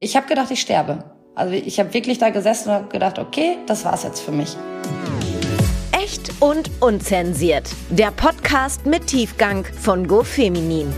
Ich 0.00 0.14
habe 0.14 0.28
gedacht, 0.28 0.48
ich 0.52 0.60
sterbe. 0.60 1.02
Also 1.34 1.54
ich 1.54 1.80
habe 1.80 1.92
wirklich 1.92 2.18
da 2.18 2.30
gesessen 2.30 2.68
und 2.68 2.74
habe 2.76 2.88
gedacht, 2.88 3.18
okay, 3.18 3.58
das 3.66 3.84
war's 3.84 4.04
jetzt 4.04 4.20
für 4.20 4.30
mich. 4.30 4.56
Echt 5.90 6.40
und 6.40 6.70
unzensiert. 6.80 7.68
Der 7.90 8.12
Podcast 8.12 8.86
mit 8.86 9.08
Tiefgang 9.08 9.64
von 9.64 10.06
GoFeminin. 10.06 10.92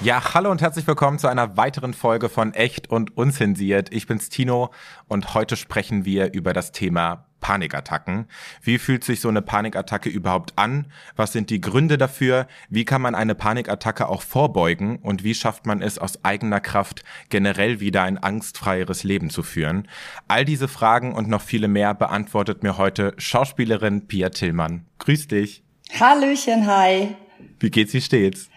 Ja, 0.00 0.32
hallo 0.32 0.50
und 0.50 0.62
herzlich 0.62 0.86
willkommen 0.86 1.18
zu 1.18 1.28
einer 1.28 1.58
weiteren 1.58 1.92
Folge 1.92 2.30
von 2.30 2.54
Echt 2.54 2.88
und 2.88 3.14
Unzensiert. 3.14 3.92
Ich 3.92 4.06
bin's 4.06 4.30
Tino 4.30 4.70
und 5.06 5.34
heute 5.34 5.56
sprechen 5.56 6.06
wir 6.06 6.32
über 6.32 6.54
das 6.54 6.72
Thema 6.72 7.26
Panikattacken. 7.44 8.24
Wie 8.62 8.78
fühlt 8.78 9.04
sich 9.04 9.20
so 9.20 9.28
eine 9.28 9.42
Panikattacke 9.42 10.08
überhaupt 10.08 10.54
an? 10.56 10.86
Was 11.14 11.32
sind 11.32 11.50
die 11.50 11.60
Gründe 11.60 11.98
dafür? 11.98 12.48
Wie 12.70 12.86
kann 12.86 13.02
man 13.02 13.14
eine 13.14 13.34
Panikattacke 13.34 14.08
auch 14.08 14.22
vorbeugen? 14.22 14.96
Und 14.96 15.24
wie 15.24 15.34
schafft 15.34 15.66
man 15.66 15.82
es 15.82 15.98
aus 15.98 16.24
eigener 16.24 16.60
Kraft 16.60 17.04
generell 17.28 17.80
wieder 17.80 18.02
ein 18.02 18.16
angstfreieres 18.16 19.04
Leben 19.04 19.28
zu 19.28 19.42
führen? 19.42 19.88
All 20.26 20.46
diese 20.46 20.68
Fragen 20.68 21.14
und 21.14 21.28
noch 21.28 21.42
viele 21.42 21.68
mehr 21.68 21.92
beantwortet 21.92 22.62
mir 22.62 22.78
heute 22.78 23.12
Schauspielerin 23.18 24.06
Pia 24.06 24.30
Tillmann. 24.30 24.86
Grüß 24.98 25.28
dich. 25.28 25.62
Hallöchen, 26.00 26.66
hi. 26.66 27.14
Wie 27.64 27.70
geht's, 27.70 27.94
wie 27.94 28.02
steht's? 28.02 28.50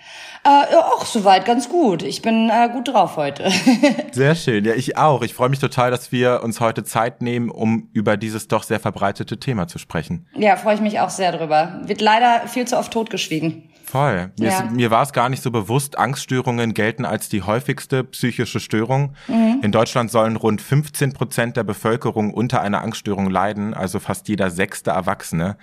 Äh, 0.43 0.75
auch 0.75 1.05
soweit 1.05 1.45
ganz 1.45 1.70
gut. 1.70 2.03
Ich 2.03 2.21
bin 2.21 2.49
äh, 2.49 2.70
gut 2.70 2.89
drauf 2.89 3.16
heute. 3.16 3.49
sehr 4.11 4.35
schön. 4.35 4.66
Ja, 4.66 4.73
ich 4.73 4.97
auch. 4.97 5.21
Ich 5.21 5.33
freue 5.33 5.47
mich 5.47 5.59
total, 5.59 5.91
dass 5.91 6.11
wir 6.11 6.43
uns 6.43 6.59
heute 6.59 6.83
Zeit 6.83 7.21
nehmen, 7.21 7.49
um 7.49 7.89
über 7.93 8.17
dieses 8.17 8.49
doch 8.49 8.63
sehr 8.63 8.81
verbreitete 8.81 9.39
Thema 9.39 9.67
zu 9.67 9.80
sprechen. 9.80 10.27
Ja, 10.35 10.57
freue 10.57 10.75
ich 10.75 10.81
mich 10.81 10.99
auch 10.99 11.09
sehr 11.09 11.31
drüber. 11.31 11.80
Wird 11.85 12.02
leider 12.02 12.47
viel 12.47 12.67
zu 12.67 12.77
oft 12.77 12.91
totgeschwiegen. 12.91 13.70
Voll. 13.85 14.31
Mir, 14.38 14.49
ja. 14.49 14.59
ist, 14.59 14.71
mir 14.71 14.91
war 14.91 15.03
es 15.03 15.13
gar 15.13 15.30
nicht 15.30 15.41
so 15.41 15.49
bewusst, 15.49 15.97
Angststörungen 15.97 16.73
gelten 16.73 17.05
als 17.05 17.30
die 17.30 17.44
häufigste 17.44 18.03
psychische 18.03 18.59
Störung. 18.59 19.13
Mhm. 19.30 19.61
In 19.63 19.71
Deutschland 19.71 20.11
sollen 20.11 20.35
rund 20.35 20.61
15 20.61 21.13
Prozent 21.13 21.55
der 21.55 21.63
Bevölkerung 21.63 22.33
unter 22.33 22.61
einer 22.61 22.81
Angststörung 22.81 23.30
leiden, 23.30 23.73
also 23.73 24.00
fast 24.00 24.28
jeder 24.28 24.50
sechste 24.50 24.91
Erwachsene. 24.91 25.55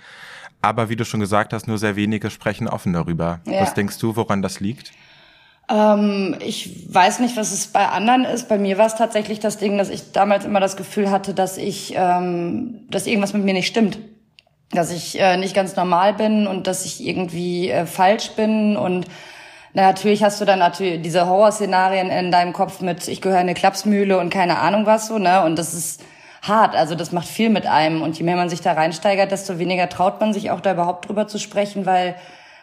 Aber 0.65 0.89
wie 0.89 0.95
du 0.95 1.05
schon 1.05 1.19
gesagt 1.19 1.53
hast, 1.53 1.67
nur 1.67 1.77
sehr 1.77 1.95
wenige 1.95 2.31
sprechen 2.31 2.67
offen 2.67 2.91
darüber. 2.91 3.39
Ja. 3.45 3.61
Was 3.61 3.75
denkst 3.75 3.99
du, 3.99 4.15
woran 4.15 4.41
das 4.41 4.59
liegt? 4.59 4.91
Ähm, 5.69 6.35
ich 6.39 6.91
weiß 6.91 7.19
nicht, 7.19 7.37
was 7.37 7.51
es 7.51 7.67
bei 7.67 7.87
anderen 7.87 8.25
ist. 8.25 8.49
Bei 8.49 8.57
mir 8.57 8.79
war 8.79 8.87
es 8.87 8.95
tatsächlich 8.95 9.39
das 9.39 9.59
Ding, 9.59 9.77
dass 9.77 9.89
ich 9.89 10.11
damals 10.11 10.43
immer 10.43 10.59
das 10.59 10.75
Gefühl 10.75 11.11
hatte, 11.11 11.35
dass 11.35 11.57
ich, 11.57 11.93
ähm, 11.95 12.79
dass 12.89 13.05
irgendwas 13.05 13.33
mit 13.33 13.43
mir 13.43 13.53
nicht 13.53 13.67
stimmt. 13.67 13.99
Dass 14.71 14.91
ich 14.91 15.19
äh, 15.19 15.37
nicht 15.37 15.53
ganz 15.53 15.75
normal 15.75 16.15
bin 16.15 16.47
und 16.47 16.65
dass 16.65 16.83
ich 16.83 17.05
irgendwie 17.05 17.69
äh, 17.69 17.85
falsch 17.85 18.31
bin 18.31 18.75
und 18.75 19.05
na, 19.75 19.83
natürlich 19.83 20.23
hast 20.23 20.41
du 20.41 20.45
dann 20.45 20.59
natürlich 20.59 21.01
diese 21.01 21.27
Horrorszenarien 21.27 22.09
in 22.09 22.31
deinem 22.31 22.53
Kopf 22.53 22.79
mit, 22.81 23.07
ich 23.07 23.21
gehöre 23.21 23.37
in 23.37 23.41
eine 23.41 23.53
Klapsmühle 23.53 24.17
und 24.17 24.29
keine 24.29 24.57
Ahnung 24.59 24.85
was 24.85 25.07
so, 25.07 25.19
ne? 25.19 25.43
Und 25.43 25.59
das 25.59 25.73
ist, 25.73 26.01
hart. 26.47 26.75
Also 26.75 26.95
das 26.95 27.11
macht 27.11 27.27
viel 27.27 27.49
mit 27.49 27.65
einem. 27.65 28.01
Und 28.01 28.17
je 28.17 28.23
mehr 28.23 28.35
man 28.35 28.49
sich 28.49 28.61
da 28.61 28.73
reinsteigert, 28.73 29.31
desto 29.31 29.59
weniger 29.59 29.89
traut 29.89 30.19
man 30.19 30.33
sich 30.33 30.51
auch 30.51 30.61
da 30.61 30.73
überhaupt 30.73 31.07
drüber 31.07 31.27
zu 31.27 31.39
sprechen, 31.39 31.85
weil 31.85 32.15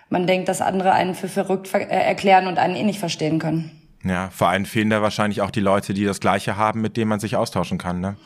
man 0.09 0.27
denkt, 0.27 0.49
dass 0.49 0.61
andere 0.61 0.93
einen 0.93 1.15
für 1.15 1.29
verrückt 1.29 1.73
äh, 1.75 1.87
erklären 1.87 2.47
und 2.47 2.59
einen 2.59 2.77
eh 2.77 2.83
nicht 2.85 2.99
verstehen 2.99 3.39
können. 3.39 3.71
Ja, 4.05 4.31
vor 4.31 4.49
allem 4.49 4.65
fehlen 4.65 4.91
da 4.91 5.01
wahrscheinlich 5.01 5.43
auch 5.43 5.51
die 5.51 5.61
Leute, 5.61 5.95
die 5.95 6.05
das 6.05 6.19
Gleiche 6.19 6.57
haben, 6.57 6.81
mit 6.81 6.97
denen 6.97 7.09
man 7.09 7.21
sich 7.21 7.37
austauschen 7.37 7.79
kann, 7.79 8.01
ne? 8.01 8.17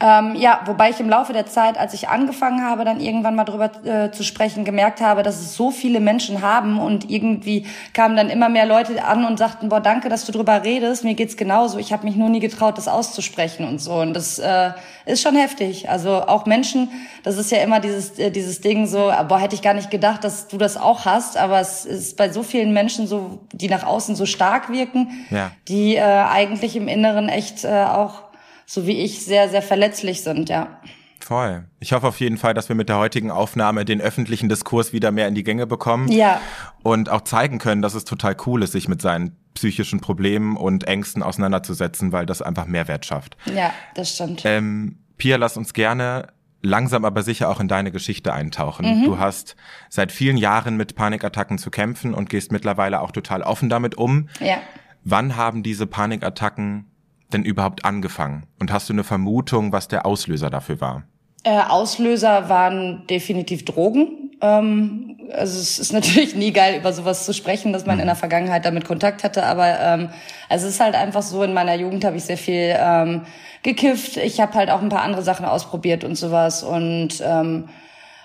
Ähm, 0.00 0.34
ja, 0.34 0.60
wobei 0.66 0.90
ich 0.90 0.98
im 0.98 1.08
Laufe 1.08 1.32
der 1.32 1.46
Zeit, 1.46 1.78
als 1.78 1.94
ich 1.94 2.08
angefangen 2.08 2.64
habe, 2.64 2.84
dann 2.84 2.98
irgendwann 2.98 3.36
mal 3.36 3.44
drüber 3.44 3.70
äh, 3.84 4.10
zu 4.10 4.24
sprechen, 4.24 4.64
gemerkt 4.64 5.00
habe, 5.00 5.22
dass 5.22 5.40
es 5.40 5.54
so 5.54 5.70
viele 5.70 6.00
Menschen 6.00 6.42
haben 6.42 6.80
und 6.80 7.08
irgendwie 7.08 7.64
kamen 7.92 8.16
dann 8.16 8.28
immer 8.28 8.48
mehr 8.48 8.66
Leute 8.66 9.04
an 9.04 9.24
und 9.24 9.38
sagten, 9.38 9.68
boah, 9.68 9.80
danke, 9.80 10.08
dass 10.08 10.26
du 10.26 10.32
drüber 10.32 10.64
redest, 10.64 11.04
mir 11.04 11.14
geht's 11.14 11.36
genauso, 11.36 11.78
ich 11.78 11.92
habe 11.92 12.04
mich 12.04 12.16
nur 12.16 12.28
nie 12.28 12.40
getraut, 12.40 12.76
das 12.76 12.88
auszusprechen 12.88 13.68
und 13.68 13.78
so. 13.78 13.94
Und 13.94 14.14
das 14.14 14.40
äh, 14.40 14.72
ist 15.06 15.22
schon 15.22 15.36
heftig. 15.36 15.88
Also 15.88 16.22
auch 16.22 16.44
Menschen, 16.44 16.88
das 17.22 17.38
ist 17.38 17.52
ja 17.52 17.58
immer 17.58 17.78
dieses, 17.78 18.18
äh, 18.18 18.32
dieses 18.32 18.60
Ding 18.60 18.86
so, 18.86 19.12
boah, 19.28 19.38
hätte 19.38 19.54
ich 19.54 19.62
gar 19.62 19.74
nicht 19.74 19.92
gedacht, 19.92 20.24
dass 20.24 20.48
du 20.48 20.58
das 20.58 20.76
auch 20.76 21.04
hast, 21.04 21.36
aber 21.36 21.60
es 21.60 21.84
ist 21.84 22.16
bei 22.16 22.30
so 22.30 22.42
vielen 22.42 22.72
Menschen 22.72 23.06
so, 23.06 23.38
die 23.52 23.68
nach 23.68 23.84
außen 23.84 24.16
so 24.16 24.26
stark 24.26 24.70
wirken, 24.72 25.24
ja. 25.30 25.52
die 25.68 25.94
äh, 25.94 26.02
eigentlich 26.02 26.74
im 26.74 26.88
Inneren 26.88 27.28
echt 27.28 27.64
äh, 27.64 27.84
auch 27.84 28.23
so 28.66 28.86
wie 28.86 29.02
ich, 29.02 29.24
sehr, 29.24 29.48
sehr 29.48 29.62
verletzlich 29.62 30.22
sind, 30.22 30.48
ja. 30.48 30.80
Voll. 31.20 31.64
Ich 31.80 31.94
hoffe 31.94 32.06
auf 32.06 32.20
jeden 32.20 32.36
Fall, 32.36 32.52
dass 32.52 32.68
wir 32.68 32.76
mit 32.76 32.90
der 32.90 32.98
heutigen 32.98 33.30
Aufnahme 33.30 33.86
den 33.86 34.00
öffentlichen 34.00 34.50
Diskurs 34.50 34.92
wieder 34.92 35.10
mehr 35.10 35.26
in 35.26 35.34
die 35.34 35.42
Gänge 35.42 35.66
bekommen. 35.66 36.08
Ja. 36.12 36.40
Und 36.82 37.08
auch 37.08 37.22
zeigen 37.22 37.58
können, 37.58 37.80
dass 37.80 37.94
es 37.94 38.04
total 38.04 38.36
cool 38.46 38.62
ist, 38.62 38.72
sich 38.72 38.88
mit 38.88 39.00
seinen 39.00 39.34
psychischen 39.54 40.00
Problemen 40.00 40.56
und 40.58 40.84
Ängsten 40.84 41.22
auseinanderzusetzen, 41.22 42.12
weil 42.12 42.26
das 42.26 42.42
einfach 42.42 42.66
Mehrwert 42.66 43.06
schafft. 43.06 43.38
Ja, 43.54 43.72
das 43.94 44.14
stimmt. 44.14 44.42
Ähm, 44.44 44.98
Pia, 45.16 45.36
lass 45.36 45.56
uns 45.56 45.72
gerne 45.72 46.28
langsam 46.64 47.04
aber 47.04 47.22
sicher 47.22 47.48
auch 47.48 47.60
in 47.60 47.68
deine 47.68 47.92
Geschichte 47.92 48.32
eintauchen. 48.32 49.00
Mhm. 49.00 49.04
Du 49.04 49.18
hast 49.18 49.54
seit 49.90 50.10
vielen 50.12 50.36
Jahren 50.36 50.76
mit 50.76 50.94
Panikattacken 50.94 51.58
zu 51.58 51.70
kämpfen 51.70 52.14
und 52.14 52.30
gehst 52.30 52.52
mittlerweile 52.52 53.00
auch 53.00 53.12
total 53.12 53.42
offen 53.42 53.68
damit 53.68 53.96
um. 53.96 54.28
Ja. 54.40 54.58
Wann 55.04 55.36
haben 55.36 55.62
diese 55.62 55.86
Panikattacken 55.86 56.90
denn 57.32 57.44
überhaupt 57.44 57.84
angefangen? 57.84 58.44
Und 58.60 58.72
hast 58.72 58.88
du 58.88 58.92
eine 58.92 59.04
Vermutung, 59.04 59.72
was 59.72 59.88
der 59.88 60.06
Auslöser 60.06 60.50
dafür 60.50 60.80
war? 60.80 61.04
Äh, 61.44 61.60
Auslöser 61.68 62.48
waren 62.48 63.06
definitiv 63.06 63.64
Drogen. 63.64 64.30
Ähm, 64.40 65.16
also 65.32 65.58
es 65.58 65.78
ist 65.78 65.92
natürlich 65.92 66.34
nie 66.34 66.52
geil, 66.52 66.78
über 66.78 66.92
sowas 66.92 67.24
zu 67.24 67.34
sprechen, 67.34 67.72
dass 67.72 67.86
man 67.86 67.96
mhm. 67.96 68.02
in 68.02 68.06
der 68.06 68.16
Vergangenheit 68.16 68.64
damit 68.64 68.86
Kontakt 68.86 69.24
hatte. 69.24 69.44
Aber 69.44 69.78
ähm, 69.80 70.08
also 70.48 70.66
es 70.66 70.74
ist 70.74 70.80
halt 70.80 70.94
einfach 70.94 71.22
so, 71.22 71.42
in 71.42 71.52
meiner 71.52 71.74
Jugend 71.74 72.04
habe 72.04 72.16
ich 72.16 72.24
sehr 72.24 72.38
viel 72.38 72.74
ähm, 72.78 73.22
gekifft. 73.62 74.16
Ich 74.16 74.40
habe 74.40 74.54
halt 74.54 74.70
auch 74.70 74.80
ein 74.80 74.88
paar 74.88 75.02
andere 75.02 75.22
Sachen 75.22 75.44
ausprobiert 75.44 76.04
und 76.04 76.16
sowas. 76.16 76.62
Und 76.62 77.22
ähm, 77.22 77.68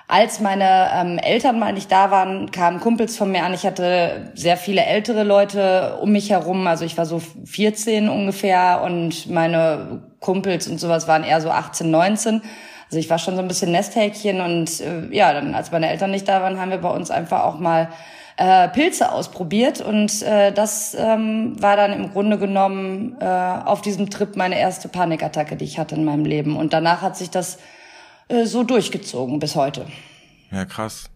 als 0.09 0.39
meine 0.39 0.89
ähm, 0.91 1.19
Eltern 1.19 1.59
mal 1.59 1.71
nicht 1.71 1.91
da 1.91 2.09
waren, 2.09 2.49
kamen 2.49 2.79
Kumpels 2.79 3.15
von 3.15 3.31
mir 3.31 3.43
an. 3.43 3.53
Ich 3.53 3.63
hatte 3.63 4.31
sehr 4.33 4.57
viele 4.57 4.83
ältere 4.83 5.23
Leute 5.23 5.99
um 6.01 6.11
mich 6.11 6.31
herum. 6.31 6.65
Also 6.65 6.83
ich 6.83 6.97
war 6.97 7.05
so 7.05 7.21
14 7.45 8.09
ungefähr 8.09 8.81
und 8.83 9.29
meine 9.29 10.01
Kumpels 10.19 10.67
und 10.67 10.79
sowas 10.79 11.07
waren 11.07 11.23
eher 11.23 11.41
so 11.41 11.51
18, 11.51 11.91
19. 11.91 12.41
Also 12.87 12.97
ich 12.97 13.07
war 13.11 13.19
schon 13.19 13.35
so 13.35 13.41
ein 13.41 13.47
bisschen 13.47 13.71
Nesthäkchen 13.71 14.41
und 14.41 14.81
äh, 14.81 15.15
ja, 15.15 15.31
dann 15.31 15.53
als 15.53 15.71
meine 15.71 15.87
Eltern 15.91 16.09
nicht 16.09 16.27
da 16.27 16.41
waren, 16.41 16.59
haben 16.59 16.71
wir 16.71 16.79
bei 16.79 16.89
uns 16.89 17.11
einfach 17.11 17.43
auch 17.43 17.59
mal 17.59 17.89
äh, 18.37 18.67
Pilze 18.69 19.11
ausprobiert 19.11 19.79
und 19.79 20.23
äh, 20.23 20.51
das 20.51 20.97
ähm, 20.99 21.61
war 21.61 21.75
dann 21.75 21.93
im 21.93 22.11
Grunde 22.11 22.39
genommen 22.39 23.15
äh, 23.19 23.25
auf 23.25 23.81
diesem 23.81 24.09
Trip 24.09 24.35
meine 24.35 24.59
erste 24.59 24.87
Panikattacke, 24.87 25.55
die 25.55 25.65
ich 25.65 25.77
hatte 25.77 25.93
in 25.93 26.03
meinem 26.03 26.25
Leben. 26.25 26.57
Und 26.57 26.73
danach 26.73 27.03
hat 27.03 27.15
sich 27.15 27.29
das 27.29 27.59
äh, 28.29 28.45
so 28.45 28.63
durchgezogen 28.63 29.39
bis 29.39 29.55
heute. 29.55 29.85
Ja, 30.51 30.65
krass. 30.65 31.09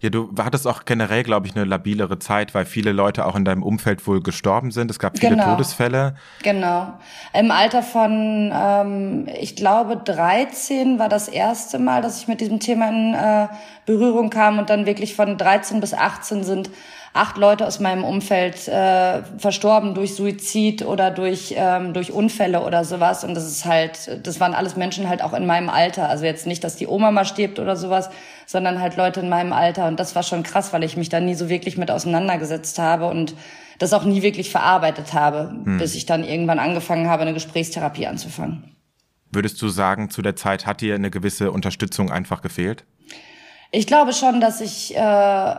Ja, 0.00 0.10
du 0.10 0.30
hattest 0.38 0.66
auch 0.66 0.84
generell, 0.84 1.22
glaube 1.22 1.46
ich, 1.46 1.54
eine 1.54 1.64
labilere 1.64 2.18
Zeit, 2.18 2.54
weil 2.54 2.64
viele 2.64 2.92
Leute 2.92 3.26
auch 3.26 3.36
in 3.36 3.44
deinem 3.44 3.62
Umfeld 3.62 4.06
wohl 4.06 4.22
gestorben 4.22 4.70
sind. 4.70 4.90
Es 4.90 4.98
gab 4.98 5.18
viele 5.18 5.36
genau. 5.36 5.52
Todesfälle. 5.52 6.14
Genau. 6.42 6.94
Im 7.34 7.50
Alter 7.50 7.82
von, 7.82 8.52
ähm, 8.54 9.28
ich 9.38 9.56
glaube, 9.56 9.96
13 9.96 10.98
war 10.98 11.08
das 11.08 11.28
erste 11.28 11.78
Mal, 11.78 12.02
dass 12.02 12.20
ich 12.20 12.28
mit 12.28 12.40
diesem 12.40 12.60
Thema 12.60 12.88
in 12.88 13.14
äh, 13.14 13.48
Berührung 13.86 14.30
kam 14.30 14.58
und 14.58 14.70
dann 14.70 14.86
wirklich 14.86 15.14
von 15.14 15.36
13 15.36 15.80
bis 15.80 15.94
18 15.94 16.44
sind 16.44 16.70
acht 17.12 17.36
Leute 17.36 17.66
aus 17.66 17.80
meinem 17.80 18.04
Umfeld 18.04 18.68
äh, 18.68 19.22
verstorben 19.38 19.94
durch 19.94 20.14
Suizid 20.14 20.84
oder 20.84 21.10
durch 21.10 21.54
ähm, 21.56 21.92
durch 21.92 22.12
Unfälle 22.12 22.62
oder 22.62 22.84
sowas 22.84 23.24
und 23.24 23.34
das 23.34 23.46
ist 23.46 23.64
halt 23.64 24.26
das 24.26 24.40
waren 24.40 24.54
alles 24.54 24.76
Menschen 24.76 25.08
halt 25.08 25.22
auch 25.22 25.32
in 25.32 25.46
meinem 25.46 25.68
Alter 25.68 26.08
also 26.08 26.24
jetzt 26.24 26.46
nicht 26.46 26.64
dass 26.64 26.76
die 26.76 26.86
Oma 26.86 27.10
mal 27.10 27.24
stirbt 27.24 27.58
oder 27.58 27.76
sowas 27.76 28.10
sondern 28.46 28.80
halt 28.80 28.96
Leute 28.96 29.20
in 29.20 29.28
meinem 29.28 29.52
Alter 29.52 29.88
und 29.88 29.98
das 29.98 30.14
war 30.14 30.22
schon 30.22 30.42
krass 30.42 30.72
weil 30.72 30.84
ich 30.84 30.96
mich 30.96 31.08
da 31.08 31.20
nie 31.20 31.34
so 31.34 31.48
wirklich 31.48 31.76
mit 31.76 31.90
auseinandergesetzt 31.90 32.78
habe 32.78 33.06
und 33.06 33.34
das 33.78 33.92
auch 33.92 34.04
nie 34.04 34.22
wirklich 34.22 34.50
verarbeitet 34.50 35.12
habe 35.14 35.50
hm. 35.64 35.78
bis 35.78 35.94
ich 35.94 36.06
dann 36.06 36.24
irgendwann 36.24 36.58
angefangen 36.58 37.08
habe 37.08 37.22
eine 37.22 37.34
Gesprächstherapie 37.34 38.06
anzufangen 38.06 38.74
Würdest 39.30 39.60
du 39.60 39.68
sagen, 39.68 40.08
zu 40.08 40.22
der 40.22 40.36
Zeit 40.36 40.64
hat 40.64 40.80
dir 40.80 40.94
eine 40.94 41.10
gewisse 41.10 41.52
Unterstützung 41.52 42.10
einfach 42.10 42.40
gefehlt? 42.40 42.84
Ich 43.70 43.86
glaube 43.86 44.14
schon, 44.14 44.40
dass 44.40 44.62
ich 44.62 44.96
äh, 44.96 45.54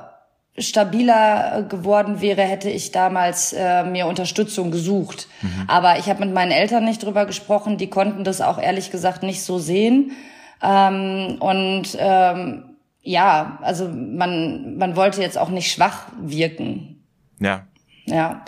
stabiler 0.59 1.63
geworden 1.63 2.21
wäre, 2.21 2.43
hätte 2.43 2.69
ich 2.69 2.91
damals 2.91 3.53
äh, 3.53 3.83
mir 3.83 4.07
Unterstützung 4.07 4.71
gesucht. 4.71 5.27
Mhm. 5.41 5.63
Aber 5.67 5.99
ich 5.99 6.09
habe 6.09 6.25
mit 6.25 6.33
meinen 6.33 6.51
Eltern 6.51 6.85
nicht 6.85 7.03
drüber 7.03 7.25
gesprochen. 7.25 7.77
Die 7.77 7.89
konnten 7.89 8.23
das 8.23 8.41
auch 8.41 8.59
ehrlich 8.59 8.91
gesagt 8.91 9.23
nicht 9.23 9.43
so 9.43 9.59
sehen. 9.59 10.11
Ähm, 10.61 11.37
und 11.39 11.97
ähm, 11.97 12.63
ja, 13.01 13.59
also 13.61 13.87
man, 13.87 14.77
man 14.77 14.95
wollte 14.95 15.21
jetzt 15.21 15.37
auch 15.37 15.49
nicht 15.49 15.71
schwach 15.71 16.07
wirken. 16.21 17.03
Ja. 17.39 17.65
Ja. 18.05 18.43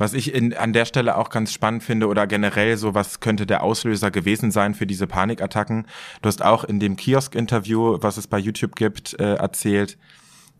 Was 0.00 0.14
ich 0.14 0.32
in, 0.32 0.56
an 0.56 0.72
der 0.72 0.86
Stelle 0.86 1.18
auch 1.18 1.28
ganz 1.28 1.52
spannend 1.52 1.82
finde 1.82 2.06
oder 2.08 2.26
generell 2.26 2.78
so, 2.78 2.94
was 2.94 3.20
könnte 3.20 3.44
der 3.44 3.62
Auslöser 3.62 4.10
gewesen 4.10 4.50
sein 4.50 4.74
für 4.74 4.86
diese 4.86 5.06
Panikattacken? 5.06 5.86
Du 6.22 6.26
hast 6.26 6.42
auch 6.42 6.64
in 6.64 6.80
dem 6.80 6.96
Kiosk-Interview, 6.96 7.98
was 8.00 8.16
es 8.16 8.26
bei 8.26 8.38
YouTube 8.38 8.76
gibt, 8.76 9.20
äh, 9.20 9.34
erzählt, 9.34 9.98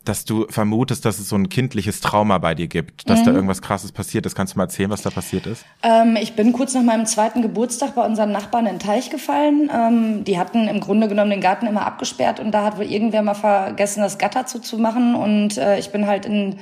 dass 0.05 0.25
du 0.25 0.47
vermutest, 0.49 1.05
dass 1.05 1.19
es 1.19 1.29
so 1.29 1.37
ein 1.37 1.49
kindliches 1.49 2.00
Trauma 2.00 2.38
bei 2.38 2.55
dir 2.55 2.69
gibt, 2.69 3.08
dass 3.08 3.20
mhm. 3.20 3.25
da 3.25 3.32
irgendwas 3.32 3.61
Krasses 3.61 3.93
passiert 3.93 4.26
ist. 4.26 4.35
Kannst 4.35 4.55
du 4.55 4.58
mal 4.58 4.64
erzählen, 4.64 4.91
was 4.91 5.02
da 5.02 5.11
passiert 5.11 5.47
ist? 5.47 5.64
Ähm, 5.82 6.17
ich 6.20 6.35
bin 6.35 6.52
kurz 6.52 6.75
nach 6.75 6.82
meinem 6.82 7.06
zweiten 7.06 7.43
Geburtstag 7.43 7.94
bei 7.94 8.05
unseren 8.05 8.32
Nachbarn 8.32 8.67
in 8.67 8.75
den 8.75 8.81
Teich 8.81 9.11
gefallen. 9.11 9.70
Ähm, 9.75 10.25
die 10.25 10.38
hatten 10.38 10.69
im 10.69 10.81
Grunde 10.81 11.08
genommen 11.08 11.31
den 11.31 11.41
Garten 11.41 11.67
immer 11.67 11.87
abgesperrt 11.87 12.41
und 12.41 12.52
da 12.52 12.64
hat 12.64 12.79
wohl 12.79 12.87
irgendwer 12.87 13.23
mal 13.23 13.35
vergessen, 13.35 14.00
das 14.00 14.19
Gatter 14.19 14.47
zuzumachen 14.47 15.14
und 15.14 15.58
äh, 15.58 15.79
ich 15.79 15.91
bin 15.91 16.06
halt 16.06 16.26
in 16.26 16.58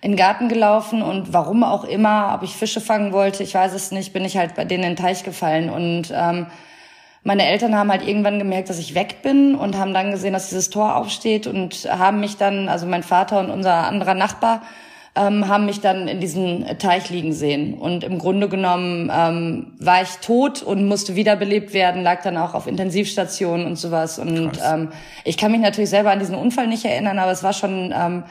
in 0.00 0.12
den 0.12 0.16
Garten 0.16 0.48
gelaufen 0.48 1.02
und 1.02 1.32
warum 1.32 1.64
auch 1.64 1.84
immer, 1.84 2.32
ob 2.34 2.44
ich 2.44 2.54
Fische 2.54 2.80
fangen 2.80 3.12
wollte, 3.12 3.42
ich 3.42 3.54
weiß 3.54 3.72
es 3.72 3.90
nicht, 3.90 4.12
bin 4.12 4.24
ich 4.24 4.36
halt 4.36 4.54
bei 4.54 4.64
denen 4.64 4.84
in 4.84 4.90
den 4.90 4.96
Teich 4.96 5.24
gefallen 5.24 5.70
und 5.70 6.12
ähm, 6.14 6.46
meine 7.28 7.46
Eltern 7.46 7.76
haben 7.76 7.90
halt 7.90 8.08
irgendwann 8.08 8.38
gemerkt, 8.38 8.70
dass 8.70 8.78
ich 8.78 8.94
weg 8.94 9.20
bin 9.20 9.54
und 9.54 9.76
haben 9.76 9.92
dann 9.92 10.10
gesehen, 10.10 10.32
dass 10.32 10.48
dieses 10.48 10.70
Tor 10.70 10.96
aufsteht 10.96 11.46
und 11.46 11.86
haben 11.90 12.20
mich 12.20 12.38
dann, 12.38 12.70
also 12.70 12.86
mein 12.86 13.02
Vater 13.02 13.38
und 13.40 13.50
unser 13.50 13.86
anderer 13.86 14.14
Nachbar, 14.14 14.62
ähm, 15.14 15.46
haben 15.46 15.66
mich 15.66 15.82
dann 15.82 16.08
in 16.08 16.20
diesen 16.20 16.64
Teich 16.78 17.10
liegen 17.10 17.34
sehen. 17.34 17.74
Und 17.74 18.02
im 18.02 18.18
Grunde 18.18 18.48
genommen 18.48 19.12
ähm, 19.14 19.74
war 19.78 20.00
ich 20.00 20.08
tot 20.22 20.62
und 20.62 20.88
musste 20.88 21.16
wiederbelebt 21.16 21.74
werden, 21.74 22.02
lag 22.02 22.22
dann 22.22 22.38
auch 22.38 22.54
auf 22.54 22.66
Intensivstationen 22.66 23.66
und 23.66 23.76
sowas. 23.76 24.18
Und 24.18 24.52
ähm, 24.66 24.88
ich 25.24 25.36
kann 25.36 25.52
mich 25.52 25.60
natürlich 25.60 25.90
selber 25.90 26.10
an 26.10 26.20
diesen 26.20 26.34
Unfall 26.34 26.66
nicht 26.66 26.86
erinnern, 26.86 27.18
aber 27.18 27.32
es 27.32 27.42
war 27.42 27.52
schon 27.52 27.92
ähm, 27.94 28.22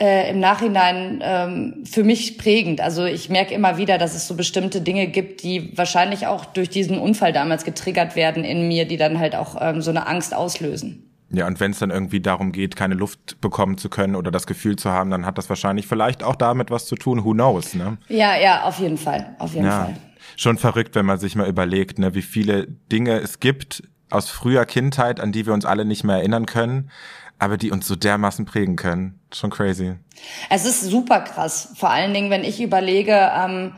äh, 0.00 0.30
im 0.30 0.38
Nachhinein 0.40 1.20
ähm, 1.22 1.84
für 1.84 2.04
mich 2.04 2.38
prägend. 2.38 2.80
Also 2.80 3.04
ich 3.04 3.28
merke 3.28 3.54
immer 3.54 3.78
wieder, 3.78 3.98
dass 3.98 4.14
es 4.14 4.28
so 4.28 4.34
bestimmte 4.34 4.80
Dinge 4.80 5.08
gibt, 5.08 5.42
die 5.42 5.76
wahrscheinlich 5.76 6.26
auch 6.26 6.44
durch 6.44 6.70
diesen 6.70 6.98
Unfall 6.98 7.32
damals 7.32 7.64
getriggert 7.64 8.14
werden 8.14 8.44
in 8.44 8.68
mir, 8.68 8.86
die 8.86 8.96
dann 8.96 9.18
halt 9.18 9.34
auch 9.34 9.56
ähm, 9.60 9.82
so 9.82 9.90
eine 9.90 10.06
Angst 10.06 10.34
auslösen. 10.34 11.04
Ja, 11.30 11.46
und 11.46 11.60
wenn 11.60 11.72
es 11.72 11.78
dann 11.78 11.90
irgendwie 11.90 12.20
darum 12.20 12.52
geht, 12.52 12.74
keine 12.74 12.94
Luft 12.94 13.40
bekommen 13.40 13.76
zu 13.76 13.90
können 13.90 14.16
oder 14.16 14.30
das 14.30 14.46
Gefühl 14.46 14.76
zu 14.76 14.90
haben, 14.90 15.10
dann 15.10 15.26
hat 15.26 15.36
das 15.36 15.48
wahrscheinlich 15.50 15.86
vielleicht 15.86 16.22
auch 16.22 16.36
damit 16.36 16.70
was 16.70 16.86
zu 16.86 16.94
tun. 16.94 17.24
Who 17.24 17.32
knows, 17.32 17.74
ne? 17.74 17.98
Ja, 18.08 18.38
ja, 18.38 18.62
auf 18.62 18.78
jeden 18.78 18.96
Fall, 18.96 19.36
auf 19.38 19.52
jeden 19.52 19.66
ja. 19.66 19.84
Fall. 19.84 19.96
Schon 20.36 20.56
verrückt, 20.56 20.94
wenn 20.94 21.04
man 21.04 21.18
sich 21.18 21.36
mal 21.36 21.48
überlegt, 21.48 21.98
ne, 21.98 22.14
wie 22.14 22.22
viele 22.22 22.66
Dinge 22.90 23.18
es 23.18 23.40
gibt 23.40 23.82
aus 24.08 24.30
früher 24.30 24.64
Kindheit, 24.64 25.20
an 25.20 25.32
die 25.32 25.44
wir 25.44 25.52
uns 25.52 25.66
alle 25.66 25.84
nicht 25.84 26.04
mehr 26.04 26.16
erinnern 26.16 26.46
können 26.46 26.90
aber 27.38 27.56
die 27.56 27.70
uns 27.70 27.86
so 27.86 27.96
dermaßen 27.96 28.44
prägen 28.44 28.76
können. 28.76 29.17
Schon 29.32 29.50
crazy. 29.50 29.94
Es 30.48 30.64
ist 30.64 30.82
super 30.82 31.20
krass. 31.20 31.72
Vor 31.76 31.90
allen 31.90 32.14
Dingen, 32.14 32.30
wenn 32.30 32.44
ich 32.44 32.60
überlege, 32.60 33.30
ähm, 33.36 33.72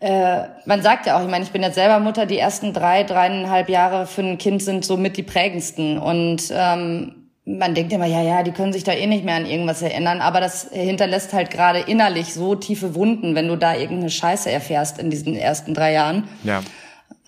äh, 0.00 0.48
man 0.64 0.82
sagt 0.82 1.06
ja 1.06 1.16
auch, 1.16 1.22
ich 1.22 1.30
meine, 1.30 1.44
ich 1.44 1.50
bin 1.50 1.62
jetzt 1.62 1.74
selber 1.74 2.00
Mutter, 2.00 2.26
die 2.26 2.38
ersten 2.38 2.72
drei, 2.72 3.04
dreieinhalb 3.04 3.68
Jahre 3.68 4.06
für 4.06 4.22
ein 4.22 4.38
Kind 4.38 4.62
sind 4.62 4.84
so 4.84 4.96
mit 4.96 5.16
die 5.16 5.22
prägendsten. 5.22 5.98
Und 5.98 6.44
ähm, 6.50 7.20
man 7.44 7.74
denkt 7.74 7.92
immer, 7.92 8.06
ja, 8.06 8.22
ja, 8.22 8.42
die 8.42 8.52
können 8.52 8.72
sich 8.72 8.84
da 8.84 8.92
eh 8.92 9.06
nicht 9.06 9.24
mehr 9.24 9.36
an 9.36 9.46
irgendwas 9.46 9.82
erinnern, 9.82 10.20
aber 10.20 10.40
das 10.40 10.68
hinterlässt 10.70 11.32
halt 11.32 11.50
gerade 11.50 11.80
innerlich 11.80 12.32
so 12.32 12.54
tiefe 12.54 12.94
Wunden, 12.94 13.34
wenn 13.34 13.48
du 13.48 13.56
da 13.56 13.74
irgendeine 13.74 14.10
Scheiße 14.10 14.50
erfährst 14.50 14.98
in 14.98 15.10
diesen 15.10 15.36
ersten 15.36 15.74
drei 15.74 15.92
Jahren. 15.92 16.28
Ja. 16.44 16.62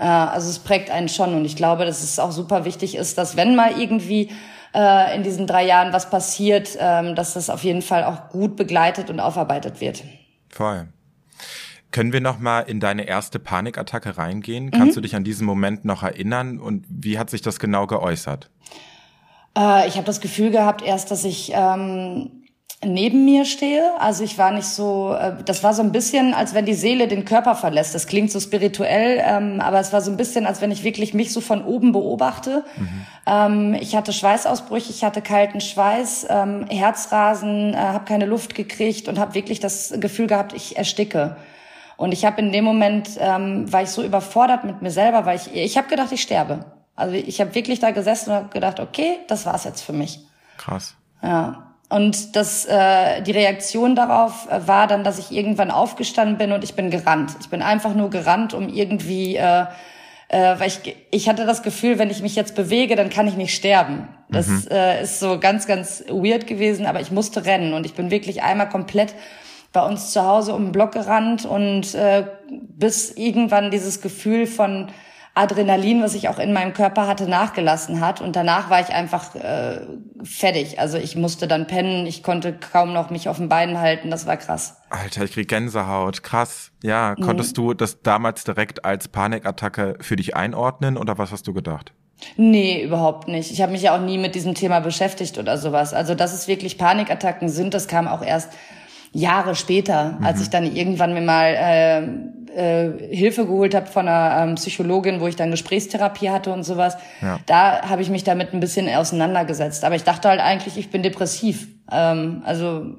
Äh, 0.02 0.06
also 0.06 0.50
es 0.50 0.58
prägt 0.58 0.90
einen 0.90 1.08
schon 1.08 1.34
und 1.34 1.44
ich 1.44 1.56
glaube, 1.56 1.84
dass 1.84 2.02
es 2.02 2.19
auch 2.19 2.32
super 2.32 2.64
wichtig 2.64 2.96
ist, 2.96 3.16
dass 3.19 3.37
wenn 3.37 3.54
mal 3.54 3.78
irgendwie 3.81 4.31
äh, 4.75 5.14
in 5.14 5.22
diesen 5.22 5.46
drei 5.46 5.64
Jahren 5.64 5.93
was 5.93 6.10
passiert, 6.10 6.76
ähm, 6.78 7.14
dass 7.14 7.34
das 7.34 7.49
auf 7.49 7.62
jeden 7.62 7.82
Fall 7.82 8.04
auch 8.04 8.28
gut 8.28 8.56
begleitet 8.56 9.10
und 9.10 9.20
aufarbeitet 9.20 9.81
wird. 9.81 10.02
Voll. 10.50 10.88
Können 11.93 12.12
wir 12.12 12.20
noch 12.20 12.38
mal 12.38 12.60
in 12.60 12.81
deine 12.81 13.06
erste 13.06 13.38
Panikattacke 13.38 14.16
reingehen? 14.16 14.70
Kannst 14.70 14.88
mhm. 14.88 14.94
du 14.94 15.00
dich 15.02 15.14
an 15.14 15.25
diesen 15.25 15.46
Moment 15.46 15.84
noch 15.84 16.02
erinnern 16.02 16.58
und 16.58 16.84
wie 16.88 17.19
hat 17.19 17.31
sich 17.31 17.43
das 17.43 17.60
genau 17.60 17.87
geäußert? 17.87 18.50
Äh, 19.56 19.87
ich 19.87 19.96
habe 19.96 20.06
das 20.06 20.20
Gefühl 20.20 20.50
gehabt 20.50 20.82
erst, 20.82 21.10
dass 21.12 21.22
ich 21.25 21.52
ähm, 21.54 22.42
neben 22.84 23.25
mir 23.25 23.44
stehe. 23.44 23.82
Also 23.99 24.25
ich 24.25 24.38
war 24.38 24.50
nicht 24.50 24.67
so, 24.67 25.14
äh, 25.14 25.34
das 25.44 25.62
war 25.62 25.75
so 25.75 25.82
ein 25.82 25.93
bisschen, 25.93 26.34
als 26.34 26.55
wenn 26.55 26.67
die 26.67 26.75
Seele 26.75 27.08
den 27.08 27.25
Körper 27.25 27.55
verlässt. 27.55 27.94
Das 27.94 28.06
klingt 28.06 28.31
so 28.31 28.40
spirituell, 28.40 29.23
ähm, 29.25 29.61
aber 29.61 29.81
es 29.81 29.93
war 29.93 30.00
so 30.00 30.11
ein 30.11 30.17
bisschen, 30.17 30.46
als 30.46 30.61
wenn 30.61 30.70
ich 30.70 30.84
wirklich 30.84 31.14
mich 31.14 31.32
so 31.32 31.40
von 31.40 31.64
oben 31.64 31.93
beobachte. 31.93 32.64
Mhm. 32.76 33.06
Ähm, 33.26 33.75
ich 33.75 33.94
hatte 33.94 34.12
Schweißausbrüche, 34.12 34.90
ich 34.90 35.05
hatte 35.05 35.23
kalten 35.23 35.61
Schweiß, 35.61 36.26
ähm, 36.29 36.67
Herzrasen, 36.69 37.75
äh, 37.75 37.76
habe 37.76 38.05
keine 38.05 38.26
Luft 38.26 38.55
gekriegt 38.55 39.08
und 39.08 39.19
habe 39.19 39.35
wirklich 39.35 39.61
das 39.61 39.94
Gefühl 39.99 40.26
gehabt, 40.26 40.52
ich 40.52 40.76
ersticke. 40.76 41.37
Und 41.96 42.12
ich 42.12 42.25
habe 42.25 42.40
in 42.40 42.50
dem 42.50 42.64
Moment, 42.64 43.11
ähm, 43.19 43.73
war 43.73 43.82
ich 43.82 43.90
so 43.90 44.02
überfordert 44.02 44.64
mit 44.64 44.82
mir 44.82 44.90
selber, 44.90 45.25
weil 45.25 45.37
ich, 45.37 45.55
ich 45.55 45.76
habe 45.76 45.88
gedacht, 45.88 46.11
ich 46.11 46.23
sterbe. 46.23 46.64
Also 46.96 47.14
ich 47.14 47.40
habe 47.40 47.55
wirklich 47.55 47.81
da 47.81 47.90
gesessen 47.90 48.31
und 48.31 48.37
habe 48.37 48.49
gedacht, 48.49 48.81
okay, 48.81 49.19
das 49.28 49.46
war's 49.46 49.64
jetzt 49.64 49.82
für 49.82 49.93
mich. 49.93 50.20
Krass. 50.58 50.94
Ja. 51.23 51.72
Und 51.93 52.37
das, 52.37 52.65
äh, 52.65 53.21
die 53.21 53.33
Reaktion 53.33 53.94
darauf 53.94 54.50
äh, 54.50 54.67
war 54.67 54.87
dann, 54.87 55.05
dass 55.05 55.19
ich 55.19 55.31
irgendwann 55.31 55.71
aufgestanden 55.71 56.39
bin 56.39 56.53
und 56.53 56.65
ich 56.65 56.73
bin 56.73 56.89
gerannt. 56.89 57.33
Ich 57.43 57.50
bin 57.50 57.61
einfach 57.61 57.94
nur 57.94 58.09
gerannt, 58.09 58.55
um 58.55 58.71
irgendwie, 58.71 59.37
äh, 59.37 59.67
äh, 60.29 60.59
weil 60.59 60.69
ich, 60.69 60.97
ich 61.11 61.29
hatte 61.29 61.44
das 61.44 61.62
Gefühl, 61.62 61.99
wenn 61.99 62.09
ich 62.09 62.23
mich 62.23 62.35
jetzt 62.35 62.55
bewege, 62.55 62.97
dann 62.97 63.11
kann 63.11 63.27
ich 63.27 63.37
nicht 63.37 63.55
sterben. 63.55 64.09
Das 64.31 64.47
mhm. 64.47 64.69
äh, 64.71 65.03
ist 65.03 65.21
so 65.21 65.39
ganz, 65.39 65.67
ganz 65.67 66.03
weird 66.09 66.47
gewesen, 66.47 66.87
aber 66.87 67.03
ich 67.03 67.11
musste 67.11 67.44
rennen 67.44 67.75
und 67.75 67.85
ich 67.85 67.93
bin 67.93 68.11
wirklich 68.11 68.43
einmal 68.43 68.71
komplett 68.71 69.15
bei 69.75 69.85
uns 69.85 70.12
zu 70.12 70.23
Hause 70.25 70.55
um 70.55 70.65
den 70.65 70.73
Block 70.73 70.93
gerannt 70.93 71.45
und 71.45 71.95
äh, 71.95 72.25
bis 72.49 73.11
irgendwann 73.11 73.71
dieses 73.71 74.00
Gefühl 74.00 74.47
von 74.47 74.88
Adrenalin, 75.34 76.02
was 76.02 76.14
ich 76.14 76.29
auch 76.29 76.38
in 76.38 76.52
meinem 76.52 76.75
Körper 76.75 77.06
hatte, 77.06 77.29
nachgelassen 77.29 78.00
hat. 78.00 78.20
Und 78.20 78.37
danach 78.37 78.69
war 78.69 78.81
ich 78.81 78.88
einfach 78.88 79.34
äh, 79.34 79.87
fertig. 80.23 80.79
Also 80.79 80.99
ich 80.99 81.17
musste 81.17 81.49
dann 81.49 81.67
pennen, 81.67 82.06
ich 82.06 82.23
konnte 82.23 82.52
kaum 82.52 82.93
noch 82.93 83.08
mich 83.08 83.29
auf 83.29 83.38
den 83.38 83.49
Beinen 83.49 83.79
halten. 83.79 84.11
Das 84.11 84.26
war 84.26 84.37
krass. 84.37 84.76
Alter, 84.90 85.25
ich 85.25 85.32
krieg 85.32 85.49
Gänsehaut. 85.49 86.23
Krass. 86.23 86.70
Ja, 86.82 87.14
mhm. 87.17 87.23
konntest 87.23 87.56
du 87.56 87.73
das 87.73 88.02
damals 88.02 88.44
direkt 88.44 88.84
als 88.84 89.08
Panikattacke 89.08 89.96
für 90.00 90.17
dich 90.17 90.37
einordnen 90.37 90.99
oder 90.99 91.17
was 91.17 91.32
hast 91.32 91.46
du 91.49 91.55
gedacht? 91.55 91.94
Nee, 92.37 92.85
überhaupt 92.85 93.26
nicht. 93.26 93.50
Ich 93.50 93.62
habe 93.62 93.73
mich 93.73 93.82
ja 93.82 93.96
auch 93.96 94.00
nie 94.00 94.19
mit 94.19 94.35
diesem 94.35 94.55
Thema 94.55 94.81
beschäftigt 94.81 95.38
oder 95.38 95.58
sowas. 95.58 95.94
Also, 95.94 96.14
dass 96.14 96.35
es 96.35 96.46
wirklich 96.46 96.78
Panikattacken 96.78 97.49
sind, 97.49 97.75
das 97.75 97.88
kam 97.88 98.06
auch 98.06 98.23
erst 98.23 98.52
Jahre 99.12 99.55
später, 99.55 100.17
mhm. 100.19 100.25
als 100.25 100.40
ich 100.40 100.50
dann 100.50 100.64
irgendwann 100.64 101.14
mir 101.14 101.20
mal 101.23 101.55
äh, 101.55 102.02
äh, 102.56 103.14
Hilfe 103.14 103.46
geholt 103.46 103.75
habe 103.75 103.87
von 103.87 104.08
einer 104.08 104.43
ähm, 104.44 104.54
Psychologin, 104.56 105.20
wo 105.20 105.26
ich 105.26 105.37
dann 105.37 105.50
Gesprächstherapie 105.50 106.31
hatte 106.31 106.52
und 106.52 106.64
sowas. 106.64 106.96
Ja. 107.20 107.38
Da 107.46 107.88
habe 107.88 108.02
ich 108.02 108.10
mich 108.10 108.25
damit 108.25 108.52
ein 108.52 108.60
bisschen 108.60 108.88
auseinandergesetzt. 108.88 109.84
Aber 109.84 109.94
ich 109.94 110.04
dachte 110.04 110.28
halt 110.28 110.40
eigentlich, 110.40 110.76
ich 110.76 110.90
bin 110.90 111.02
depressiv. 111.02 111.69
Ähm, 111.90 112.43
also 112.44 112.96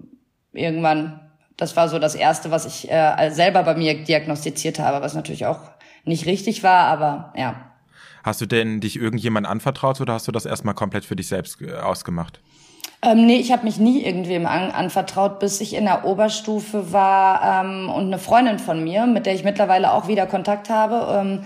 irgendwann, 0.51 1.19
das 1.57 1.75
war 1.75 1.89
so 1.89 1.99
das 1.99 2.15
Erste, 2.15 2.51
was 2.51 2.65
ich 2.65 2.91
äh, 2.91 3.29
selber 3.31 3.63
bei 3.63 3.75
mir 3.75 4.03
diagnostiziert 4.03 4.79
habe, 4.79 5.03
was 5.03 5.13
natürlich 5.13 5.45
auch 5.45 5.59
nicht 6.05 6.25
richtig 6.25 6.63
war, 6.63 6.87
aber 6.87 7.33
ja. 7.35 7.71
Hast 8.23 8.39
du 8.41 8.45
denn 8.45 8.79
dich 8.79 8.97
irgendjemand 8.97 9.47
anvertraut 9.47 9.99
oder 9.99 10.13
hast 10.13 10.27
du 10.27 10.31
das 10.31 10.45
erstmal 10.45 10.73
komplett 10.73 11.05
für 11.05 11.15
dich 11.15 11.27
selbst 11.27 11.61
äh, 11.61 11.73
ausgemacht? 11.73 12.39
Ähm, 13.03 13.25
nee, 13.25 13.35
ich 13.35 13.51
habe 13.51 13.65
mich 13.65 13.79
nie 13.79 14.01
irgendwem 14.01 14.45
an, 14.45 14.71
anvertraut, 14.71 15.39
bis 15.39 15.59
ich 15.59 15.75
in 15.75 15.83
der 15.83 16.05
Oberstufe 16.05 16.93
war 16.93 17.65
ähm, 17.65 17.89
und 17.89 18.05
eine 18.05 18.17
Freundin 18.17 18.59
von 18.59 18.81
mir, 18.81 19.05
mit 19.05 19.25
der 19.25 19.35
ich 19.35 19.43
mittlerweile 19.43 19.91
auch 19.91 20.07
wieder 20.07 20.25
Kontakt 20.25 20.69
habe, 20.69 21.19
ähm, 21.19 21.43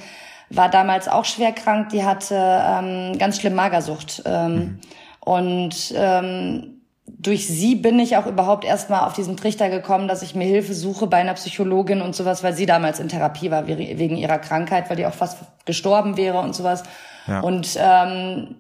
war 0.51 0.69
damals 0.69 1.07
auch 1.07 1.25
schwer 1.25 1.51
krank. 1.51 1.89
Die 1.89 2.03
hatte 2.03 2.35
ähm, 2.35 3.17
ganz 3.17 3.39
schlimm 3.39 3.55
Magersucht. 3.55 4.21
Ähm, 4.25 4.53
mhm. 4.53 4.79
Und 5.19 5.93
ähm, 5.95 6.81
durch 7.07 7.47
sie 7.47 7.75
bin 7.75 7.99
ich 7.99 8.17
auch 8.17 8.27
überhaupt 8.27 8.63
erstmal 8.63 9.01
auf 9.01 9.13
diesen 9.13 9.35
Trichter 9.35 9.69
gekommen, 9.69 10.07
dass 10.07 10.21
ich 10.21 10.35
mir 10.35 10.45
Hilfe 10.45 10.75
suche 10.75 11.07
bei 11.07 11.17
einer 11.17 11.33
Psychologin 11.33 12.01
und 12.01 12.15
sowas, 12.15 12.43
weil 12.43 12.53
sie 12.53 12.65
damals 12.65 12.99
in 12.99 13.09
Therapie 13.09 13.49
war 13.49 13.67
wegen 13.67 14.17
ihrer 14.17 14.37
Krankheit, 14.37 14.89
weil 14.89 14.97
die 14.97 15.07
auch 15.07 15.13
fast 15.13 15.39
gestorben 15.65 16.17
wäre 16.17 16.39
und 16.39 16.53
sowas. 16.53 16.83
Ja. 17.25 17.39
Und 17.39 17.77
ähm, 17.81 18.55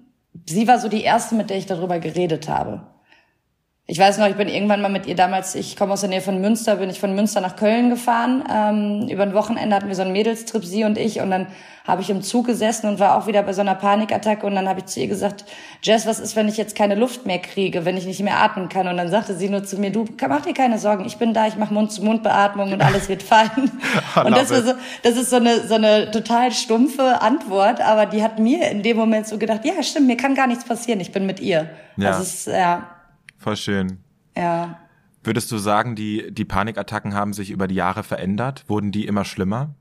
sie 0.45 0.67
war 0.67 0.79
so 0.79 0.89
die 0.89 1.03
erste, 1.03 1.35
mit 1.35 1.49
der 1.49 1.57
ich 1.57 1.65
darüber 1.65 1.99
geredet 1.99 2.49
habe. 2.49 2.96
Ich 3.89 3.99
weiß 3.99 4.17
noch, 4.17 4.27
ich 4.27 4.35
bin 4.35 4.49
irgendwann 4.49 4.81
mal 4.81 4.89
mit 4.89 5.05
ihr 5.05 5.15
damals, 5.15 5.55
ich 5.55 5.77
komme 5.77 5.93
aus 5.93 6.01
der 6.01 6.09
Nähe 6.09 6.19
von 6.19 6.41
Münster, 6.41 6.75
bin 6.75 6.89
ich 6.89 6.99
von 6.99 7.15
Münster 7.15 7.39
nach 7.39 7.55
Köln 7.55 7.89
gefahren. 7.89 8.43
Ähm, 8.53 9.07
über 9.09 9.23
ein 9.23 9.33
Wochenende 9.33 9.73
hatten 9.73 9.87
wir 9.87 9.95
so 9.95 10.01
einen 10.01 10.11
Mädelstrip, 10.11 10.65
sie 10.65 10.83
und 10.83 10.97
ich. 10.97 11.21
Und 11.21 11.31
dann 11.31 11.47
habe 11.85 12.01
ich 12.01 12.09
im 12.09 12.21
Zug 12.21 12.47
gesessen 12.47 12.89
und 12.89 12.99
war 12.99 13.15
auch 13.15 13.27
wieder 13.27 13.43
bei 13.43 13.53
so 13.53 13.61
einer 13.61 13.75
Panikattacke. 13.75 14.45
Und 14.45 14.55
dann 14.55 14.67
habe 14.67 14.81
ich 14.81 14.87
zu 14.87 14.99
ihr 14.99 15.07
gesagt, 15.07 15.45
Jess, 15.81 16.05
was 16.05 16.19
ist, 16.19 16.35
wenn 16.35 16.49
ich 16.49 16.57
jetzt 16.57 16.75
keine 16.75 16.95
Luft 16.95 17.25
mehr 17.25 17.39
kriege, 17.39 17.85
wenn 17.85 17.95
ich 17.95 18.05
nicht 18.05 18.21
mehr 18.21 18.41
atmen 18.41 18.67
kann? 18.67 18.89
Und 18.89 18.97
dann 18.97 19.09
sagte 19.09 19.33
sie 19.35 19.47
nur 19.47 19.63
zu 19.63 19.77
mir, 19.77 19.89
du 19.89 20.05
mach 20.27 20.41
dir 20.41 20.53
keine 20.53 20.79
Sorgen, 20.79 21.05
ich 21.05 21.15
bin 21.15 21.33
da, 21.33 21.47
ich 21.47 21.55
mache 21.55 21.73
Mund-zu-Mund-Beatmung 21.73 22.73
und 22.73 22.81
alles 22.81 23.07
wird 23.07 23.23
fein. 23.23 23.49
und 24.25 24.35
das, 24.35 24.49
war 24.49 24.63
so, 24.63 24.73
das 25.03 25.15
ist 25.15 25.29
so 25.29 25.37
eine, 25.37 25.65
so 25.65 25.75
eine 25.75 26.11
total 26.11 26.51
stumpfe 26.51 27.21
Antwort, 27.21 27.79
aber 27.79 28.05
die 28.05 28.21
hat 28.21 28.37
mir 28.37 28.69
in 28.69 28.83
dem 28.83 28.97
Moment 28.97 29.27
so 29.27 29.37
gedacht, 29.37 29.63
ja, 29.63 29.81
stimmt, 29.81 30.07
mir 30.07 30.17
kann 30.17 30.35
gar 30.35 30.47
nichts 30.47 30.65
passieren, 30.65 30.99
ich 30.99 31.13
bin 31.13 31.25
mit 31.25 31.39
ihr. 31.39 31.69
Ja. 31.95 32.09
Also 32.09 32.23
es, 32.23 32.45
ja. 32.47 32.96
Voll 33.37 33.55
schön. 33.55 33.99
Ja. 34.35 34.79
Würdest 35.23 35.51
du 35.51 35.57
sagen, 35.57 35.95
die, 35.95 36.31
die 36.31 36.45
Panikattacken 36.45 37.13
haben 37.13 37.33
sich 37.33 37.51
über 37.51 37.67
die 37.67 37.75
Jahre 37.75 38.03
verändert? 38.03 38.63
Wurden 38.67 38.91
die 38.91 39.05
immer 39.05 39.25
schlimmer? 39.25 39.75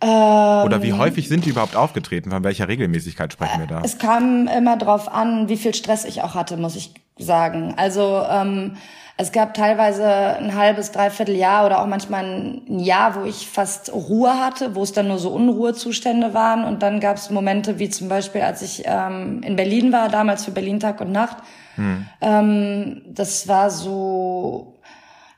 Ähm, 0.00 0.64
Oder 0.64 0.82
wie 0.82 0.92
häufig 0.94 1.28
sind 1.28 1.44
die 1.44 1.50
überhaupt 1.50 1.76
aufgetreten? 1.76 2.30
Von 2.30 2.42
welcher 2.42 2.66
Regelmäßigkeit 2.66 3.32
sprechen 3.32 3.60
wir 3.60 3.68
da? 3.68 3.82
Es 3.84 3.98
kam 3.98 4.48
immer 4.48 4.76
drauf 4.76 5.12
an, 5.12 5.48
wie 5.48 5.56
viel 5.56 5.74
Stress 5.74 6.04
ich 6.04 6.22
auch 6.22 6.34
hatte, 6.34 6.56
muss 6.56 6.74
ich 6.74 6.92
sagen. 7.18 7.74
Also 7.76 8.24
ähm, 8.28 8.76
es 9.16 9.30
gab 9.30 9.54
teilweise 9.54 10.04
ein 10.04 10.56
halbes, 10.56 10.90
dreiviertel 10.90 11.36
Jahr 11.36 11.64
oder 11.66 11.80
auch 11.80 11.86
manchmal 11.86 12.24
ein 12.24 12.80
Jahr, 12.80 13.14
wo 13.14 13.24
ich 13.24 13.48
fast 13.48 13.92
Ruhe 13.92 14.40
hatte, 14.40 14.74
wo 14.74 14.82
es 14.82 14.92
dann 14.92 15.06
nur 15.06 15.18
so 15.18 15.30
Unruhezustände 15.30 16.34
waren. 16.34 16.64
Und 16.64 16.82
dann 16.82 16.98
gab 16.98 17.16
es 17.16 17.30
Momente 17.30 17.78
wie 17.78 17.88
zum 17.88 18.08
Beispiel, 18.08 18.40
als 18.40 18.62
ich 18.62 18.82
ähm, 18.86 19.42
in 19.44 19.54
Berlin 19.54 19.92
war, 19.92 20.08
damals 20.08 20.44
für 20.44 20.50
Berlin 20.50 20.80
Tag 20.80 21.00
und 21.00 21.12
Nacht. 21.12 21.36
Hm. 21.76 22.06
Ähm, 22.20 23.02
das 23.06 23.48
war 23.48 23.70
so, 23.70 24.78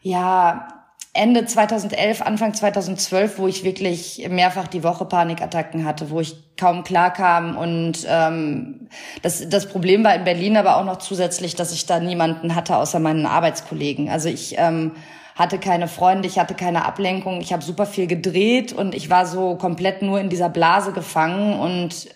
ja, 0.01 0.69
Ende 1.17 1.47
2011, 1.47 2.23
Anfang 2.23 2.55
2012, 2.55 3.39
wo 3.39 3.47
ich 3.47 3.63
wirklich 3.63 4.27
mehrfach 4.29 4.67
die 4.67 4.83
Woche 4.83 5.05
Panikattacken 5.05 5.85
hatte, 5.85 6.11
wo 6.11 6.21
ich 6.21 6.57
kaum 6.57 6.83
klar 6.83 7.13
kam. 7.13 7.57
Und 7.57 8.05
ähm, 8.09 8.89
das, 9.23 9.49
das 9.49 9.69
Problem 9.69 10.03
war 10.03 10.17
in 10.17 10.25
Berlin 10.25 10.57
aber 10.57 10.77
auch 10.77 10.85
noch 10.85 10.99
zusätzlich, 10.99 11.55
dass 11.55 11.73
ich 11.73 11.87
da 11.87 12.01
niemanden 12.01 12.57
hatte 12.57 12.77
außer 12.77 12.99
meinen 12.99 13.27
Arbeitskollegen. 13.27 14.11
Also 14.11 14.29
ich 14.29 14.57
ähm, 14.59 14.91
hatte 15.37 15.59
keine 15.59 15.87
Freunde, 15.87 16.27
ich 16.27 16.41
hatte 16.41 16.55
keine 16.55 16.85
Ablenkung, 16.85 17.41
ich 17.41 17.53
habe 17.53 17.63
super 17.63 17.87
viel 17.87 18.09
gedreht 18.09 18.73
und 18.73 18.93
ich 18.93 19.09
war 19.09 19.25
so 19.25 19.55
komplett 19.55 20.03
nur 20.03 20.21
in 20.21 20.31
dieser 20.31 20.49
Blase 20.49 20.91
gefangen 20.91 21.59
und 21.61 22.09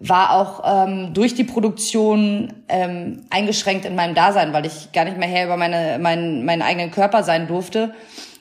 war 0.00 0.32
auch 0.32 0.62
ähm, 0.64 1.12
durch 1.12 1.34
die 1.34 1.44
Produktion 1.44 2.54
ähm, 2.68 3.26
eingeschränkt 3.28 3.84
in 3.84 3.94
meinem 3.94 4.14
Dasein, 4.14 4.54
weil 4.54 4.64
ich 4.64 4.92
gar 4.92 5.04
nicht 5.04 5.18
mehr 5.18 5.28
her 5.28 5.44
über 5.44 5.58
meine, 5.58 5.98
meinen, 5.98 6.46
meinen 6.46 6.62
eigenen 6.62 6.90
Körper 6.90 7.22
sein 7.22 7.46
durfte. 7.46 7.92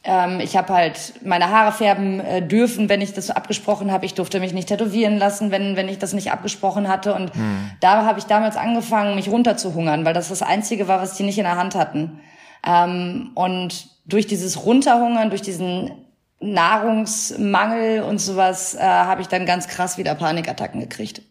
Ähm, 0.06 0.40
ich 0.40 0.56
habe 0.56 0.74
halt 0.74 1.16
meine 1.26 1.50
Haare 1.50 1.74
färben 1.74 2.22
äh, 2.22 2.42
dürfen, 2.42 2.88
wenn 2.88 3.02
ich 3.02 3.14
das 3.14 3.30
abgesprochen 3.30 3.92
habe. 3.92 4.06
Ich 4.06 4.14
durfte 4.14 4.40
mich 4.40 4.54
nicht 4.54 4.70
tätowieren 4.70 5.18
lassen, 5.18 5.52
wenn, 5.52 5.76
wenn 5.76 5.90
ich 5.90 6.00
das 6.00 6.14
nicht 6.14 6.32
abgesprochen 6.32 6.88
hatte. 6.88 7.14
Und 7.14 7.36
mhm. 7.36 7.72
da 7.82 8.06
habe 8.06 8.20
ich 8.20 8.26
damals 8.26 8.56
angefangen, 8.56 9.16
mich 9.16 9.30
runterzuhungern, 9.30 10.06
weil 10.06 10.14
das 10.14 10.30
das 10.30 10.42
Einzige 10.42 10.88
war, 10.88 11.02
was 11.02 11.16
die 11.16 11.24
nicht 11.24 11.38
in 11.38 11.44
der 11.44 11.58
Hand 11.58 11.76
hatten. 11.76 12.22
Ähm, 12.66 13.32
und 13.36 13.88
durch 14.06 14.28
dieses 14.28 14.66
Runterhungern, 14.66 15.30
durch 15.30 15.42
diesen 15.42 15.92
Nahrungsmangel 16.40 18.04
und 18.04 18.20
sowas, 18.20 18.76
äh, 18.76 18.80
habe 18.80 19.22
ich 19.22 19.28
dann 19.28 19.46
ganz 19.46 19.68
krass 19.68 19.98
wieder 19.98 20.16
Panikattacken 20.16 20.80
gekriegt. 20.80 21.22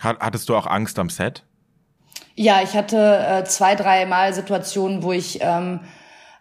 Hattest 0.00 0.48
du 0.48 0.56
auch 0.56 0.66
Angst 0.66 0.98
am 0.98 1.08
Set? 1.08 1.42
Ja, 2.34 2.60
ich 2.62 2.74
hatte 2.74 2.96
äh, 2.98 3.44
zwei, 3.44 3.74
drei 3.74 4.04
Mal 4.06 4.34
Situationen, 4.34 5.02
wo 5.02 5.12
ich 5.12 5.38
ähm, 5.40 5.80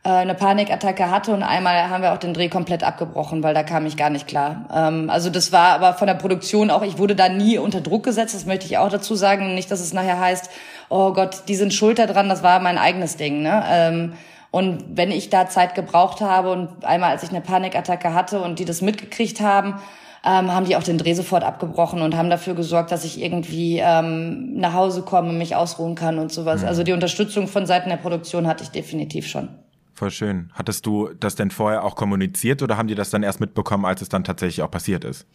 äh, 0.04 0.10
eine 0.10 0.36
Panikattacke 0.36 1.10
hatte 1.10 1.34
und 1.34 1.42
einmal 1.42 1.90
haben 1.90 2.04
wir 2.04 2.14
auch 2.14 2.18
den 2.18 2.34
Dreh 2.34 2.50
komplett 2.50 2.84
abgebrochen, 2.84 3.42
weil 3.44 3.54
da 3.54 3.64
kam 3.64 3.86
ich 3.86 3.98
gar 3.98 4.10
nicht 4.10 4.28
klar. 4.28 4.66
Ähm, 4.74 5.10
also 5.10 5.30
das 5.30 5.52
war 5.52 5.70
aber 5.70 5.94
von 5.94 6.08
der 6.08 6.14
Produktion 6.14 6.70
auch, 6.70 6.84
ich 6.84 6.98
wurde 6.98 7.16
da 7.16 7.30
nie 7.30 7.58
unter 7.58 7.82
Druck 7.82 8.04
gesetzt, 8.04 8.36
das 8.36 8.46
möchte 8.46 8.66
ich 8.66 8.78
auch 8.78 8.90
dazu 8.90 9.16
sagen. 9.16 9.56
Nicht, 9.56 9.72
dass 9.72 9.80
es 9.80 9.94
nachher 9.94 10.20
heißt, 10.20 10.50
oh 10.90 11.14
Gott, 11.14 11.44
die 11.48 11.56
sind 11.56 11.74
schulter 11.74 12.08
dran, 12.08 12.30
das 12.30 12.44
war 12.44 12.60
mein 12.60 12.78
eigenes 12.78 13.18
Ding. 13.18 13.42
Ne? 13.42 13.64
Ähm, 13.68 14.14
und 14.52 14.86
wenn 14.96 15.12
ich 15.12 15.30
da 15.30 15.50
Zeit 15.50 15.76
gebraucht 15.76 16.22
habe 16.22 16.52
und 16.52 16.86
einmal, 16.86 17.12
als 17.12 17.24
ich 17.24 17.30
eine 17.30 17.42
Panikattacke 17.42 18.14
hatte 18.14 18.42
und 18.42 18.60
die 18.60 18.66
das 18.66 18.82
mitgekriegt 18.82 19.42
haben, 19.42 19.80
ähm, 20.26 20.52
haben 20.52 20.66
die 20.66 20.76
auch 20.76 20.84
den 20.84 20.98
Dreh 20.98 21.14
sofort 21.14 21.44
abgebrochen 21.44 22.02
und 22.02 22.18
haben 22.18 22.30
dafür 22.30 22.56
gesorgt, 22.56 22.92
dass 22.92 23.06
ich 23.06 23.22
irgendwie 23.22 23.80
ähm, 23.80 24.56
nach 24.56 24.74
Hause 24.74 25.04
komme, 25.04 25.34
mich 25.34 25.56
ausruhen 25.56 25.96
kann 25.96 26.18
und 26.18 26.32
sowas. 26.32 26.62
Mhm. 26.62 26.68
Also 26.68 26.84
die 26.84 26.94
Unterstützung 26.94 27.48
von 27.48 27.66
Seiten 27.66 27.90
der 27.90 27.98
Produktion 27.98 28.48
hatte 28.48 28.64
ich 28.64 28.70
definitiv 28.70 29.28
schon. 29.28 29.50
Voll 29.94 30.12
schön. 30.12 30.52
Hattest 30.54 30.86
du 30.86 31.10
das 31.20 31.36
denn 31.36 31.52
vorher 31.52 31.86
auch 31.86 31.96
kommuniziert 31.96 32.62
oder 32.62 32.76
haben 32.76 32.90
die 32.90 32.96
das 32.96 33.12
dann 33.12 33.24
erst 33.24 33.40
mitbekommen, 33.40 33.86
als 33.86 34.02
es 34.02 34.10
dann 34.10 34.26
tatsächlich 34.26 34.62
auch 34.62 34.70
passiert 34.70 35.06
ist? 35.06 35.26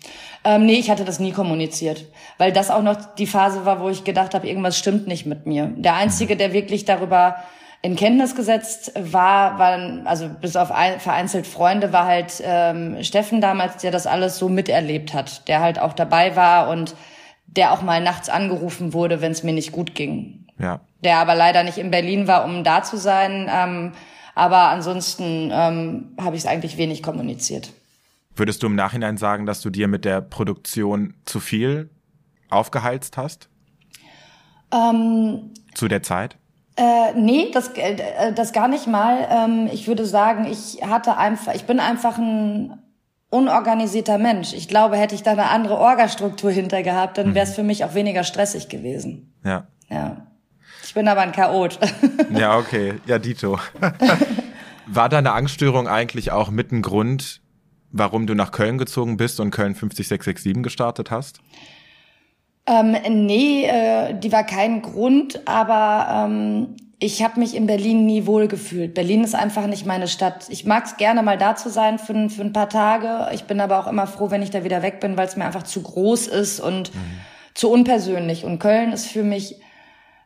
Ähm, 0.45 0.67
nee, 0.67 0.75
ich 0.75 0.91
hatte 0.91 1.07
das 1.07 1.19
nie 1.19 1.33
kommuniziert, 1.33 2.05
weil 2.37 2.53
das 2.53 2.71
auch 2.71 2.83
noch 2.83 3.15
die 3.15 3.27
Phase 3.27 3.65
war, 3.65 3.81
wo 3.81 3.89
ich 3.89 4.05
gedacht 4.05 4.35
habe, 4.35 4.47
irgendwas 4.47 4.77
stimmt 4.77 5.07
nicht 5.07 5.25
mit 5.25 5.47
mir. 5.47 5.73
Der 5.77 5.95
Einzige, 5.95 6.35
mhm. 6.35 6.39
der 6.39 6.53
wirklich 6.53 6.85
darüber 6.85 7.37
in 7.83 7.97
Kenntnis 7.97 8.35
gesetzt 8.35 8.93
war, 8.99 9.59
waren, 9.59 10.07
also 10.07 10.29
bis 10.29 10.57
auf 10.57 10.71
ein, 10.71 11.01
vereinzelt 11.01 11.47
Freunde, 11.47 11.93
war 11.93 12.07
halt 12.07 12.43
ähm, 12.43 13.03
Steffen 13.03 13.41
damals, 13.41 13.79
der 13.79 13.91
das 13.91 14.07
alles 14.07 14.39
so 14.39 14.49
miterlebt 14.49 15.15
hat, 15.15 15.49
der 15.49 15.61
halt 15.61 15.79
auch 15.79 15.95
dabei 15.95 16.37
war 16.37 16.69
und 16.69 16.95
der 17.47 17.73
auch 17.73 17.83
mal 17.83 18.03
nachts 18.03 18.29
angerufen 18.29 18.93
wurde, 18.93 19.21
wenn 19.23 19.33
es 19.33 19.43
mir 19.43 19.53
nicht 19.53 19.73
gut 19.73 19.95
ging. 19.95 20.47
Ja. 20.59 20.81
Der 21.03 21.19
aber 21.19 21.35
leider 21.35 21.63
nicht 21.63 21.79
in 21.79 21.91
Berlin 21.91 22.27
war, 22.27 22.45
um 22.45 22.65
da 22.65 22.83
zu 22.83 22.99
sein. 22.99 23.51
Ähm, 23.51 23.93
aber 24.35 24.69
ansonsten 24.69 25.51
ähm, 25.53 26.15
habe 26.21 26.37
ich 26.37 26.43
es 26.43 26.47
eigentlich 26.47 26.77
wenig 26.77 27.03
kommuniziert. 27.03 27.73
Würdest 28.37 28.63
du 28.63 28.67
im 28.67 28.75
Nachhinein 28.75 29.17
sagen, 29.17 29.47
dass 29.47 29.61
du 29.63 29.71
dir 29.71 29.89
mit 29.89 30.05
der 30.05 30.21
Produktion 30.21 31.15
zu 31.25 31.41
viel 31.41 31.91
aufgeheizt 32.51 33.17
hast? 33.17 33.49
Ähm, 34.73 35.51
zu 35.75 35.89
der 35.89 36.03
Zeit? 36.03 36.37
Äh, 36.81 37.13
nee, 37.15 37.51
das, 37.53 37.69
äh, 37.75 38.33
das 38.33 38.53
gar 38.53 38.67
nicht 38.67 38.87
mal. 38.87 39.29
Ähm, 39.31 39.69
ich 39.71 39.87
würde 39.87 40.07
sagen, 40.07 40.47
ich 40.51 40.79
hatte 40.83 41.19
einfach, 41.19 41.55
ich 41.55 41.65
bin 41.65 41.79
einfach 41.79 42.17
ein 42.17 42.79
unorganisierter 43.29 44.17
Mensch. 44.17 44.55
Ich 44.55 44.67
glaube, 44.67 44.97
hätte 44.97 45.15
ich 45.15 45.23
da 45.23 45.33
eine 45.33 45.51
andere 45.51 45.77
Orgastruktur 45.77 46.51
hinter 46.51 46.83
gehabt, 46.83 47.19
dann 47.19 47.35
wäre 47.35 47.45
es 47.45 47.51
mhm. 47.51 47.57
für 47.57 47.63
mich 47.65 47.85
auch 47.85 47.95
weniger 47.95 48.25
stressig 48.25 48.71
gewesen. 48.71 49.35
Ja. 49.45 49.67
Ja. 49.91 50.27
Ich 50.83 50.95
bin 50.95 51.07
aber 51.07 51.21
ein 51.21 51.33
Chaot. 51.33 51.79
ja, 52.35 52.57
okay. 52.57 52.95
Ja, 53.05 53.19
Dito. 53.19 53.59
War 54.87 55.11
deine 55.11 55.33
Angststörung 55.33 55.87
eigentlich 55.87 56.33
auch 56.33 56.51
mit 56.51 56.73
ein 56.73 56.81
Grund, 56.81 57.43
warum 57.93 58.27
du 58.27 58.35
nach 58.35 58.53
Köln 58.53 58.79
gezogen 58.79 59.19
bist 59.19 59.39
und 59.39 59.51
Köln 59.51 59.75
50667 59.75 60.63
gestartet 60.63 61.11
hast? 61.11 61.41
Ähm, 62.71 62.97
nee, 63.27 63.65
äh, 63.65 64.15
die 64.15 64.31
war 64.31 64.45
kein 64.45 64.81
Grund, 64.81 65.47
aber 65.49 66.27
ähm, 66.29 66.77
ich 67.01 67.25
habe 67.25 67.41
mich 67.41 67.57
in 67.57 67.67
Berlin 67.67 68.07
nie 68.07 68.27
wohl 68.27 68.47
gefühlt. 68.47 68.95
Berlin 68.95 69.25
ist 69.25 69.35
einfach 69.35 69.67
nicht 69.67 69.87
meine 69.87 70.07
Stadt. 70.07 70.47
Ich 70.51 70.67
mag 70.67 70.85
es 70.85 70.97
gerne 70.97 71.25
mal 71.25 71.37
da 71.37 71.57
zu 71.57 71.69
sein 71.69 71.99
für, 71.99 72.31
für 72.31 72.43
ein 72.43 72.53
paar 72.53 72.69
Tage. 72.69 73.35
Ich 73.35 73.45
bin 73.45 73.61
aber 73.61 73.81
auch 73.81 73.89
immer 73.89 74.07
froh, 74.07 74.31
wenn 74.31 74.43
ich 74.43 74.51
da 74.51 74.63
wieder 74.63 74.83
weg 74.83 75.01
bin, 75.01 75.17
weil 75.17 75.27
es 75.27 75.37
mir 75.37 75.47
einfach 75.47 75.65
zu 75.65 75.83
groß 75.83 76.29
ist 76.29 76.61
und 76.61 76.95
mhm. 76.95 77.01
zu 77.55 77.71
unpersönlich. 77.73 78.45
Und 78.45 78.61
Köln 78.61 78.93
ist 78.93 79.07
für 79.07 79.25
mich 79.25 79.57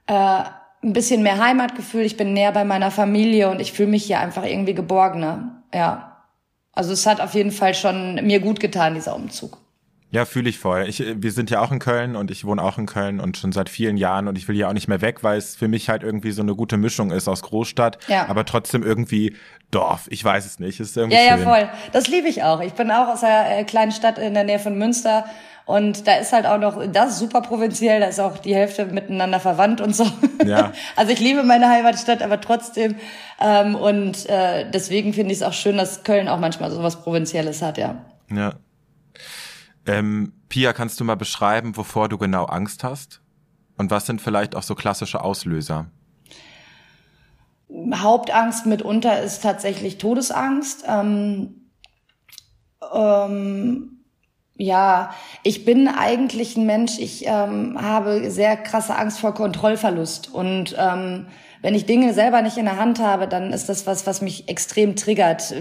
äh, 0.06 0.42
ein 0.82 0.92
bisschen 0.92 1.22
mehr 1.22 1.42
Heimatgefühl. 1.42 2.02
Ich 2.02 2.18
bin 2.18 2.34
näher 2.34 2.52
bei 2.52 2.64
meiner 2.64 2.90
Familie 2.90 3.48
und 3.50 3.60
ich 3.60 3.72
fühle 3.72 3.88
mich 3.88 4.04
hier 4.04 4.20
einfach 4.20 4.44
irgendwie 4.44 4.74
geborgener. 4.74 5.62
Ja. 5.72 6.26
Also 6.72 6.92
es 6.92 7.06
hat 7.06 7.22
auf 7.22 7.32
jeden 7.32 7.52
Fall 7.52 7.72
schon 7.72 8.16
mir 8.16 8.40
gut 8.40 8.60
getan, 8.60 8.94
dieser 8.94 9.16
Umzug. 9.16 9.63
Ja, 10.14 10.24
fühle 10.24 10.48
ich 10.48 10.60
voll. 10.60 10.86
Ich, 10.88 11.02
wir 11.16 11.32
sind 11.32 11.50
ja 11.50 11.60
auch 11.60 11.72
in 11.72 11.80
Köln 11.80 12.14
und 12.14 12.30
ich 12.30 12.44
wohne 12.44 12.62
auch 12.62 12.78
in 12.78 12.86
Köln 12.86 13.18
und 13.18 13.36
schon 13.36 13.50
seit 13.50 13.68
vielen 13.68 13.96
Jahren 13.96 14.28
und 14.28 14.38
ich 14.38 14.46
will 14.46 14.54
hier 14.54 14.68
auch 14.68 14.72
nicht 14.72 14.86
mehr 14.86 15.00
weg, 15.00 15.24
weil 15.24 15.38
es 15.38 15.56
für 15.56 15.66
mich 15.66 15.88
halt 15.88 16.04
irgendwie 16.04 16.30
so 16.30 16.40
eine 16.40 16.54
gute 16.54 16.76
Mischung 16.76 17.10
ist 17.10 17.26
aus 17.26 17.42
Großstadt, 17.42 17.98
ja. 18.06 18.28
aber 18.28 18.44
trotzdem 18.44 18.84
irgendwie 18.84 19.36
Dorf. 19.72 20.06
Ich 20.10 20.24
weiß 20.24 20.46
es 20.46 20.60
nicht. 20.60 20.78
Ist 20.78 20.96
irgendwie 20.96 21.16
ja, 21.16 21.36
schön. 21.36 21.40
ja, 21.40 21.50
voll. 21.50 21.68
Das 21.92 22.06
liebe 22.06 22.28
ich 22.28 22.44
auch. 22.44 22.60
Ich 22.60 22.74
bin 22.74 22.92
auch 22.92 23.08
aus 23.08 23.24
einer 23.24 23.58
äh, 23.58 23.64
kleinen 23.64 23.90
Stadt 23.90 24.18
in 24.18 24.34
der 24.34 24.44
Nähe 24.44 24.60
von 24.60 24.78
Münster 24.78 25.24
und 25.66 26.06
da 26.06 26.14
ist 26.14 26.32
halt 26.32 26.46
auch 26.46 26.58
noch, 26.58 26.80
das 26.92 27.14
ist 27.14 27.18
super 27.18 27.40
provinziell, 27.40 27.98
da 27.98 28.06
ist 28.06 28.20
auch 28.20 28.38
die 28.38 28.54
Hälfte 28.54 28.86
miteinander 28.86 29.40
verwandt 29.40 29.80
und 29.80 29.96
so. 29.96 30.06
Ja. 30.44 30.72
Also 30.96 31.12
ich 31.12 31.18
liebe 31.18 31.42
meine 31.42 31.68
Heimatstadt, 31.68 32.22
aber 32.22 32.40
trotzdem. 32.40 32.94
Ähm, 33.40 33.74
und 33.74 34.28
äh, 34.28 34.70
deswegen 34.70 35.12
finde 35.12 35.32
ich 35.32 35.38
es 35.38 35.42
auch 35.42 35.52
schön, 35.52 35.76
dass 35.76 36.04
Köln 36.04 36.28
auch 36.28 36.38
manchmal 36.38 36.70
so 36.70 36.84
was 36.84 37.02
Provinzielles 37.02 37.62
hat, 37.62 37.78
ja. 37.78 37.96
Ja. 38.30 38.52
Ähm, 39.86 40.32
Pia, 40.48 40.72
kannst 40.72 41.00
du 41.00 41.04
mal 41.04 41.16
beschreiben, 41.16 41.76
wovor 41.76 42.08
du 42.08 42.18
genau 42.18 42.44
Angst 42.44 42.84
hast? 42.84 43.20
Und 43.76 43.90
was 43.90 44.06
sind 44.06 44.20
vielleicht 44.20 44.54
auch 44.54 44.62
so 44.62 44.74
klassische 44.74 45.22
Auslöser? 45.22 45.86
Hauptangst 47.92 48.66
mitunter 48.66 49.20
ist 49.20 49.42
tatsächlich 49.42 49.98
Todesangst. 49.98 50.84
Ähm, 50.86 51.70
ähm, 52.92 54.04
ja, 54.56 55.12
ich 55.42 55.64
bin 55.64 55.88
eigentlich 55.88 56.56
ein 56.56 56.66
Mensch, 56.66 56.98
ich 56.98 57.26
ähm, 57.26 57.76
habe 57.80 58.30
sehr 58.30 58.56
krasse 58.56 58.96
Angst 58.96 59.18
vor 59.18 59.34
Kontrollverlust. 59.34 60.32
Und 60.32 60.76
ähm, 60.78 61.26
wenn 61.62 61.74
ich 61.74 61.86
Dinge 61.86 62.14
selber 62.14 62.42
nicht 62.42 62.56
in 62.56 62.66
der 62.66 62.78
Hand 62.78 63.00
habe, 63.00 63.26
dann 63.26 63.52
ist 63.52 63.68
das 63.68 63.86
was, 63.86 64.06
was 64.06 64.20
mich 64.20 64.48
extrem 64.48 64.94
triggert 64.94 65.52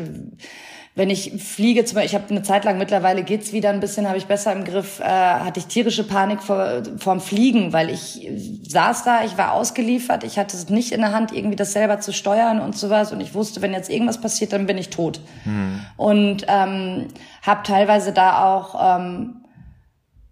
wenn 0.96 1.10
ich 1.10 1.44
fliege, 1.44 1.86
zum 1.86 1.96
Beispiel, 1.96 2.10
ich 2.10 2.22
habe 2.22 2.30
eine 2.30 2.44
Zeit 2.44 2.66
lang, 2.66 2.78
mittlerweile 2.78 3.24
geht's 3.24 3.52
wieder 3.52 3.72
ein 3.72 3.80
bisschen, 3.80 4.08
habe 4.08 4.18
ich 4.18 4.28
besser 4.28 4.52
im 4.54 4.64
Griff, 4.64 5.00
äh, 5.00 5.04
hatte 5.04 5.60
ich 5.60 5.66
tierische 5.66 6.04
Panik 6.04 6.44
vor, 6.44 6.84
vorm 6.98 7.20
Fliegen, 7.20 7.74
weil 7.74 7.90
ich 7.90 8.30
saß 8.68 9.04
da, 9.04 9.24
ich 9.24 9.36
war 9.36 9.54
ausgeliefert, 9.54 10.24
ich 10.24 10.38
hatte 10.38 10.56
es 10.56 10.70
nicht 10.70 10.92
in 10.92 11.02
der 11.02 11.12
Hand, 11.12 11.32
irgendwie 11.32 11.56
das 11.56 11.74
selber 11.74 12.00
zu 12.00 12.14
steuern 12.14 12.60
und 12.60 12.78
sowas 12.78 13.12
und 13.12 13.22
ich 13.22 13.34
wusste, 13.34 13.64
wenn 13.64 13.74
jetzt 13.74 13.90
irgendwas 13.90 14.22
passiert, 14.22 14.54
dann 14.54 14.68
bin 14.68 14.78
ich 14.78 14.92
tot. 14.92 15.20
Mhm. 15.46 15.82
Und 15.98 16.46
ähm, 16.48 17.08
habe 17.42 17.64
teilweise 17.64 18.12
da 18.12 18.46
auch 18.46 19.00
ähm, 19.00 19.43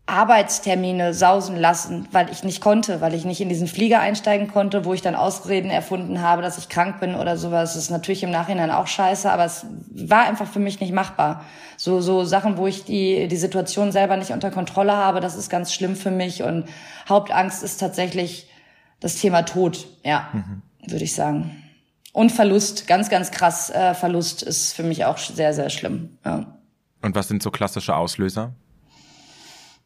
Arbeitstermine 0.08 1.13
sausen 1.13 1.55
lassen, 1.55 2.08
weil 2.12 2.29
ich 2.31 2.43
nicht 2.43 2.60
konnte, 2.60 3.01
weil 3.01 3.13
ich 3.13 3.24
nicht 3.24 3.39
in 3.39 3.50
diesen 3.50 3.67
Flieger 3.67 4.00
einsteigen 4.00 4.48
konnte, 4.48 4.84
wo 4.84 4.93
ich 4.93 5.01
dann 5.01 5.15
Ausreden 5.15 5.70
erfunden 5.70 6.22
habe, 6.22 6.41
dass 6.41 6.58
ich 6.58 6.70
krank 6.70 7.00
bin 7.00 7.15
oder 7.15 7.38
sowas. 7.38 7.74
Das 7.74 7.84
ist 7.84 7.91
natürlich 7.91 8.24
im 8.24 8.31
Nachhinein 8.31 8.72
auch 8.72 8.88
scheiße, 8.88 9.31
aber 9.31 9.46
es 9.46 9.65
war 9.91 10.24
einfach 10.24 10.48
für 10.48 10.60
mich 10.60 10.79
nicht 10.81 10.91
machbar. 10.91 11.46
So, 11.77 12.01
so 12.01 12.25
Sachen, 12.25 12.58
wo 12.58 12.67
ich 12.67 12.84
die, 12.84 13.27
die 13.27 13.38
Situation 13.38 13.91
selber 13.91 14.17
nicht 14.17 14.31
unter 14.31 14.51
Kontrolle 14.51 14.96
habe, 14.96 15.22
das 15.22 15.36
ist 15.36 15.50
ganz 15.50 15.74
schlimm 15.74 15.96
für 15.96 16.12
mich 16.12 16.43
und 16.43 16.67
Hauptangst 17.08 17.63
ist 17.63 17.77
tatsächlich 17.77 18.50
das 19.00 19.15
Thema 19.15 19.43
Tod, 19.43 19.88
ja, 20.03 20.29
mhm. 20.34 20.62
würde 20.88 21.05
ich 21.05 21.15
sagen. 21.15 21.63
Und 22.13 22.31
Verlust, 22.31 22.88
ganz, 22.88 23.10
ganz 23.10 23.31
krass. 23.31 23.70
Äh, 23.70 23.93
Verlust 23.93 24.43
ist 24.43 24.74
für 24.74 24.84
mich 24.84 25.05
auch 25.05 25.17
sehr, 25.17 25.53
sehr 25.53 25.70
schlimm. 25.70 26.17
Ja. 26.25 26.58
Und 27.01 27.15
was 27.15 27.29
sind 27.29 27.41
so 27.41 27.51
klassische 27.51 27.96
Auslöser? 27.96 28.53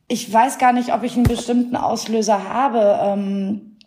Ich 0.07 0.31
weiß 0.31 0.57
gar 0.59 0.71
nicht, 0.71 0.93
ob 0.93 1.03
ich 1.03 1.15
einen 1.15 1.23
bestimmten 1.23 1.75
Auslöser 1.75 2.47
habe, 2.47 2.99
ähm, 3.01 3.77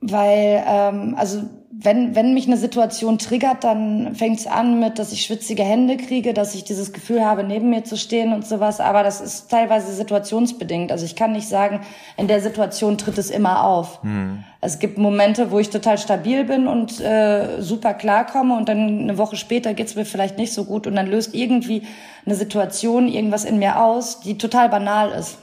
weil, 0.00 0.64
ähm, 0.66 1.14
also 1.18 1.42
wenn, 1.80 2.16
wenn 2.16 2.34
mich 2.34 2.48
eine 2.48 2.56
Situation 2.56 3.18
triggert, 3.18 3.62
dann 3.62 4.16
fängt 4.16 4.40
es 4.40 4.48
an 4.48 4.80
mit, 4.80 4.98
dass 4.98 5.12
ich 5.12 5.22
schwitzige 5.22 5.62
Hände 5.62 5.96
kriege, 5.96 6.34
dass 6.34 6.56
ich 6.56 6.64
dieses 6.64 6.92
Gefühl 6.92 7.24
habe, 7.24 7.44
neben 7.44 7.70
mir 7.70 7.84
zu 7.84 7.96
stehen 7.96 8.32
und 8.32 8.44
sowas. 8.44 8.80
Aber 8.80 9.04
das 9.04 9.20
ist 9.20 9.48
teilweise 9.48 9.92
situationsbedingt. 9.92 10.90
Also 10.90 11.04
ich 11.04 11.14
kann 11.14 11.30
nicht 11.32 11.46
sagen, 11.46 11.80
in 12.16 12.26
der 12.26 12.40
Situation 12.40 12.98
tritt 12.98 13.16
es 13.16 13.30
immer 13.30 13.62
auf. 13.62 14.02
Mhm. 14.02 14.42
Es 14.60 14.80
gibt 14.80 14.98
Momente, 14.98 15.52
wo 15.52 15.60
ich 15.60 15.70
total 15.70 15.98
stabil 15.98 16.42
bin 16.42 16.66
und 16.66 16.98
äh, 17.00 17.62
super 17.62 17.94
klarkomme 17.94 18.56
und 18.56 18.68
dann 18.68 19.02
eine 19.02 19.16
Woche 19.16 19.36
später 19.36 19.72
geht's 19.72 19.94
mir 19.94 20.04
vielleicht 20.04 20.36
nicht 20.36 20.52
so 20.52 20.64
gut 20.64 20.88
und 20.88 20.96
dann 20.96 21.06
löst 21.06 21.32
irgendwie 21.32 21.82
eine 22.26 22.34
Situation 22.34 23.06
irgendwas 23.06 23.44
in 23.44 23.60
mir 23.60 23.80
aus, 23.80 24.18
die 24.20 24.36
total 24.36 24.68
banal 24.68 25.12
ist. 25.12 25.38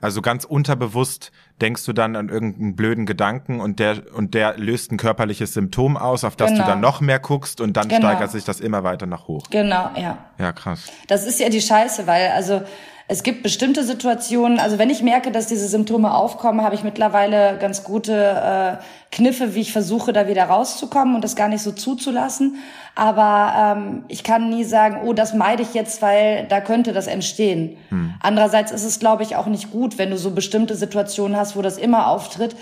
Also 0.00 0.22
ganz 0.22 0.44
unterbewusst 0.44 1.30
denkst 1.60 1.84
du 1.84 1.92
dann 1.92 2.16
an 2.16 2.28
irgendeinen 2.28 2.74
blöden 2.76 3.06
Gedanken 3.06 3.60
und 3.60 3.78
der 3.78 4.02
und 4.14 4.34
der 4.34 4.56
löst 4.58 4.90
ein 4.92 4.96
körperliches 4.96 5.54
Symptom 5.54 5.96
aus, 5.96 6.24
auf 6.24 6.36
das 6.36 6.50
genau. 6.50 6.64
du 6.64 6.68
dann 6.68 6.80
noch 6.80 7.00
mehr 7.00 7.20
guckst 7.20 7.60
und 7.60 7.76
dann 7.76 7.88
genau. 7.88 8.08
steigert 8.08 8.30
sich 8.30 8.44
das 8.44 8.60
immer 8.60 8.82
weiter 8.82 9.06
nach 9.06 9.28
hoch. 9.28 9.44
Genau, 9.50 9.90
ja. 9.96 10.18
Ja, 10.38 10.52
krass. 10.52 10.90
Das 11.06 11.26
ist 11.26 11.38
ja 11.38 11.48
die 11.48 11.60
Scheiße, 11.60 12.06
weil 12.06 12.30
also 12.30 12.62
es 13.06 13.22
gibt 13.22 13.42
bestimmte 13.42 13.84
Situationen, 13.84 14.58
also 14.58 14.78
wenn 14.78 14.88
ich 14.88 15.02
merke, 15.02 15.30
dass 15.30 15.46
diese 15.46 15.68
Symptome 15.68 16.14
aufkommen, 16.14 16.62
habe 16.62 16.74
ich 16.74 16.84
mittlerweile 16.84 17.58
ganz 17.58 17.84
gute 17.84 18.14
äh, 18.14 19.14
Kniffe, 19.14 19.54
wie 19.54 19.60
ich 19.60 19.72
versuche, 19.72 20.14
da 20.14 20.26
wieder 20.26 20.44
rauszukommen 20.44 21.14
und 21.14 21.22
das 21.22 21.36
gar 21.36 21.48
nicht 21.48 21.62
so 21.62 21.72
zuzulassen. 21.72 22.56
Aber 22.96 23.76
ähm, 23.76 24.04
ich 24.06 24.22
kann 24.22 24.50
nie 24.50 24.62
sagen, 24.62 25.00
oh, 25.04 25.12
das 25.12 25.34
meide 25.34 25.62
ich 25.62 25.74
jetzt, 25.74 26.00
weil 26.00 26.46
da 26.48 26.60
könnte 26.60 26.92
das 26.92 27.08
entstehen. 27.08 27.76
Hm. 27.88 28.14
Andererseits 28.20 28.70
ist 28.70 28.84
es, 28.84 29.00
glaube 29.00 29.24
ich, 29.24 29.34
auch 29.34 29.46
nicht 29.46 29.72
gut, 29.72 29.98
wenn 29.98 30.10
du 30.10 30.16
so 30.16 30.30
bestimmte 30.30 30.76
Situationen 30.76 31.36
hast, 31.36 31.56
wo 31.56 31.62
das 31.62 31.76
immer 31.76 32.06
auftritt, 32.06 32.54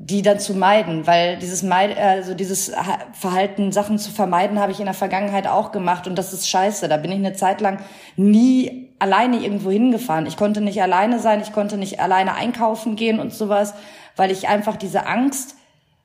die 0.00 0.22
dann 0.22 0.38
zu 0.38 0.54
meiden, 0.54 1.06
weil 1.06 1.38
dieses 1.38 1.62
Meid 1.62 1.98
also 1.98 2.34
dieses 2.34 2.70
Verhalten, 3.12 3.72
Sachen 3.72 3.98
zu 3.98 4.12
vermeiden, 4.12 4.60
habe 4.60 4.70
ich 4.70 4.78
in 4.78 4.84
der 4.84 4.94
Vergangenheit 4.94 5.48
auch 5.48 5.72
gemacht 5.72 6.06
und 6.06 6.16
das 6.16 6.32
ist 6.32 6.48
scheiße. 6.48 6.86
Da 6.86 6.98
bin 6.98 7.10
ich 7.10 7.18
eine 7.18 7.32
Zeit 7.32 7.60
lang 7.60 7.78
nie 8.16 8.92
alleine 9.00 9.38
irgendwo 9.38 9.70
hingefahren. 9.70 10.26
Ich 10.26 10.36
konnte 10.36 10.60
nicht 10.60 10.80
alleine 10.82 11.18
sein, 11.18 11.40
ich 11.40 11.52
konnte 11.52 11.78
nicht 11.78 11.98
alleine 11.98 12.34
einkaufen 12.34 12.94
gehen 12.94 13.18
und 13.18 13.32
sowas, 13.32 13.74
weil 14.14 14.30
ich 14.30 14.48
einfach 14.48 14.76
diese 14.76 15.06
Angst 15.06 15.56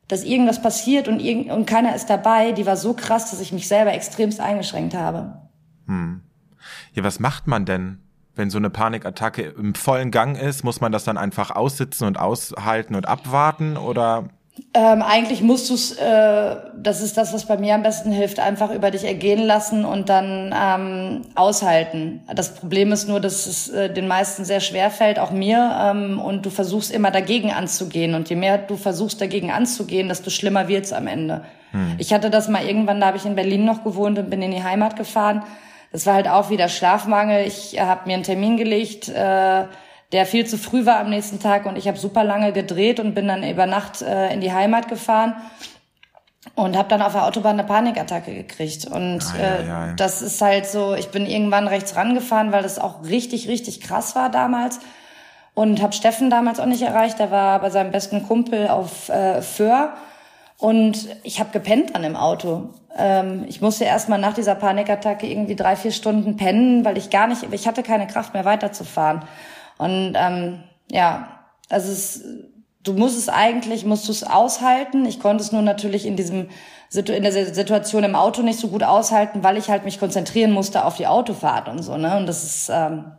dass 0.07 0.23
irgendwas 0.23 0.61
passiert 0.61 1.07
und, 1.07 1.19
irgend 1.19 1.51
und 1.51 1.65
keiner 1.65 1.95
ist 1.95 2.09
dabei, 2.09 2.51
die 2.51 2.65
war 2.65 2.77
so 2.77 2.93
krass, 2.93 3.31
dass 3.31 3.39
ich 3.39 3.51
mich 3.51 3.67
selber 3.67 3.93
extremst 3.93 4.39
eingeschränkt 4.39 4.93
habe. 4.93 5.41
Hm. 5.87 6.21
Ja, 6.93 7.03
was 7.03 7.19
macht 7.19 7.47
man 7.47 7.65
denn, 7.65 7.99
wenn 8.35 8.49
so 8.49 8.57
eine 8.57 8.69
Panikattacke 8.69 9.43
im 9.43 9.75
vollen 9.75 10.11
Gang 10.11 10.37
ist? 10.37 10.63
Muss 10.63 10.81
man 10.81 10.91
das 10.91 11.03
dann 11.03 11.17
einfach 11.17 11.51
aussitzen 11.51 12.07
und 12.07 12.19
aushalten 12.19 12.95
und 12.95 13.07
abwarten 13.07 13.77
oder? 13.77 14.29
Ähm, 14.75 15.01
eigentlich 15.01 15.41
musst 15.41 15.69
du 15.69 15.73
es, 15.73 15.97
äh, 15.97 16.55
das 16.75 17.01
ist 17.01 17.17
das, 17.17 17.33
was 17.33 17.45
bei 17.45 17.57
mir 17.57 17.73
am 17.73 17.81
besten 17.81 18.11
hilft, 18.11 18.39
einfach 18.39 18.71
über 18.71 18.91
dich 18.91 19.03
ergehen 19.03 19.41
lassen 19.41 19.83
und 19.83 20.09
dann 20.09 20.53
ähm, 20.55 21.21
aushalten. 21.33 22.21
Das 22.33 22.53
Problem 22.53 22.91
ist 22.91 23.07
nur, 23.07 23.19
dass 23.19 23.47
es 23.47 23.69
äh, 23.69 23.91
den 23.91 24.07
meisten 24.07 24.45
sehr 24.45 24.59
schwer 24.59 24.91
fällt, 24.91 25.17
auch 25.17 25.31
mir, 25.31 25.75
ähm, 25.81 26.19
und 26.19 26.45
du 26.45 26.51
versuchst 26.51 26.91
immer 26.91 27.09
dagegen 27.09 27.51
anzugehen. 27.51 28.13
Und 28.13 28.29
je 28.29 28.35
mehr 28.35 28.59
du 28.59 28.75
versuchst 28.75 29.21
dagegen 29.21 29.51
anzugehen, 29.51 30.07
desto 30.07 30.29
schlimmer 30.29 30.67
wird's 30.67 30.93
am 30.93 31.07
Ende. 31.07 31.43
Hm. 31.71 31.95
Ich 31.97 32.13
hatte 32.13 32.29
das 32.29 32.47
mal 32.47 32.63
irgendwann, 32.63 32.99
da 32.99 33.07
habe 33.07 33.17
ich 33.17 33.25
in 33.25 33.35
Berlin 33.35 33.65
noch 33.65 33.83
gewohnt 33.83 34.19
und 34.19 34.29
bin 34.29 34.43
in 34.43 34.51
die 34.51 34.63
Heimat 34.63 34.95
gefahren. 34.95 35.43
Das 35.91 36.05
war 36.05 36.15
halt 36.15 36.27
auch 36.27 36.49
wieder 36.51 36.69
Schlafmangel. 36.69 37.45
Ich 37.47 37.75
äh, 37.75 37.81
habe 37.81 38.01
mir 38.05 38.13
einen 38.13 38.23
Termin 38.23 38.57
gelegt. 38.57 39.09
Äh, 39.09 39.65
der 40.13 40.27
viel 40.27 40.45
zu 40.45 40.57
früh 40.57 40.85
war 40.85 40.99
am 40.99 41.09
nächsten 41.09 41.39
Tag 41.39 41.65
und 41.65 41.75
ich 41.75 41.87
habe 41.87 41.97
super 41.97 42.23
lange 42.23 42.53
gedreht 42.53 42.99
und 42.99 43.15
bin 43.15 43.27
dann 43.27 43.43
über 43.43 43.65
Nacht 43.65 44.03
äh, 44.03 44.31
in 44.31 44.41
die 44.41 44.53
Heimat 44.53 44.87
gefahren 44.87 45.35
und 46.55 46.77
habe 46.77 46.87
dann 46.87 47.01
auf 47.01 47.13
der 47.13 47.25
Autobahn 47.25 47.59
eine 47.59 47.67
Panikattacke 47.67 48.33
gekriegt. 48.33 48.85
Und 48.85 49.23
äh, 49.39 49.65
ja, 49.65 49.87
ja. 49.87 49.93
das 49.93 50.21
ist 50.21 50.39
halt 50.39 50.67
so 50.67 50.93
ich 50.93 51.09
bin 51.09 51.25
irgendwann 51.25 51.67
rechts 51.67 51.95
rangefahren 51.95 52.51
weil 52.51 52.61
das 52.61 52.77
auch 52.77 53.03
richtig 53.05 53.47
richtig 53.47 53.81
krass 53.81 54.15
war 54.15 54.29
damals 54.29 54.79
und 55.55 55.81
habe 55.81 55.93
Steffen 55.93 56.29
damals 56.29 56.59
auch 56.59 56.67
nicht 56.67 56.83
erreicht 56.83 57.17
der 57.17 57.31
war 57.31 57.59
bei 57.59 57.71
seinem 57.71 57.91
besten 57.91 58.27
Kumpel 58.27 58.67
auf 58.67 59.09
äh, 59.09 59.41
Föhr 59.41 59.93
und 60.59 61.07
ich 61.23 61.39
habe 61.39 61.49
gepennt 61.49 61.95
dann 61.95 62.03
im 62.03 62.15
Auto. 62.15 62.69
Ähm, 62.95 63.45
ich 63.47 63.61
musste 63.61 63.85
erstmal 63.85 64.19
nach 64.19 64.35
dieser 64.35 64.53
Panikattacke 64.53 65.25
irgendwie 65.25 65.55
drei 65.55 65.75
vier 65.75 65.91
Stunden 65.91 66.37
pennen 66.37 66.85
weil 66.85 66.99
ich 66.99 67.09
gar 67.09 67.25
nicht 67.25 67.47
ich 67.51 67.67
hatte 67.67 67.81
keine 67.81 68.05
Kraft 68.05 68.35
mehr 68.35 68.45
weiterzufahren 68.45 69.23
und 69.77 70.13
ähm, 70.15 70.63
ja, 70.89 71.39
also 71.69 71.91
es, 71.91 72.23
du 72.83 72.93
musst 72.93 73.17
es 73.17 73.29
eigentlich, 73.29 73.85
musst 73.85 74.07
du 74.07 74.11
es 74.11 74.23
aushalten. 74.23 75.05
Ich 75.05 75.19
konnte 75.19 75.43
es 75.43 75.51
nur 75.51 75.61
natürlich 75.61 76.05
in 76.05 76.15
diesem 76.15 76.49
in 76.95 77.23
der 77.23 77.31
Situation 77.31 78.03
im 78.03 78.15
Auto 78.15 78.43
nicht 78.43 78.59
so 78.59 78.67
gut 78.67 78.83
aushalten, 78.83 79.43
weil 79.43 79.57
ich 79.57 79.69
halt 79.69 79.83
mich 79.83 79.99
konzentrieren 79.99 80.51
musste 80.51 80.85
auf 80.85 80.95
die 80.95 81.07
Autofahrt 81.07 81.67
und 81.67 81.81
so, 81.81 81.97
ne? 81.97 82.17
Und 82.17 82.27
das 82.27 82.43
ist 82.43 82.69
ähm, 82.71 83.13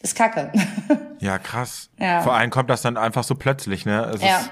ist 0.00 0.16
Kacke. 0.16 0.50
ja, 1.20 1.38
krass. 1.38 1.88
Ja. 2.00 2.22
Vor 2.22 2.34
allem 2.34 2.50
kommt 2.50 2.68
das 2.68 2.82
dann 2.82 2.96
einfach 2.96 3.22
so 3.22 3.36
plötzlich, 3.36 3.86
ne? 3.86 4.10
Es 4.12 4.22
ja. 4.22 4.38
ist 4.38 4.50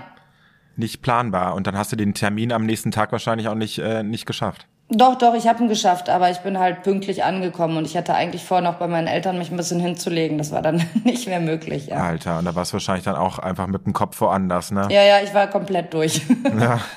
nicht 0.76 1.02
planbar 1.02 1.56
und 1.56 1.66
dann 1.66 1.76
hast 1.76 1.90
du 1.90 1.96
den 1.96 2.14
Termin 2.14 2.52
am 2.52 2.64
nächsten 2.64 2.92
Tag 2.92 3.10
wahrscheinlich 3.10 3.48
auch 3.48 3.56
nicht 3.56 3.78
äh, 3.78 4.04
nicht 4.04 4.24
geschafft. 4.24 4.68
Doch, 4.92 5.16
doch, 5.16 5.34
ich 5.34 5.46
habe 5.46 5.62
ihn 5.62 5.68
geschafft, 5.68 6.08
aber 6.08 6.30
ich 6.30 6.38
bin 6.38 6.58
halt 6.58 6.82
pünktlich 6.82 7.22
angekommen 7.22 7.76
und 7.76 7.84
ich 7.84 7.96
hatte 7.96 8.12
eigentlich 8.14 8.44
vor, 8.44 8.60
noch 8.60 8.74
bei 8.74 8.88
meinen 8.88 9.06
Eltern 9.06 9.38
mich 9.38 9.52
ein 9.52 9.56
bisschen 9.56 9.78
hinzulegen. 9.78 10.36
Das 10.36 10.50
war 10.50 10.62
dann 10.62 10.84
nicht 11.04 11.28
mehr 11.28 11.38
möglich. 11.38 11.86
Ja. 11.86 11.98
Alter, 11.98 12.38
und 12.40 12.44
da 12.44 12.56
warst 12.56 12.72
du 12.72 12.74
wahrscheinlich 12.74 13.04
dann 13.04 13.14
auch 13.14 13.38
einfach 13.38 13.68
mit 13.68 13.86
dem 13.86 13.92
Kopf 13.92 14.20
woanders, 14.20 14.72
ne? 14.72 14.88
Ja, 14.90 15.02
ja, 15.04 15.20
ich 15.22 15.32
war 15.32 15.46
komplett 15.46 15.94
durch. 15.94 16.22
ja. 16.58 16.80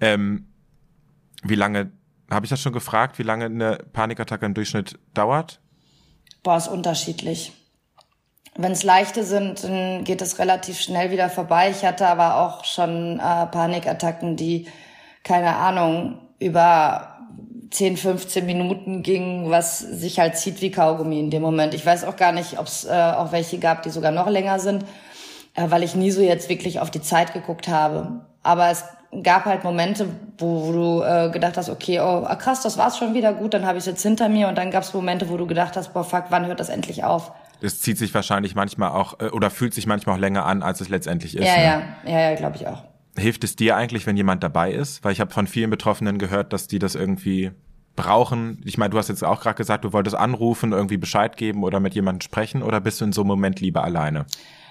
Ähm, 0.00 0.48
wie 1.44 1.54
lange, 1.54 1.92
habe 2.28 2.44
ich 2.44 2.50
das 2.50 2.60
schon 2.60 2.72
gefragt, 2.72 3.20
wie 3.20 3.22
lange 3.22 3.44
eine 3.44 3.78
Panikattacke 3.92 4.44
im 4.44 4.52
Durchschnitt 4.52 4.98
dauert? 5.14 5.60
Boah, 6.42 6.56
ist 6.56 6.66
unterschiedlich. 6.66 7.52
Wenn 8.56 8.72
es 8.72 8.82
leichte 8.82 9.22
sind, 9.22 9.62
dann 9.62 10.02
geht 10.02 10.20
es 10.22 10.40
relativ 10.40 10.80
schnell 10.80 11.12
wieder 11.12 11.30
vorbei. 11.30 11.70
Ich 11.70 11.84
hatte 11.84 12.08
aber 12.08 12.38
auch 12.38 12.64
schon 12.64 13.20
äh, 13.20 13.46
Panikattacken, 13.46 14.36
die, 14.36 14.66
keine 15.22 15.54
Ahnung, 15.54 16.18
über 16.42 17.12
10, 17.72 17.96
15 17.96 18.44
Minuten 18.44 19.02
ging, 19.02 19.50
was 19.50 19.78
sich 19.78 20.18
halt 20.18 20.36
zieht 20.36 20.60
wie 20.60 20.70
Kaugummi 20.70 21.18
in 21.18 21.30
dem 21.30 21.42
Moment. 21.42 21.74
Ich 21.74 21.84
weiß 21.84 22.04
auch 22.04 22.16
gar 22.16 22.32
nicht, 22.32 22.58
ob 22.58 22.66
es 22.66 22.84
äh, 22.84 22.90
auch 22.90 23.32
welche 23.32 23.58
gab, 23.58 23.82
die 23.82 23.90
sogar 23.90 24.12
noch 24.12 24.28
länger 24.28 24.58
sind, 24.58 24.84
äh, 25.54 25.70
weil 25.70 25.82
ich 25.82 25.94
nie 25.94 26.10
so 26.10 26.20
jetzt 26.20 26.48
wirklich 26.48 26.80
auf 26.80 26.90
die 26.90 27.00
Zeit 27.00 27.32
geguckt 27.32 27.68
habe. 27.68 28.26
Aber 28.42 28.68
es 28.70 28.84
gab 29.22 29.46
halt 29.46 29.64
Momente, 29.64 30.06
wo, 30.38 30.66
wo 30.66 30.72
du 30.72 31.02
äh, 31.02 31.30
gedacht 31.30 31.56
hast, 31.56 31.70
okay, 31.70 32.00
oh 32.00 32.24
ah, 32.26 32.36
krass, 32.36 32.62
das 32.62 32.76
war's 32.76 32.98
schon 32.98 33.14
wieder 33.14 33.32
gut, 33.32 33.54
dann 33.54 33.66
habe 33.66 33.78
ich 33.78 33.86
jetzt 33.86 34.02
hinter 34.02 34.28
mir. 34.28 34.48
Und 34.48 34.56
dann 34.56 34.70
gab 34.70 34.82
es 34.82 34.92
Momente, 34.92 35.30
wo 35.30 35.36
du 35.38 35.46
gedacht 35.46 35.76
hast, 35.76 35.94
boah, 35.94 36.04
fuck, 36.04 36.24
wann 36.28 36.46
hört 36.46 36.60
das 36.60 36.68
endlich 36.68 37.04
auf? 37.04 37.32
Es 37.62 37.80
zieht 37.80 37.96
sich 37.96 38.12
wahrscheinlich 38.12 38.54
manchmal 38.54 38.90
auch 38.90 39.18
äh, 39.20 39.28
oder 39.28 39.48
fühlt 39.48 39.72
sich 39.72 39.86
manchmal 39.86 40.16
auch 40.16 40.20
länger 40.20 40.44
an, 40.44 40.62
als 40.62 40.80
es 40.82 40.90
letztendlich 40.90 41.36
ist. 41.36 41.46
Ja, 41.46 41.56
ne? 41.56 41.64
ja, 42.04 42.10
ja, 42.10 42.30
ja, 42.30 42.34
glaube 42.34 42.56
ich 42.56 42.66
auch. 42.66 42.84
Hilft 43.16 43.44
es 43.44 43.56
dir 43.56 43.76
eigentlich, 43.76 44.06
wenn 44.06 44.16
jemand 44.16 44.42
dabei 44.42 44.72
ist? 44.72 45.04
Weil 45.04 45.12
ich 45.12 45.20
habe 45.20 45.32
von 45.32 45.46
vielen 45.46 45.70
Betroffenen 45.70 46.18
gehört, 46.18 46.52
dass 46.52 46.66
die 46.66 46.78
das 46.78 46.94
irgendwie 46.94 47.50
brauchen. 47.94 48.62
Ich 48.64 48.78
meine, 48.78 48.90
du 48.90 48.98
hast 48.98 49.08
jetzt 49.08 49.22
auch 49.22 49.40
gerade 49.40 49.56
gesagt, 49.56 49.84
du 49.84 49.92
wolltest 49.92 50.16
anrufen, 50.16 50.72
irgendwie 50.72 50.96
Bescheid 50.96 51.36
geben 51.36 51.62
oder 51.62 51.80
mit 51.80 51.94
jemandem 51.94 52.22
sprechen 52.22 52.62
oder 52.62 52.80
bist 52.80 53.00
du 53.00 53.04
in 53.04 53.12
so 53.12 53.20
einem 53.22 53.28
Moment 53.28 53.60
lieber 53.60 53.84
alleine? 53.84 54.26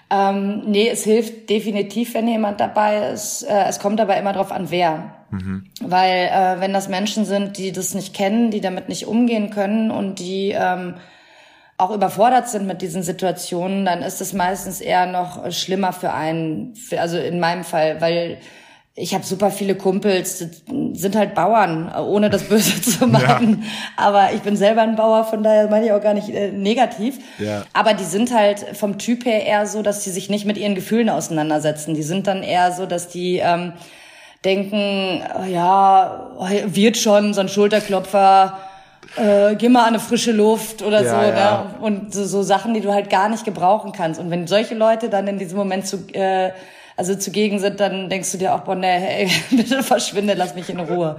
Ähm, 0.09 0.63
nee, 0.65 0.89
es 0.89 1.03
hilft 1.03 1.49
definitiv, 1.49 2.13
wenn 2.15 2.27
jemand 2.27 2.59
dabei 2.59 3.11
ist. 3.11 3.43
Äh, 3.43 3.65
es 3.69 3.79
kommt 3.79 4.01
aber 4.01 4.17
immer 4.17 4.33
darauf 4.33 4.51
an, 4.51 4.69
wer. 4.69 5.15
Mhm. 5.29 5.65
Weil 5.81 6.29
äh, 6.31 6.59
wenn 6.59 6.73
das 6.73 6.89
Menschen 6.89 7.23
sind, 7.23 7.57
die 7.57 7.71
das 7.71 7.93
nicht 7.93 8.13
kennen, 8.13 8.51
die 8.51 8.59
damit 8.59 8.89
nicht 8.89 9.07
umgehen 9.07 9.51
können 9.51 9.89
und 9.89 10.19
die 10.19 10.53
ähm, 10.53 10.95
auch 11.81 11.91
überfordert 11.91 12.47
sind 12.47 12.67
mit 12.67 12.83
diesen 12.83 13.01
Situationen, 13.01 13.85
dann 13.85 14.03
ist 14.03 14.21
es 14.21 14.33
meistens 14.33 14.81
eher 14.81 15.07
noch 15.07 15.51
schlimmer 15.51 15.93
für 15.93 16.13
einen, 16.13 16.75
also 16.95 17.17
in 17.17 17.39
meinem 17.39 17.63
Fall, 17.63 17.99
weil 17.99 18.37
ich 18.93 19.15
habe 19.15 19.23
super 19.23 19.49
viele 19.49 19.73
Kumpels, 19.73 20.45
sind 20.93 21.15
halt 21.15 21.33
Bauern, 21.33 21.91
ohne 21.95 22.29
das 22.29 22.43
Böse 22.43 22.81
zu 22.99 23.07
machen. 23.07 23.63
Ja. 23.63 24.05
Aber 24.05 24.33
ich 24.33 24.41
bin 24.41 24.55
selber 24.55 24.81
ein 24.81 24.95
Bauer, 24.95 25.23
von 25.23 25.41
daher 25.41 25.69
meine 25.69 25.87
ich 25.87 25.91
auch 25.91 26.01
gar 26.01 26.13
nicht 26.13 26.29
äh, 26.29 26.51
negativ. 26.51 27.17
Ja. 27.39 27.63
Aber 27.73 27.95
die 27.95 28.03
sind 28.03 28.31
halt 28.31 28.59
vom 28.77 28.99
Typ 28.99 29.25
her 29.25 29.43
eher 29.45 29.65
so, 29.65 29.81
dass 29.81 30.03
die 30.03 30.11
sich 30.11 30.29
nicht 30.29 30.45
mit 30.45 30.57
ihren 30.57 30.75
Gefühlen 30.75 31.09
auseinandersetzen. 31.09 31.95
Die 31.95 32.03
sind 32.03 32.27
dann 32.27 32.43
eher 32.43 32.73
so, 32.73 32.85
dass 32.85 33.07
die 33.07 33.37
ähm, 33.37 33.73
denken, 34.45 35.23
ja, 35.49 36.29
wird 36.65 36.97
schon, 36.97 37.33
so 37.33 37.41
ein 37.41 37.49
Schulterklopfer, 37.49 38.59
äh, 39.17 39.55
geh 39.55 39.69
mal 39.69 39.81
an 39.81 39.87
eine 39.89 39.99
frische 39.99 40.31
Luft 40.31 40.81
oder 40.81 41.03
ja, 41.03 41.09
so, 41.09 41.15
ja. 41.15 41.63
Ne? 41.63 41.75
Und 41.81 42.13
so, 42.13 42.25
so 42.25 42.43
Sachen, 42.43 42.73
die 42.73 42.81
du 42.81 42.93
halt 42.93 43.09
gar 43.09 43.29
nicht 43.29 43.43
gebrauchen 43.43 43.91
kannst. 43.91 44.19
Und 44.19 44.29
wenn 44.31 44.47
solche 44.47 44.75
Leute 44.75 45.09
dann 45.09 45.27
in 45.27 45.37
diesem 45.37 45.57
Moment 45.57 45.85
zu, 45.85 46.07
äh, 46.13 46.51
also 46.95 47.15
zugegen 47.15 47.59
sind, 47.59 47.79
dann 47.79 48.09
denkst 48.09 48.31
du 48.31 48.37
dir 48.37 48.53
auch, 48.53 48.61
boah, 48.61 48.75
nee, 48.75 48.87
hey, 48.87 49.31
bitte 49.51 49.83
verschwinde, 49.83 50.33
lass 50.33 50.55
mich 50.55 50.69
in 50.69 50.79
Ruhe. 50.79 51.17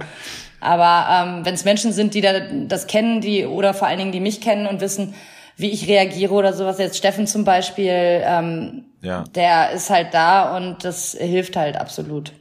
Aber 0.59 1.07
ähm, 1.11 1.45
wenn 1.45 1.53
es 1.53 1.65
Menschen 1.65 1.91
sind, 1.91 2.13
die 2.13 2.21
da, 2.21 2.39
das 2.67 2.87
kennen, 2.87 3.21
die 3.21 3.45
oder 3.45 3.73
vor 3.73 3.87
allen 3.87 3.99
Dingen 3.99 4.11
die 4.11 4.21
mich 4.21 4.39
kennen 4.39 4.65
und 4.65 4.81
wissen, 4.81 5.13
wie 5.57 5.69
ich 5.69 5.87
reagiere 5.87 6.33
oder 6.33 6.53
sowas, 6.53 6.79
jetzt 6.79 6.97
Steffen 6.97 7.27
zum 7.27 7.43
Beispiel, 7.43 7.91
ähm, 7.91 8.85
ja. 9.01 9.25
der 9.35 9.71
ist 9.71 9.89
halt 9.89 10.13
da 10.13 10.55
und 10.55 10.83
das 10.83 11.15
hilft 11.19 11.57
halt 11.57 11.77
absolut. 11.77 12.31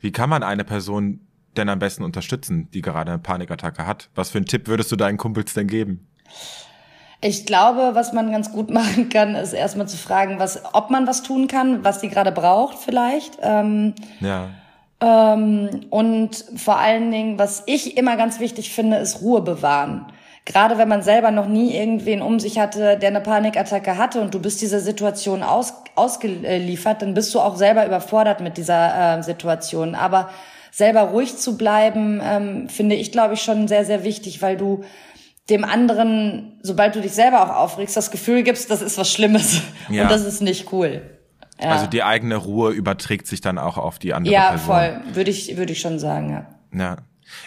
Wie 0.00 0.12
kann 0.12 0.28
man 0.28 0.42
eine 0.42 0.64
Person 0.64 1.23
denn 1.54 1.68
am 1.68 1.78
besten 1.78 2.02
unterstützen, 2.02 2.68
die 2.72 2.82
gerade 2.82 3.12
eine 3.12 3.18
Panikattacke 3.18 3.86
hat? 3.86 4.08
Was 4.14 4.30
für 4.30 4.38
einen 4.38 4.46
Tipp 4.46 4.68
würdest 4.68 4.92
du 4.92 4.96
deinen 4.96 5.18
Kumpels 5.18 5.54
denn 5.54 5.66
geben? 5.66 6.06
Ich 7.20 7.46
glaube, 7.46 7.90
was 7.94 8.12
man 8.12 8.30
ganz 8.30 8.52
gut 8.52 8.70
machen 8.72 9.08
kann, 9.08 9.34
ist 9.34 9.52
erstmal 9.52 9.88
zu 9.88 9.96
fragen, 9.96 10.38
was, 10.38 10.62
ob 10.74 10.90
man 10.90 11.06
was 11.06 11.22
tun 11.22 11.48
kann, 11.48 11.84
was 11.84 12.00
die 12.00 12.08
gerade 12.08 12.32
braucht 12.32 12.78
vielleicht. 12.78 13.38
Ähm, 13.42 13.94
ja. 14.20 14.50
Ähm, 15.00 15.86
und 15.90 16.44
vor 16.56 16.78
allen 16.78 17.10
Dingen, 17.10 17.38
was 17.38 17.62
ich 17.66 17.96
immer 17.96 18.16
ganz 18.16 18.40
wichtig 18.40 18.72
finde, 18.72 18.98
ist 18.98 19.22
Ruhe 19.22 19.42
bewahren. 19.42 20.06
Gerade 20.46 20.76
wenn 20.76 20.88
man 20.88 21.02
selber 21.02 21.30
noch 21.30 21.48
nie 21.48 21.74
irgendwen 21.74 22.20
um 22.20 22.38
sich 22.38 22.58
hatte, 22.58 22.98
der 22.98 23.08
eine 23.08 23.22
Panikattacke 23.22 23.96
hatte 23.96 24.20
und 24.20 24.34
du 24.34 24.40
bist 24.40 24.60
dieser 24.60 24.80
Situation 24.80 25.42
aus, 25.42 25.72
ausgeliefert, 25.94 27.00
dann 27.00 27.14
bist 27.14 27.34
du 27.34 27.40
auch 27.40 27.56
selber 27.56 27.86
überfordert 27.86 28.40
mit 28.40 28.58
dieser 28.58 29.18
äh, 29.18 29.22
Situation. 29.22 29.94
Aber 29.94 30.28
selber 30.74 31.02
ruhig 31.02 31.36
zu 31.36 31.56
bleiben, 31.56 32.20
ähm, 32.20 32.68
finde 32.68 32.96
ich, 32.96 33.12
glaube 33.12 33.34
ich, 33.34 33.42
schon 33.42 33.68
sehr, 33.68 33.84
sehr 33.84 34.02
wichtig, 34.02 34.42
weil 34.42 34.56
du 34.56 34.82
dem 35.48 35.62
anderen, 35.62 36.58
sobald 36.62 36.96
du 36.96 37.00
dich 37.00 37.12
selber 37.12 37.44
auch 37.44 37.54
aufregst, 37.54 37.96
das 37.96 38.10
Gefühl 38.10 38.42
gibst, 38.42 38.70
das 38.70 38.82
ist 38.82 38.98
was 38.98 39.12
Schlimmes 39.12 39.62
ja. 39.88 40.02
und 40.02 40.10
das 40.10 40.24
ist 40.24 40.42
nicht 40.42 40.72
cool. 40.72 41.02
Ja. 41.62 41.70
Also 41.70 41.86
die 41.86 42.02
eigene 42.02 42.34
Ruhe 42.34 42.72
überträgt 42.72 43.28
sich 43.28 43.40
dann 43.40 43.58
auch 43.58 43.78
auf 43.78 44.00
die 44.00 44.14
andere 44.14 44.34
ja, 44.34 44.50
Person. 44.50 44.74
Ja, 44.74 45.00
voll, 45.02 45.14
würde 45.14 45.30
ich 45.30 45.56
würde 45.56 45.72
ich 45.72 45.80
schon 45.80 46.00
sagen, 46.00 46.30
ja. 46.30 46.46
Ja. 46.76 46.96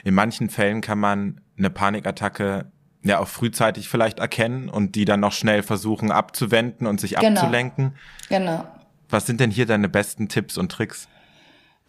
In 0.05 0.13
manchen 0.13 0.49
Fällen 0.49 0.79
kann 0.79 0.97
man 0.97 1.41
eine 1.57 1.69
Panikattacke 1.69 2.71
ja 3.03 3.19
auch 3.19 3.27
frühzeitig 3.27 3.89
vielleicht 3.89 4.19
erkennen 4.19 4.69
und 4.69 4.95
die 4.95 5.03
dann 5.03 5.19
noch 5.19 5.33
schnell 5.33 5.63
versuchen 5.63 6.11
abzuwenden 6.11 6.87
und 6.87 7.01
sich 7.01 7.15
genau. 7.15 7.41
abzulenken. 7.41 7.95
Genau. 8.29 8.65
Was 9.09 9.25
sind 9.25 9.41
denn 9.41 9.51
hier 9.51 9.65
deine 9.65 9.89
besten 9.89 10.29
Tipps 10.29 10.57
und 10.57 10.71
Tricks? 10.71 11.09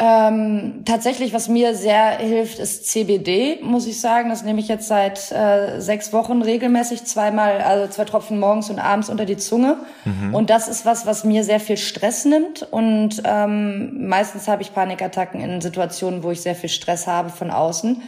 Ähm, 0.00 0.82
tatsächlich, 0.84 1.32
was 1.32 1.48
mir 1.48 1.74
sehr 1.74 2.18
hilft, 2.18 2.60
ist 2.60 2.86
CBD, 2.86 3.58
muss 3.62 3.88
ich 3.88 4.00
sagen. 4.00 4.28
Das 4.30 4.44
nehme 4.44 4.60
ich 4.60 4.68
jetzt 4.68 4.86
seit 4.86 5.32
äh, 5.32 5.80
sechs 5.80 6.12
Wochen 6.12 6.40
regelmäßig 6.40 7.04
zweimal, 7.04 7.60
also 7.62 7.88
zwei 7.88 8.04
Tropfen 8.04 8.38
morgens 8.38 8.70
und 8.70 8.78
abends 8.78 9.08
unter 9.08 9.24
die 9.24 9.36
Zunge. 9.36 9.78
Mhm. 10.04 10.36
Und 10.36 10.50
das 10.50 10.68
ist 10.68 10.86
was, 10.86 11.04
was 11.04 11.24
mir 11.24 11.42
sehr 11.42 11.58
viel 11.58 11.76
Stress 11.76 12.24
nimmt. 12.24 12.62
Und 12.70 13.22
ähm, 13.24 14.08
meistens 14.08 14.46
habe 14.46 14.62
ich 14.62 14.72
Panikattacken 14.72 15.40
in 15.40 15.60
Situationen, 15.60 16.22
wo 16.22 16.30
ich 16.30 16.42
sehr 16.42 16.54
viel 16.54 16.70
Stress 16.70 17.08
habe 17.08 17.30
von 17.30 17.50
außen 17.50 18.00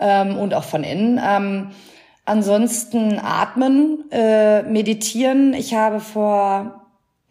ähm, 0.00 0.36
und 0.38 0.54
auch 0.54 0.64
von 0.64 0.82
innen. 0.82 1.20
Ähm, 1.24 1.70
ansonsten 2.24 3.20
atmen, 3.20 4.10
äh, 4.10 4.62
meditieren. 4.62 5.54
Ich 5.54 5.74
habe 5.74 6.00
vor 6.00 6.81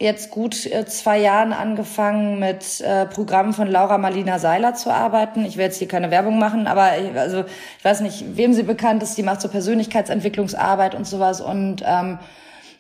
jetzt 0.02 0.32
gut 0.32 0.66
äh, 0.66 0.86
zwei 0.86 1.20
Jahren 1.20 1.54
angefangen 1.54 2.40
mit 2.40 2.82
äh, 2.82 3.06
Programmen 3.06 3.54
von 3.54 3.68
Laura 3.68 3.98
Marlina 3.98 4.40
Seiler 4.40 4.74
zu 4.74 4.92
arbeiten. 4.92 5.46
Ich 5.46 5.58
will 5.58 5.66
jetzt 5.66 5.78
hier 5.78 5.88
keine 5.88 6.12
Werbung 6.12 6.40
machen, 6.40 6.68
aber 6.68 6.98
ich, 6.98 7.18
also 7.18 7.46
ich 7.78 7.86
weiß 7.86 8.02
nicht, 8.02 8.36
wem 8.36 8.54
sie 8.54 8.64
bekannt 8.64 9.04
ist. 9.04 9.18
Die 9.18 9.24
macht 9.24 9.42
so 9.42 9.48
Persönlichkeitsentwicklungsarbeit 9.48 10.96
und 10.96 11.06
sowas 11.06 11.40
und 11.40 11.84
ähm, 11.86 12.20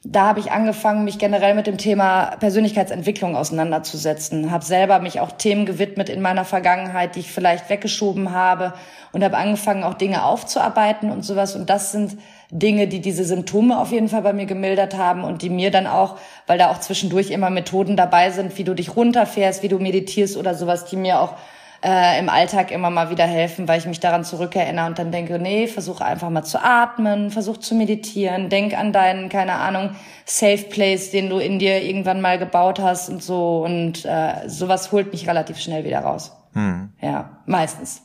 da 0.04 0.26
habe 0.26 0.40
ich 0.40 0.52
angefangen, 0.52 1.04
mich 1.04 1.20
generell 1.20 1.54
mit 1.54 1.68
dem 1.68 1.78
Thema 1.78 2.36
Persönlichkeitsentwicklung 2.40 3.36
auseinanderzusetzen. 3.36 4.50
Habe 4.50 4.66
selber 4.66 4.98
mich 4.98 5.20
auch 5.20 5.32
Themen 5.32 5.68
gewidmet 5.68 6.10
in 6.10 6.22
meiner 6.22 6.44
Vergangenheit, 6.44 7.16
die 7.16 7.20
ich 7.20 7.32
vielleicht 7.32 7.70
weggeschoben 7.70 8.32
habe 8.32 8.74
und 9.12 9.24
habe 9.24 9.38
angefangen, 9.38 9.84
auch 9.84 9.94
Dinge 9.94 10.26
aufzuarbeiten 10.26 11.12
und 11.12 11.24
sowas. 11.24 11.56
Und 11.56 11.70
das 11.70 11.92
sind 11.92 12.18
Dinge, 12.52 12.88
die 12.88 13.00
diese 13.00 13.24
Symptome 13.24 13.80
auf 13.80 13.92
jeden 13.92 14.10
Fall 14.10 14.22
bei 14.22 14.34
mir 14.34 14.46
gemildert 14.46 14.98
haben 14.98 15.24
und 15.24 15.42
die 15.42 15.50
mir 15.50 15.72
dann 15.72 15.88
auch, 15.88 16.18
weil 16.48 16.58
da 16.58 16.70
auch 16.70 16.80
zwischendurch 16.80 17.32
immer 17.32 17.50
Methoden 17.50 17.96
dabei 17.96 18.30
sind, 18.30 18.58
wie 18.58 18.66
du 18.66 18.74
dich 18.74 18.96
runterfährst, 18.96 19.64
wie 19.64 19.70
du 19.70 19.80
meditierst 19.80 20.36
oder 20.36 20.54
sowas, 20.54 20.86
die 20.86 20.98
mir 20.98 21.22
auch 21.22 21.36
äh, 21.84 22.20
im 22.20 22.28
Alltag 22.30 22.72
immer 22.72 22.90
mal 22.90 23.10
wieder 23.10 23.26
helfen, 23.26 23.70
weil 23.70 23.80
ich 23.80 23.86
mich 23.88 24.02
daran 24.02 24.26
zurückerinnere 24.26 24.86
und 24.86 25.00
dann 25.00 25.12
denke, 25.12 25.40
nee, 25.40 25.68
versuche 25.68 26.04
einfach 26.04 26.30
mal 26.30 26.44
zu 26.44 26.62
atmen, 26.62 27.32
versuch 27.32 27.58
zu 27.58 27.74
meditieren, 27.74 28.50
denk 28.50 28.78
an 28.78 28.92
deinen, 28.92 29.30
keine 29.30 29.54
Ahnung, 29.54 29.92
Safe 30.26 30.66
Place, 30.70 31.10
den 31.10 31.30
du 31.30 31.38
in 31.38 31.58
dir 31.58 31.82
irgendwann 31.82 32.22
mal 32.22 32.38
gebaut 32.38 32.80
hast 32.80 33.10
und 33.10 33.24
so 33.24 33.64
und 33.64 34.06
äh, 34.06 34.48
sowas 34.48 34.92
holt 34.92 35.12
mich 35.14 35.28
relativ 35.28 35.58
schnell 35.58 35.86
wieder 35.86 36.00
raus. 36.00 36.34
Hm. 36.54 36.90
Ja, 37.02 37.38
meistens. 37.46 38.04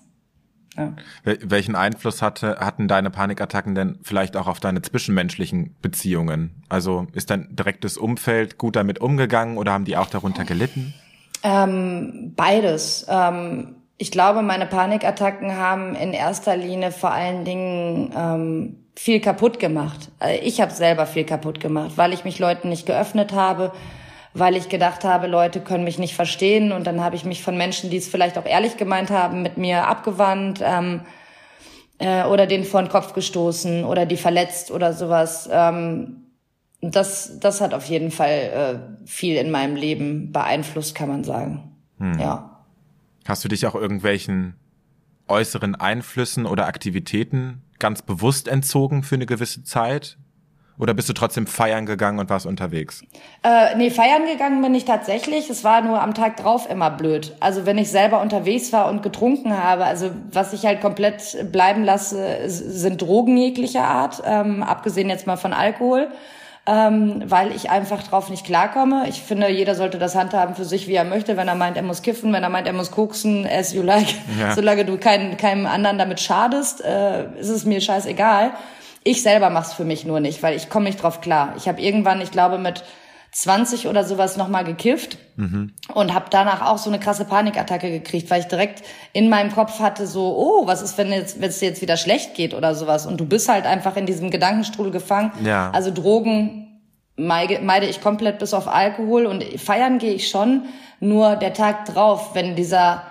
Ja. 0.77 0.93
Welchen 1.25 1.75
Einfluss 1.75 2.23
hatte, 2.23 2.59
hatten 2.61 2.89
deine 2.89 3.11
Panikattacken 3.11 3.75
denn 3.75 3.99
vielleicht 4.03 4.37
auch 4.37 4.47
auf 4.47 4.61
deine 4.61 4.83
zwischenmenschlichen 4.83 5.75
Beziehungen? 5.81 6.63
Also 6.69 7.07
ist 7.13 7.31
dein 7.31 7.55
direktes 7.55 7.97
Umfeld 7.97 8.59
gut 8.59 8.77
damit 8.77 9.01
umgegangen 9.01 9.59
oder 9.59 9.73
haben 9.73 9.85
die 9.85 9.97
auch 9.97 10.09
darunter 10.09 10.45
gelitten? 10.45 10.95
Ähm, 11.43 12.33
beides. 12.37 13.07
Ähm, 13.09 13.77
ich 13.99 14.11
glaube, 14.11 14.43
meine 14.43 14.67
Panikattacken 14.67 15.57
haben 15.57 15.95
in 15.95 16.13
erster 16.13 16.57
Linie 16.57 16.93
vor 16.93 17.13
allen 17.13 17.45
Dingen 17.45 18.13
ähm, 18.17 18.77
viel 18.95 19.21
kaputt 19.21 19.59
gemacht. 19.59 20.11
Also 20.19 20.41
ich 20.43 20.61
habe 20.61 20.73
selber 20.73 21.07
viel 21.07 21.25
kaputt 21.25 21.61
gemacht, 21.61 21.93
weil 21.97 22.13
ich 22.13 22.25
mich 22.25 22.39
Leuten 22.39 22.69
nicht 22.69 22.87
geöffnet 22.87 23.33
habe, 23.33 23.73
weil 24.39 24.57
ich 24.57 24.69
gedacht 24.69 25.05
habe, 25.05 25.27
Leute 25.27 25.61
können 25.61 25.85
mich 25.85 25.99
nicht 25.99 26.15
verstehen 26.15 26.73
und 26.73 26.87
dann 26.87 27.03
habe 27.03 27.17
ich 27.17 27.25
mich 27.25 27.43
von 27.43 27.57
Menschen, 27.57 27.91
die 27.91 27.97
es 27.97 28.09
vielleicht 28.09 28.37
auch 28.37 28.45
ehrlich 28.45 28.77
gemeint 28.77 29.11
haben, 29.11 29.43
mit 29.43 29.57
mir 29.57 29.87
abgewandt 29.87 30.61
ähm, 30.63 31.01
äh, 31.99 32.25
oder 32.25 32.47
den 32.47 32.65
vor 32.65 32.83
den 32.83 32.91
Kopf 32.91 33.15
gestoßen 33.15 33.85
oder 33.85 34.05
die 34.05 34.17
verletzt 34.17 34.71
oder 34.71 34.93
sowas. 34.93 35.49
Ähm, 35.51 36.27
das, 36.83 37.39
das 37.41 37.61
hat 37.61 37.73
auf 37.73 37.87
jeden 37.87 38.11
Fall 38.11 38.31
äh, 39.05 39.07
viel 39.07 39.37
in 39.37 39.51
meinem 39.51 39.77
Leben 39.77 40.33
beeinflusst, 40.33 40.95
kann 40.95 41.09
man 41.09 41.25
sagen. 41.25 41.77
Hm. 41.99 42.19
Ja. 42.19 42.65
Hast 43.27 43.43
du 43.45 43.49
dich 43.49 43.67
auch 43.67 43.75
irgendwelchen 43.75 44.55
äußeren 45.29 45.75
Einflüssen 45.75 46.47
oder 46.47 46.67
Aktivitäten 46.67 47.63
ganz 47.79 48.03
bewusst 48.03 48.49
entzogen 48.49 49.03
für 49.03 49.15
eine 49.15 49.27
gewisse 49.27 49.65
Zeit? 49.65 50.19
Oder 50.79 50.93
bist 50.93 51.09
du 51.09 51.15
trotzdem 51.15 51.47
feiern 51.47 51.87
gegangen 51.87 52.19
und 52.19 52.29
warst 52.29 52.45
unterwegs? 52.45 53.03
Äh, 53.43 53.77
nee, 53.77 53.91
feiern 53.91 54.27
gegangen 54.27 54.61
bin 54.61 54.75
ich 54.75 54.85
tatsächlich. 54.85 55.49
Es 55.49 55.65
war 55.65 55.81
nur 55.81 56.03
am 56.03 56.13
Tag 56.13 56.37
drauf 56.37 56.69
immer 56.69 56.91
blöd. 56.91 57.35
Also 57.41 57.65
wenn 57.65 57.79
ich 57.79 57.91
selber 57.91 58.21
unterwegs 58.21 58.73
war 58.73 58.89
und 58.89 59.03
getrunken 59.03 59.57
habe, 59.57 59.85
also 59.85 60.11
was 60.31 60.53
ich 60.53 60.67
halt 60.67 60.83
komplett 60.83 61.51
bleiben 61.51 61.83
lasse, 61.85 62.49
sind 62.49 63.01
Drogen 63.01 63.37
jeglicher 63.37 63.85
Art, 63.85 64.23
ähm, 64.27 64.63
abgesehen 64.63 65.09
jetzt 65.09 65.27
mal 65.27 65.37
von 65.37 65.53
Alkohol. 65.53 66.09
Ähm, 66.69 67.23
weil 67.27 67.55
ich 67.55 67.71
einfach 67.71 68.03
drauf 68.03 68.29
nicht 68.29 68.45
klarkomme. 68.45 69.05
Ich 69.09 69.23
finde, 69.23 69.49
jeder 69.49 69.77
sollte 69.77 69.99
das 70.01 70.17
handhaben 70.17 70.57
für 70.57 70.65
sich, 70.65 70.89
wie 70.89 70.95
er 70.95 71.05
möchte. 71.05 71.37
Wenn 71.37 71.47
er 71.47 71.55
meint, 71.55 71.77
er 71.77 71.85
muss 71.85 72.03
kiffen, 72.03 72.33
wenn 72.33 72.43
er 72.43 72.49
meint, 72.49 72.67
er 72.67 72.73
muss 72.73 72.91
koksen, 72.91 73.47
as 73.47 73.73
you 73.73 73.83
like. 73.83 74.09
Ja. 74.37 74.53
Solange 74.57 74.85
du 74.85 74.99
kein, 74.99 75.37
keinem 75.37 75.67
anderen 75.67 75.97
damit 75.97 76.19
schadest, 76.19 76.85
äh, 76.85 77.27
ist 77.39 77.51
es 77.51 77.65
mir 77.65 77.81
scheißegal. 77.81 78.51
Ich 79.07 79.23
selber 79.23 79.51
mach's 79.51 79.73
für 79.73 79.85
mich 79.85 80.05
nur 80.05 80.19
nicht, 80.19 80.43
weil 80.43 80.57
ich 80.57 80.69
komme 80.69 80.87
nicht 80.87 81.01
drauf 81.01 81.21
klar. 81.21 81.55
Ich 81.57 81.69
habe 81.69 81.81
irgendwann, 81.81 82.21
ich 82.21 82.33
glaube 82.33 82.59
mit 82.59 82.83
20 83.31 83.87
oder 83.87 84.03
sowas 84.03 84.37
nochmal 84.37 84.65
gekifft 84.65 85.19
mhm. 85.37 85.75
und 85.95 86.13
habe 86.13 86.27
danach 86.29 86.63
auch 86.63 86.79
so 86.79 86.91
eine 86.91 86.99
krasse 86.99 87.25
Panikattacke 87.25 87.89
gekriegt, 87.89 88.29
weil 88.31 88.41
ich 88.41 88.49
direkt 88.49 88.83
in 89.13 89.29
meinem 89.29 89.53
Kopf 89.53 89.79
hatte 89.79 90.09
so, 90.09 90.37
oh, 90.37 90.67
was 90.67 90.83
ist, 90.83 90.99
wenn 90.99 91.13
jetzt, 91.13 91.41
wenn 91.41 91.51
es 91.51 91.61
dir 91.61 91.69
jetzt 91.69 91.83
wieder 91.83 91.97
schlecht 91.97 92.35
geht 92.35 92.53
oder 92.53 92.75
sowas 92.75 93.07
und 93.07 93.21
du 93.21 93.27
bist 93.27 93.49
halt 93.49 93.65
einfach 93.65 93.97
in 93.97 94.07
diesem 94.07 94.33
Gedankenstrudel 94.33 94.91
gefangen. 94.91 95.31
Ja. 95.45 95.71
Also 95.71 95.93
Drogen 95.93 96.81
meide, 97.15 97.61
meide 97.61 97.87
ich 97.87 98.01
komplett 98.01 98.41
bis 98.41 98.55
auf 98.55 98.67
Alkohol 98.67 99.27
und 99.27 99.45
feiern 99.61 99.99
gehe 99.99 100.15
ich 100.15 100.29
schon, 100.29 100.65
nur 100.99 101.37
der 101.37 101.53
Tag 101.53 101.85
drauf, 101.85 102.31
wenn 102.35 102.57
dieser 102.57 103.03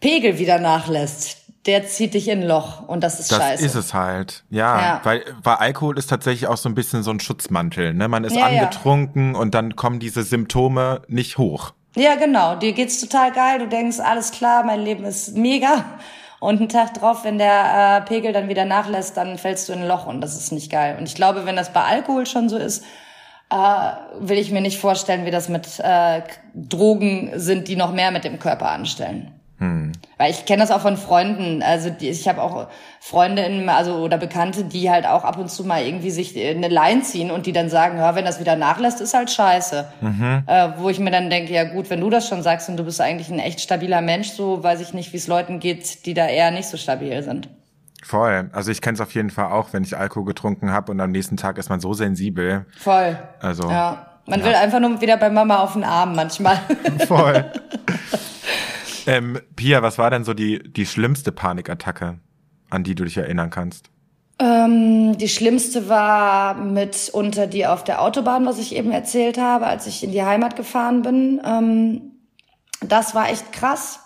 Pegel 0.00 0.38
wieder 0.38 0.58
nachlässt, 0.58 1.43
der 1.66 1.86
zieht 1.86 2.14
dich 2.14 2.28
in 2.28 2.42
ein 2.42 2.46
Loch 2.46 2.86
und 2.86 3.02
das 3.02 3.20
ist 3.20 3.32
das 3.32 3.38
scheiße. 3.38 3.62
Das 3.64 3.74
ist 3.74 3.86
es 3.86 3.94
halt. 3.94 4.44
Ja, 4.50 4.80
ja, 4.80 5.00
Weil, 5.02 5.22
weil 5.42 5.56
Alkohol 5.56 5.98
ist 5.98 6.10
tatsächlich 6.10 6.46
auch 6.46 6.56
so 6.56 6.68
ein 6.68 6.74
bisschen 6.74 7.02
so 7.02 7.10
ein 7.10 7.20
Schutzmantel. 7.20 7.94
Ne? 7.94 8.08
Man 8.08 8.24
ist 8.24 8.36
ja, 8.36 8.46
angetrunken 8.46 9.34
ja. 9.34 9.40
und 9.40 9.54
dann 9.54 9.74
kommen 9.74 9.98
diese 9.98 10.22
Symptome 10.22 11.02
nicht 11.08 11.38
hoch. 11.38 11.72
Ja, 11.96 12.16
genau. 12.16 12.56
Dir 12.56 12.72
geht's 12.72 13.00
total 13.00 13.32
geil. 13.32 13.60
Du 13.60 13.68
denkst, 13.68 14.00
alles 14.00 14.32
klar, 14.32 14.64
mein 14.64 14.80
Leben 14.80 15.04
ist 15.04 15.36
mega. 15.36 15.84
Und 16.40 16.58
einen 16.58 16.68
Tag 16.68 16.92
drauf, 16.94 17.24
wenn 17.24 17.38
der 17.38 18.02
äh, 18.02 18.06
Pegel 18.06 18.32
dann 18.34 18.48
wieder 18.48 18.66
nachlässt, 18.66 19.16
dann 19.16 19.38
fällst 19.38 19.68
du 19.68 19.72
in 19.72 19.82
ein 19.82 19.88
Loch 19.88 20.06
und 20.06 20.20
das 20.20 20.36
ist 20.36 20.52
nicht 20.52 20.70
geil. 20.70 20.96
Und 20.98 21.08
ich 21.08 21.14
glaube, 21.14 21.46
wenn 21.46 21.56
das 21.56 21.72
bei 21.72 21.82
Alkohol 21.82 22.26
schon 22.26 22.50
so 22.50 22.58
ist, 22.58 22.84
äh, 23.50 23.56
will 24.18 24.36
ich 24.36 24.50
mir 24.50 24.60
nicht 24.60 24.78
vorstellen, 24.78 25.24
wie 25.24 25.30
das 25.30 25.48
mit 25.48 25.78
äh, 25.78 26.22
Drogen 26.54 27.32
sind, 27.36 27.68
die 27.68 27.76
noch 27.76 27.92
mehr 27.92 28.10
mit 28.10 28.24
dem 28.24 28.38
Körper 28.38 28.70
anstellen. 28.70 29.33
Hm. 29.58 29.92
Weil 30.18 30.30
ich 30.32 30.46
kenne 30.46 30.62
das 30.62 30.70
auch 30.70 30.80
von 30.80 30.96
Freunden. 30.96 31.62
Also 31.62 31.90
die, 31.90 32.08
ich 32.08 32.26
habe 32.28 32.42
auch 32.42 32.66
Freunde 33.00 33.42
in, 33.42 33.68
also 33.68 33.96
oder 33.96 34.18
Bekannte, 34.18 34.64
die 34.64 34.90
halt 34.90 35.06
auch 35.06 35.24
ab 35.24 35.38
und 35.38 35.50
zu 35.50 35.64
mal 35.64 35.84
irgendwie 35.84 36.10
sich 36.10 36.36
eine 36.36 36.68
Line 36.68 37.02
ziehen 37.02 37.30
und 37.30 37.46
die 37.46 37.52
dann 37.52 37.68
sagen, 37.68 37.98
ja, 37.98 38.14
wenn 38.14 38.24
das 38.24 38.40
wieder 38.40 38.56
nachlässt, 38.56 39.00
ist 39.00 39.14
halt 39.14 39.30
scheiße. 39.30 39.86
Mhm. 40.00 40.42
Äh, 40.46 40.68
wo 40.78 40.88
ich 40.88 40.98
mir 40.98 41.10
dann 41.10 41.30
denke, 41.30 41.52
ja 41.52 41.64
gut, 41.64 41.88
wenn 41.90 42.00
du 42.00 42.10
das 42.10 42.28
schon 42.28 42.42
sagst 42.42 42.68
und 42.68 42.76
du 42.76 42.84
bist 42.84 43.00
eigentlich 43.00 43.30
ein 43.30 43.38
echt 43.38 43.60
stabiler 43.60 44.00
Mensch, 44.00 44.30
so 44.30 44.62
weiß 44.62 44.80
ich 44.80 44.92
nicht, 44.92 45.12
wie 45.12 45.18
es 45.18 45.28
Leuten 45.28 45.60
geht, 45.60 46.04
die 46.06 46.14
da 46.14 46.26
eher 46.26 46.50
nicht 46.50 46.68
so 46.68 46.76
stabil 46.76 47.22
sind. 47.22 47.48
Voll. 48.02 48.50
Also 48.52 48.70
ich 48.70 48.82
kenne 48.82 48.94
es 48.94 49.00
auf 49.00 49.14
jeden 49.14 49.30
Fall 49.30 49.52
auch, 49.52 49.72
wenn 49.72 49.82
ich 49.82 49.96
Alkohol 49.96 50.26
getrunken 50.26 50.72
habe 50.72 50.92
und 50.92 51.00
am 51.00 51.10
nächsten 51.10 51.36
Tag 51.36 51.58
ist 51.58 51.70
man 51.70 51.80
so 51.80 51.94
sensibel. 51.94 52.66
Voll. 52.78 53.18
Also. 53.40 53.70
Ja. 53.70 54.06
Man 54.26 54.40
ja. 54.40 54.46
will 54.46 54.54
einfach 54.54 54.80
nur 54.80 55.00
wieder 55.00 55.16
bei 55.16 55.30
Mama 55.30 55.58
auf 55.58 55.74
den 55.74 55.84
Arm 55.84 56.14
manchmal. 56.14 56.58
Voll. 57.06 57.44
Ähm, 59.06 59.40
Pia, 59.56 59.82
was 59.82 59.98
war 59.98 60.10
denn 60.10 60.24
so 60.24 60.34
die, 60.34 60.62
die 60.62 60.86
schlimmste 60.86 61.32
Panikattacke, 61.32 62.18
an 62.70 62.84
die 62.84 62.94
du 62.94 63.04
dich 63.04 63.16
erinnern 63.16 63.50
kannst? 63.50 63.90
Ähm, 64.38 65.16
die 65.16 65.28
schlimmste 65.28 65.88
war 65.88 66.54
mitunter 66.54 67.46
die 67.46 67.66
auf 67.66 67.84
der 67.84 68.02
Autobahn, 68.02 68.46
was 68.46 68.58
ich 68.58 68.74
eben 68.74 68.90
erzählt 68.90 69.38
habe, 69.38 69.66
als 69.66 69.86
ich 69.86 70.02
in 70.02 70.10
die 70.10 70.24
Heimat 70.24 70.56
gefahren 70.56 71.02
bin. 71.02 71.40
Ähm, 71.44 72.12
das 72.80 73.14
war 73.14 73.30
echt 73.30 73.52
krass. 73.52 74.00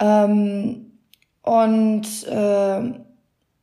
Ähm, 0.00 0.92
und 1.42 2.26
äh, 2.26 2.94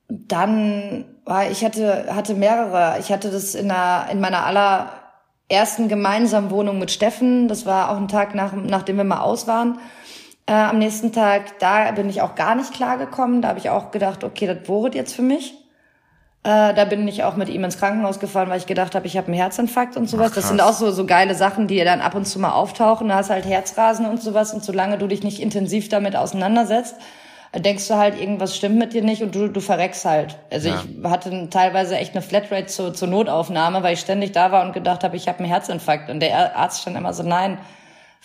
dann 0.08 1.06
war 1.26 1.50
ich 1.50 1.65
hatte 1.65 2.13
hatte 2.13 2.36
mehrere. 2.36 3.00
Ich 3.00 3.12
hatte 3.12 3.32
das 3.32 3.56
in 3.56 3.71
einer 3.71 4.10
in 4.12 4.19
meiner 4.21 4.45
allerersten 4.45 5.88
gemeinsamen 5.88 6.52
Wohnung 6.52 6.78
mit 6.78 6.91
Steffen. 6.91 7.48
Das 7.48 7.65
war 7.65 7.89
auch 7.89 7.98
ein 7.98 8.08
Tag 8.08 8.36
nach 8.36 8.54
nachdem 8.54 8.98
wir 8.98 9.04
mal 9.04 9.21
aus 9.21 9.48
waren. 9.48 9.80
Äh, 10.47 10.53
am 10.53 10.77
nächsten 10.77 11.12
Tag, 11.12 11.60
da 11.60 11.91
bin 11.91 12.10
ich 12.10 12.21
auch 12.21 12.36
gar 12.36 12.55
nicht 12.55 12.73
klargekommen. 12.73 13.41
Da 13.41 13.49
habe 13.49 13.60
ich 13.60 13.69
auch 13.69 13.91
gedacht, 13.91 14.23
okay, 14.23 14.45
das 14.45 14.67
wurde 14.67 14.97
jetzt 14.97 15.15
für 15.15 15.23
mich. 15.23 15.55
Äh, 16.43 16.75
da 16.75 16.86
bin 16.86 17.08
ich 17.08 17.23
auch 17.23 17.36
mit 17.36 17.49
ihm 17.49 17.63
ins 17.63 17.79
Krankenhaus 17.79 18.19
gefahren, 18.19 18.49
weil 18.49 18.60
ich 18.60 18.67
gedacht 18.67 18.93
habe, 18.93 19.08
ich 19.08 19.17
habe 19.17 19.27
einen 19.27 19.36
Herzinfarkt 19.36 19.97
und 19.97 20.08
sowas. 20.08 20.29
Ach, 20.29 20.36
das 20.36 20.47
sind 20.49 20.62
auch 20.62 20.73
so, 20.73 20.91
so 20.91 21.08
geile 21.08 21.34
Sachen, 21.34 21.67
die 21.67 21.84
dann 21.84 22.01
ab 22.01 22.13
und 22.13 22.25
zu 22.25 22.38
mal 22.39 22.51
auftauchen. 22.51 23.08
Da 23.08 23.15
hast 23.15 23.31
halt 23.31 23.45
Herzrasen 23.45 24.05
und 24.05 24.21
sowas. 24.21 24.53
Und 24.53 24.63
solange 24.63 24.99
du 24.99 25.08
dich 25.08 25.23
nicht 25.23 25.41
intensiv 25.41 25.89
damit 25.89 26.15
auseinandersetzt, 26.15 26.95
denkst 27.55 27.88
du 27.88 27.95
halt, 27.95 28.19
irgendwas 28.19 28.55
stimmt 28.55 28.77
mit 28.77 28.93
dir 28.93 29.01
nicht 29.01 29.23
und 29.23 29.34
du, 29.34 29.47
du 29.47 29.60
verreckst 29.60 30.05
halt. 30.05 30.38
Also 30.51 30.69
ja. 30.69 30.84
ich 30.86 31.10
hatte 31.10 31.49
teilweise 31.49 31.97
echt 31.97 32.13
eine 32.13 32.21
Flatrate 32.21 32.67
zur, 32.67 32.93
zur 32.93 33.08
Notaufnahme, 33.08 33.81
weil 33.81 33.95
ich 33.95 34.01
ständig 34.01 34.31
da 34.34 34.51
war 34.51 34.63
und 34.63 34.73
gedacht 34.73 35.03
habe, 35.03 35.15
ich 35.15 35.27
habe 35.27 35.39
einen 35.39 35.47
Herzinfarkt. 35.47 36.12
Und 36.12 36.19
der 36.19 36.55
Arzt 36.55 36.81
stand 36.81 36.95
immer 36.95 37.13
so, 37.13 37.23
nein, 37.23 37.58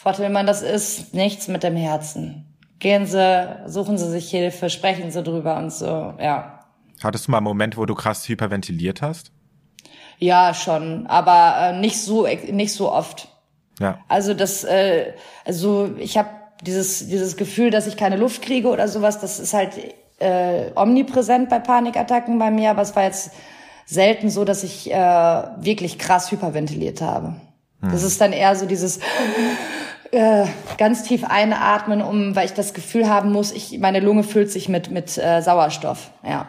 Frau 0.03 0.13
Tillmann, 0.13 0.47
das 0.47 0.63
ist 0.63 1.13
nichts 1.13 1.47
mit 1.47 1.63
dem 1.63 1.77
Herzen. 1.77 2.47
Gehen 2.79 3.05
Sie, 3.05 3.59
suchen 3.67 3.99
Sie 3.99 4.11
sich 4.11 4.31
Hilfe, 4.31 4.71
sprechen 4.71 5.11
Sie 5.11 5.23
drüber 5.23 5.59
und 5.59 5.71
so, 5.71 6.15
ja. 6.19 6.61
Hattest 7.03 7.27
du 7.27 7.33
mal 7.33 7.37
einen 7.37 7.45
Moment, 7.45 7.77
wo 7.77 7.85
du 7.85 7.95
krass 7.95 8.27
hyperventiliert 8.27 9.03
hast? 9.03 9.31
Ja, 10.19 10.55
schon, 10.55 11.07
aber 11.07 11.75
äh, 11.75 11.79
nicht 11.79 12.01
so 12.01 12.27
nicht 12.27 12.73
so 12.73 12.91
oft. 12.91 13.29
Ja. 13.79 13.99
Also 14.09 14.33
das, 14.33 14.65
äh, 14.65 15.13
also 15.45 15.91
ich 15.99 16.17
habe 16.17 16.31
dieses 16.63 17.07
dieses 17.07 17.37
Gefühl, 17.37 17.71
dass 17.71 17.87
ich 17.87 17.99
keine 17.99 18.17
Luft 18.17 18.41
kriege 18.41 18.69
oder 18.69 18.89
sowas, 18.89 19.21
das 19.21 19.39
ist 19.39 19.53
halt 19.53 19.75
äh, 20.19 20.71
omnipräsent 20.77 21.51
bei 21.51 21.59
Panikattacken 21.59 22.39
bei 22.39 22.51
mir, 22.51 22.71
aber 22.71 22.81
es 22.81 22.97
war 22.97 23.03
jetzt 23.03 23.33
selten 23.85 24.31
so, 24.31 24.47
dass 24.47 24.65
ich 24.65 24.91
äh, 24.91 24.95
wirklich 24.97 25.99
krass 25.99 26.33
hyperventiliert 26.33 27.03
habe. 27.03 27.35
Hm. 27.83 27.93
Das 27.93 28.03
ist 28.03 28.19
dann 28.21 28.33
eher 28.33 28.57
so 28.57 28.65
dieses 28.65 29.01
äh, 30.13 30.47
ganz 30.79 31.05
tief 31.05 31.25
einatmen, 31.25 32.03
um, 32.03 32.35
weil 32.37 32.47
ich 32.47 32.55
das 32.55 32.75
Gefühl 32.75 33.09
haben 33.09 33.33
muss, 33.33 33.53
ich, 33.53 33.79
meine 33.79 34.01
Lunge 34.01 34.23
füllt 34.23 34.51
sich 34.51 34.69
mit, 34.69 34.91
mit 34.91 35.17
äh, 35.19 35.41
Sauerstoff, 35.41 36.11
ja. 36.25 36.49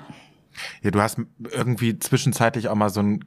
Ja, 0.81 0.91
du 0.91 1.01
hast 1.01 1.17
irgendwie 1.51 1.97
zwischenzeitlich 1.97 2.67
auch 2.67 2.75
mal 2.75 2.89
so 2.89 3.01
ein, 3.01 3.23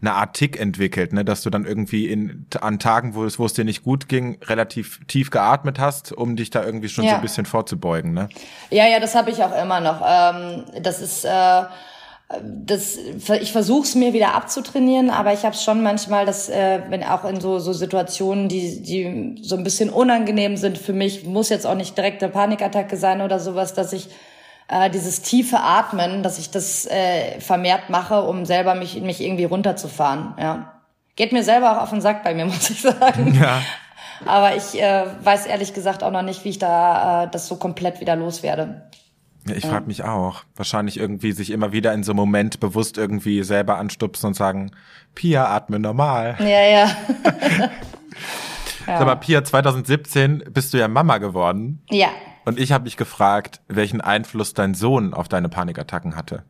eine 0.00 0.14
Art 0.14 0.34
Tick 0.34 0.58
entwickelt, 0.58 1.12
ne, 1.12 1.24
dass 1.24 1.42
du 1.42 1.50
dann 1.50 1.64
irgendwie 1.64 2.08
in, 2.08 2.46
an 2.60 2.78
Tagen, 2.78 3.14
wo 3.14 3.24
es, 3.24 3.38
wo 3.38 3.46
es 3.46 3.52
dir 3.52 3.64
nicht 3.64 3.82
gut 3.82 4.08
ging, 4.08 4.38
relativ 4.42 5.00
tief 5.06 5.30
geatmet 5.30 5.78
hast, 5.78 6.12
um 6.12 6.36
dich 6.36 6.50
da 6.50 6.64
irgendwie 6.64 6.88
schon 6.88 7.04
ja. 7.04 7.10
so 7.10 7.16
ein 7.16 7.22
bisschen 7.22 7.46
vorzubeugen, 7.46 8.12
ne? 8.12 8.28
Ja, 8.70 8.86
ja, 8.86 8.98
das 8.98 9.14
habe 9.14 9.30
ich 9.30 9.42
auch 9.42 9.56
immer 9.56 9.80
noch. 9.80 10.02
Ähm, 10.06 10.64
das 10.82 11.00
ist, 11.00 11.24
äh, 11.24 11.62
das, 12.42 12.98
ich 13.40 13.52
versuche 13.52 13.84
es 13.84 13.94
mir 13.94 14.12
wieder 14.12 14.34
abzutrainieren, 14.34 15.10
aber 15.10 15.32
ich 15.32 15.44
habe 15.44 15.54
schon 15.54 15.82
manchmal, 15.82 16.26
dass 16.26 16.48
äh, 16.48 16.80
wenn 16.88 17.04
auch 17.04 17.24
in 17.24 17.40
so, 17.40 17.60
so 17.60 17.72
Situationen, 17.72 18.48
die, 18.48 18.82
die 18.82 19.40
so 19.42 19.56
ein 19.56 19.62
bisschen 19.62 19.90
unangenehm 19.90 20.56
sind 20.56 20.76
für 20.76 20.92
mich, 20.92 21.24
muss 21.24 21.50
jetzt 21.50 21.66
auch 21.66 21.76
nicht 21.76 21.96
direkt 21.96 22.22
eine 22.22 22.32
Panikattacke 22.32 22.96
sein 22.96 23.20
oder 23.20 23.38
sowas, 23.38 23.74
dass 23.74 23.92
ich 23.92 24.08
äh, 24.66 24.90
dieses 24.90 25.22
tiefe 25.22 25.60
Atmen, 25.60 26.24
dass 26.24 26.40
ich 26.40 26.50
das 26.50 26.86
äh, 26.86 27.38
vermehrt 27.40 27.90
mache, 27.90 28.22
um 28.22 28.44
selber 28.44 28.74
mich, 28.74 29.00
mich 29.00 29.20
irgendwie 29.20 29.44
runterzufahren. 29.44 30.34
Ja. 30.36 30.82
Geht 31.14 31.32
mir 31.32 31.44
selber 31.44 31.76
auch 31.76 31.82
auf 31.82 31.90
den 31.90 32.00
Sack 32.00 32.24
bei 32.24 32.34
mir, 32.34 32.46
muss 32.46 32.70
ich 32.70 32.82
sagen. 32.82 33.38
Ja. 33.40 33.62
Aber 34.24 34.56
ich 34.56 34.82
äh, 34.82 35.04
weiß 35.22 35.46
ehrlich 35.46 35.74
gesagt 35.74 36.02
auch 36.02 36.10
noch 36.10 36.22
nicht, 36.22 36.44
wie 36.44 36.48
ich 36.48 36.58
da 36.58 37.24
äh, 37.24 37.28
das 37.30 37.46
so 37.46 37.54
komplett 37.56 38.00
wieder 38.00 38.16
loswerde. 38.16 38.90
Ich 39.54 39.66
frage 39.66 39.86
mich 39.86 40.04
auch. 40.04 40.44
Wahrscheinlich 40.54 40.98
irgendwie 40.98 41.32
sich 41.32 41.50
immer 41.50 41.72
wieder 41.72 41.92
in 41.92 42.02
so 42.02 42.12
einem 42.12 42.16
Moment 42.16 42.60
bewusst 42.60 42.98
irgendwie 42.98 43.42
selber 43.42 43.78
anstupsen 43.78 44.28
und 44.28 44.34
sagen, 44.34 44.72
Pia, 45.14 45.46
atme 45.46 45.78
normal. 45.78 46.36
Ja, 46.40 46.46
ja. 46.46 46.86
ja. 48.86 48.98
Sag 48.98 49.06
mal, 49.06 49.16
Pia, 49.16 49.44
2017 49.44 50.44
bist 50.50 50.74
du 50.74 50.78
ja 50.78 50.88
Mama 50.88 51.18
geworden. 51.18 51.82
Ja. 51.90 52.08
Und 52.44 52.58
ich 52.58 52.72
habe 52.72 52.84
mich 52.84 52.96
gefragt, 52.96 53.60
welchen 53.68 54.00
Einfluss 54.00 54.54
dein 54.54 54.74
Sohn 54.74 55.14
auf 55.14 55.28
deine 55.28 55.48
Panikattacken 55.48 56.16
hatte. 56.16 56.44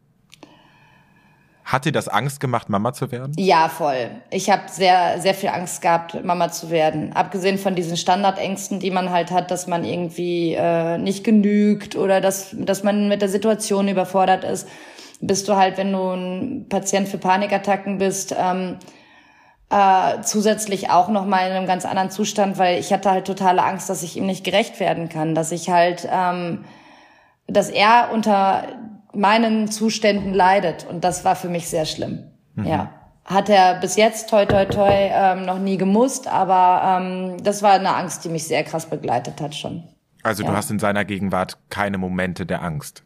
Hat 1.67 1.85
dir 1.85 1.91
das 1.91 2.07
Angst 2.07 2.39
gemacht, 2.39 2.69
Mama 2.69 2.93
zu 2.93 3.11
werden? 3.11 3.33
Ja, 3.37 3.69
voll. 3.69 4.11
Ich 4.31 4.51
habe 4.51 4.63
sehr, 4.71 5.21
sehr 5.21 5.35
viel 5.35 5.49
Angst 5.49 5.83
gehabt, 5.83 6.25
Mama 6.25 6.49
zu 6.49 6.71
werden. 6.71 7.13
Abgesehen 7.13 7.59
von 7.59 7.75
diesen 7.75 7.97
Standardängsten, 7.97 8.79
die 8.79 8.93
man 8.93 9.11
halt 9.11 9.33
hat, 9.33 9.51
dass 9.51 9.67
man 9.67 9.85
irgendwie 9.85 10.55
äh, 10.55 10.97
nicht 10.97 11.25
genügt 11.25 11.97
oder 11.97 12.21
dass, 12.21 12.55
dass 12.57 12.85
man 12.85 13.09
mit 13.09 13.21
der 13.21 13.29
Situation 13.29 13.89
überfordert 13.89 14.45
ist, 14.45 14.69
bist 15.21 15.49
du 15.49 15.57
halt, 15.57 15.77
wenn 15.77 15.91
du 15.91 16.13
ein 16.13 16.67
Patient 16.69 17.09
für 17.09 17.19
Panikattacken 17.19 17.99
bist, 17.99 18.33
ähm, 18.39 18.77
äh, 19.69 20.23
zusätzlich 20.23 20.91
auch 20.91 21.09
noch 21.09 21.27
mal 21.27 21.49
in 21.49 21.53
einem 21.53 21.67
ganz 21.67 21.85
anderen 21.85 22.11
Zustand, 22.11 22.59
weil 22.59 22.79
ich 22.79 22.93
hatte 22.93 23.11
halt 23.11 23.27
totale 23.27 23.65
Angst, 23.65 23.91
dass 23.91 24.05
ich 24.05 24.17
ihm 24.17 24.27
nicht 24.27 24.45
gerecht 24.45 24.79
werden 24.79 25.09
kann, 25.09 25.35
dass 25.35 25.51
ich 25.51 25.69
halt, 25.69 26.09
ähm, 26.09 26.65
dass 27.49 27.71
er 27.71 28.11
unter 28.13 28.63
meinen 29.15 29.71
Zuständen 29.71 30.35
leidet. 30.35 30.87
Und 30.89 31.05
das 31.05 31.25
war 31.25 31.37
für 31.37 31.49
mich 31.49 31.69
sehr 31.69 31.87
schlimm. 31.87 32.25
Mhm. 32.55 32.67
Ja. 32.67 32.91
Hat 33.25 33.49
er 33.49 33.81
bis 33.81 33.97
jetzt, 33.97 34.31
toi, 34.31 34.47
toi, 34.47 34.67
toi, 34.67 34.91
ähm, 34.91 35.45
noch 35.45 35.59
nie 35.59 35.77
gemusst, 35.77 36.29
aber 36.29 37.01
ähm, 37.01 37.43
das 37.43 37.63
war 37.63 37.73
eine 37.73 37.95
Angst, 37.95 38.25
die 38.25 38.29
mich 38.29 38.45
sehr 38.45 38.63
krass 38.63 38.87
begleitet 38.87 39.41
hat 39.41 39.55
schon. 39.55 39.83
Also 40.23 40.45
ja. 40.45 40.51
du 40.51 40.57
hast 40.57 40.71
in 40.71 40.79
seiner 40.79 41.05
Gegenwart 41.05 41.59
keine 41.69 41.99
Momente 41.99 42.47
der 42.47 42.63
Angst? 42.63 43.03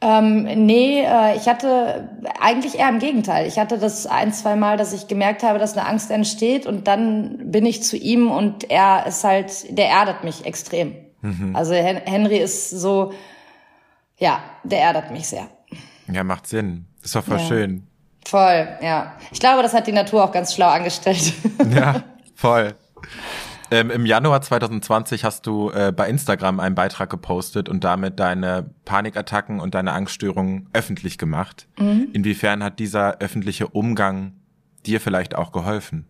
Ähm, 0.00 0.42
nee, 0.66 1.00
äh, 1.00 1.36
ich 1.36 1.48
hatte 1.48 2.10
eigentlich 2.40 2.78
eher 2.78 2.90
im 2.90 2.98
Gegenteil. 2.98 3.46
Ich 3.46 3.58
hatte 3.58 3.78
das 3.78 4.06
ein, 4.06 4.32
zwei 4.32 4.54
Mal, 4.54 4.76
dass 4.76 4.92
ich 4.92 5.08
gemerkt 5.08 5.42
habe, 5.42 5.58
dass 5.58 5.76
eine 5.76 5.86
Angst 5.86 6.10
entsteht 6.10 6.66
und 6.66 6.86
dann 6.88 7.50
bin 7.50 7.64
ich 7.64 7.82
zu 7.82 7.96
ihm 7.96 8.30
und 8.30 8.70
er 8.70 9.06
ist 9.06 9.24
halt, 9.24 9.76
der 9.78 9.88
erdet 9.88 10.22
mich 10.22 10.44
extrem. 10.44 10.94
Mhm. 11.22 11.56
Also 11.56 11.72
Henry 11.72 12.36
ist 12.36 12.68
so, 12.68 13.12
ja, 14.18 14.42
der 14.62 14.80
erdert 14.80 15.10
mich 15.10 15.28
sehr. 15.28 15.48
Ja, 16.10 16.24
macht 16.24 16.46
Sinn. 16.46 16.86
Ist 17.02 17.14
doch 17.14 17.24
voll 17.24 17.38
ja. 17.38 17.46
schön. 17.46 17.86
Voll, 18.26 18.68
ja. 18.80 19.14
Ich 19.30 19.40
glaube, 19.40 19.62
das 19.62 19.74
hat 19.74 19.86
die 19.86 19.92
Natur 19.92 20.24
auch 20.24 20.32
ganz 20.32 20.54
schlau 20.54 20.68
angestellt. 20.68 21.32
Ja, 21.70 22.02
voll. 22.34 22.74
Ähm, 23.70 23.90
Im 23.90 24.04
Januar 24.04 24.42
2020 24.42 25.24
hast 25.24 25.46
du 25.46 25.70
äh, 25.70 25.90
bei 25.90 26.08
Instagram 26.08 26.60
einen 26.60 26.74
Beitrag 26.74 27.08
gepostet 27.08 27.68
und 27.68 27.82
damit 27.82 28.20
deine 28.20 28.70
Panikattacken 28.84 29.58
und 29.58 29.74
deine 29.74 29.92
Angststörungen 29.92 30.68
öffentlich 30.74 31.16
gemacht. 31.16 31.66
Mhm. 31.78 32.08
Inwiefern 32.12 32.62
hat 32.62 32.78
dieser 32.78 33.18
öffentliche 33.18 33.66
Umgang 33.68 34.34
dir 34.86 35.00
vielleicht 35.00 35.34
auch 35.34 35.50
geholfen? 35.50 36.06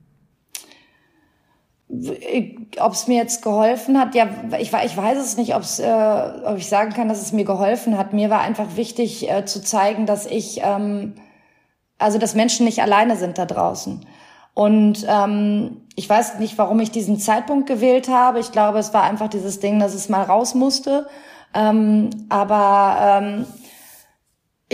Ob 1.89 2.93
es 2.93 3.07
mir 3.07 3.19
jetzt 3.19 3.43
geholfen 3.43 3.99
hat, 3.99 4.15
ja, 4.15 4.29
ich, 4.59 4.73
ich 4.73 4.97
weiß 4.97 5.19
es 5.19 5.37
nicht, 5.37 5.55
ob's, 5.55 5.79
äh, 5.79 6.33
ob 6.45 6.57
ich 6.57 6.69
sagen 6.69 6.93
kann, 6.93 7.09
dass 7.09 7.21
es 7.21 7.33
mir 7.33 7.45
geholfen 7.45 7.99
hat. 7.99 8.13
Mir 8.13 8.31
war 8.31 8.41
einfach 8.41 8.77
wichtig 8.77 9.31
äh, 9.31 9.45
zu 9.45 9.63
zeigen, 9.63 10.07
dass 10.07 10.27
ich, 10.27 10.61
ähm, 10.63 11.15
also 11.99 12.19
dass 12.19 12.35
Menschen 12.35 12.65
nicht 12.65 12.81
alleine 12.81 13.17
sind 13.17 13.39
da 13.39 13.45
draußen. 13.45 14.05
Und 14.55 15.05
ähm, 15.09 15.83
ich 15.97 16.09
weiß 16.09 16.39
nicht, 16.39 16.57
warum 16.59 16.81
ich 16.81 16.91
diesen 16.91 17.19
Zeitpunkt 17.19 17.67
gewählt 17.67 18.09
habe. 18.09 18.41
Ich 18.41 18.53
glaube, 18.53 18.79
es 18.79 18.95
war 18.95 19.03
einfach 19.03 19.29
dieses 19.29 19.61
Ding, 19.61 19.79
dass 19.79 19.95
es 19.95 20.09
mal 20.09 20.23
raus 20.23 20.55
musste. 20.55 21.07
Ähm, 21.55 22.11
aber 22.29 22.97
ähm, 23.01 23.47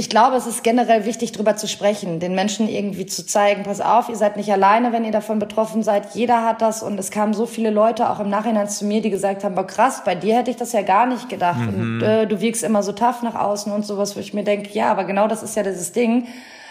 ich 0.01 0.09
glaube, 0.09 0.35
es 0.35 0.47
ist 0.47 0.65
generell 0.65 1.05
wichtig, 1.05 1.33
darüber 1.33 1.57
zu 1.57 1.69
sprechen, 1.69 2.21
den 2.21 2.35
Menschen 2.35 2.71
irgendwie 2.71 3.05
zu 3.05 3.27
zeigen, 3.27 3.65
pass 3.65 3.83
auf, 3.83 4.09
ihr 4.09 4.17
seid 4.17 4.39
nicht 4.39 4.51
alleine, 4.51 4.93
wenn 4.95 5.05
ihr 5.05 5.13
davon 5.13 5.39
betroffen 5.39 5.83
seid. 5.83 6.15
Jeder 6.15 6.43
hat 6.43 6.63
das 6.63 6.83
und 6.83 6.99
es 6.99 7.11
kamen 7.11 7.35
so 7.35 7.45
viele 7.45 7.69
Leute 7.69 8.09
auch 8.09 8.19
im 8.19 8.31
Nachhinein 8.31 8.67
zu 8.67 8.87
mir, 8.87 9.03
die 9.03 9.11
gesagt 9.11 9.45
haben, 9.45 9.55
boah 9.55 9.67
krass, 9.67 10.01
bei 10.03 10.15
dir 10.15 10.37
hätte 10.37 10.51
ich 10.51 10.57
das 10.57 10.73
ja 10.73 10.81
gar 10.81 11.05
nicht 11.05 11.29
gedacht 11.29 11.71
mhm. 11.71 11.99
und 11.99 12.03
äh, 12.03 12.27
du 12.27 12.41
wirkst 12.41 12.65
immer 12.65 12.83
so 12.83 12.93
tough 12.93 13.23
nach 13.23 13.35
außen 13.35 13.71
und 13.71 13.85
sowas, 13.85 14.17
wo 14.17 14.21
ich 14.21 14.33
mir 14.33 14.43
denke, 14.43 14.71
ja, 14.73 14.91
aber 14.91 15.05
genau 15.05 15.29
das 15.29 15.43
ist 15.43 15.55
ja 15.55 15.63
dieses 15.63 15.93
Ding, 15.93 16.29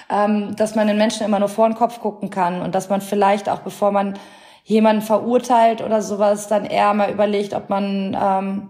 ähm, 0.10 0.56
dass 0.56 0.74
man 0.74 0.88
den 0.88 0.98
Menschen 0.98 1.24
immer 1.24 1.38
nur 1.38 1.50
vor 1.50 1.70
den 1.70 1.76
Kopf 1.76 2.00
gucken 2.00 2.32
kann 2.32 2.64
und 2.64 2.74
dass 2.74 2.90
man 2.90 3.00
vielleicht 3.00 3.48
auch, 3.48 3.60
bevor 3.60 3.92
man 3.92 4.18
jemanden 4.64 5.04
verurteilt 5.04 5.84
oder 5.84 6.02
sowas, 6.02 6.48
dann 6.48 6.66
eher 6.66 6.96
mal 6.96 7.12
überlegt, 7.12 7.54
ob 7.54 7.70
man 7.70 8.18
ähm, 8.20 8.70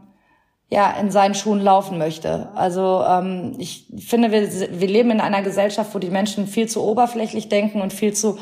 ja 0.69 0.91
in 0.91 1.10
seinen 1.10 1.34
Schuhen 1.34 1.62
laufen 1.62 1.97
möchte. 1.97 2.49
Also 2.55 3.03
ähm, 3.08 3.55
ich 3.58 3.88
finde, 3.97 4.32
wir, 4.32 4.49
wir 4.79 4.88
leben 4.88 5.12
in 5.12 5.21
einer 5.21 5.41
Gesellschaft, 5.41 5.95
wo 5.95 5.99
die 5.99 6.12
Menschen 6.12 6.47
viel 6.47 6.67
zu 6.67 6.84
oberflächlich 6.84 7.49
denken 7.49 7.82
und 7.82 7.91
viel 7.91 8.13
zu 8.13 8.38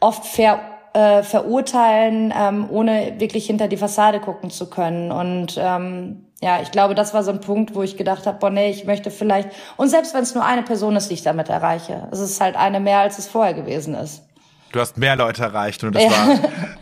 oft 0.00 0.26
ver, 0.26 0.60
äh, 0.94 1.22
verurteilen, 1.22 2.34
ähm, 2.36 2.68
ohne 2.70 3.14
wirklich 3.18 3.46
hinter 3.46 3.68
die 3.68 3.76
Fassade 3.76 4.18
gucken 4.18 4.50
zu 4.50 4.68
können. 4.68 5.12
Und 5.12 5.56
ähm, 5.58 6.26
ja, 6.42 6.60
ich 6.62 6.72
glaube, 6.72 6.94
das 6.94 7.14
war 7.14 7.22
so 7.22 7.30
ein 7.30 7.40
Punkt, 7.40 7.74
wo 7.74 7.82
ich 7.82 7.96
gedacht 7.96 8.26
habe, 8.26 8.38
boah, 8.38 8.50
nee, 8.50 8.70
ich 8.70 8.86
möchte 8.86 9.10
vielleicht, 9.10 9.50
und 9.76 9.90
selbst 9.90 10.14
wenn 10.14 10.22
es 10.22 10.34
nur 10.34 10.44
eine 10.44 10.62
Person 10.62 10.96
ist, 10.96 11.08
die 11.08 11.14
ich 11.14 11.22
damit 11.22 11.50
erreiche, 11.50 12.08
es 12.10 12.18
ist 12.18 12.40
halt 12.40 12.56
eine 12.56 12.80
mehr, 12.80 12.98
als 12.98 13.18
es 13.18 13.28
vorher 13.28 13.54
gewesen 13.54 13.94
ist. 13.94 14.22
Du 14.72 14.80
hast 14.80 14.96
mehr 14.96 15.16
Leute 15.16 15.42
erreicht 15.42 15.84
und 15.84 15.94
das 15.94 16.04
ja. 16.04 16.10
war 16.10 16.38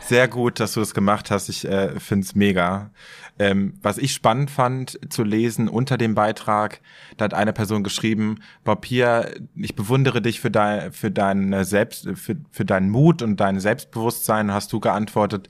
sehr 0.06 0.28
gut, 0.28 0.60
dass 0.60 0.74
du 0.74 0.80
das 0.80 0.94
gemacht 0.94 1.30
hast. 1.30 1.48
Ich 1.48 1.64
äh, 1.64 1.98
finde 1.98 2.24
es 2.26 2.34
mega. 2.34 2.90
Ähm, 3.38 3.74
was 3.82 3.98
ich 3.98 4.12
spannend 4.12 4.50
fand 4.50 4.98
zu 5.10 5.22
lesen 5.22 5.68
unter 5.68 5.96
dem 5.96 6.14
Beitrag, 6.14 6.80
da 7.16 7.26
hat 7.26 7.34
eine 7.34 7.52
Person 7.52 7.84
geschrieben, 7.84 8.40
Bob 8.64 8.84
hier, 8.84 9.34
ich 9.54 9.76
bewundere 9.76 10.20
dich 10.20 10.40
für 10.40 10.50
dein, 10.50 10.92
für 10.92 11.10
dein 11.10 11.64
Selbst, 11.64 12.08
für, 12.14 12.36
für 12.50 12.64
deinen 12.64 12.90
Mut 12.90 13.22
und 13.22 13.38
dein 13.38 13.60
Selbstbewusstsein. 13.60 14.52
Hast 14.52 14.72
du 14.72 14.80
geantwortet, 14.80 15.48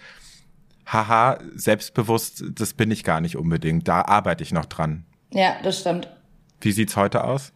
haha, 0.86 1.38
selbstbewusst, 1.54 2.44
das 2.52 2.74
bin 2.74 2.90
ich 2.90 3.04
gar 3.04 3.20
nicht 3.20 3.36
unbedingt. 3.36 3.88
Da 3.88 4.02
arbeite 4.02 4.42
ich 4.42 4.52
noch 4.52 4.66
dran. 4.66 5.04
Ja, 5.32 5.56
das 5.62 5.80
stimmt. 5.80 6.08
Wie 6.60 6.72
sieht's 6.72 6.96
heute 6.96 7.24
aus? 7.24 7.52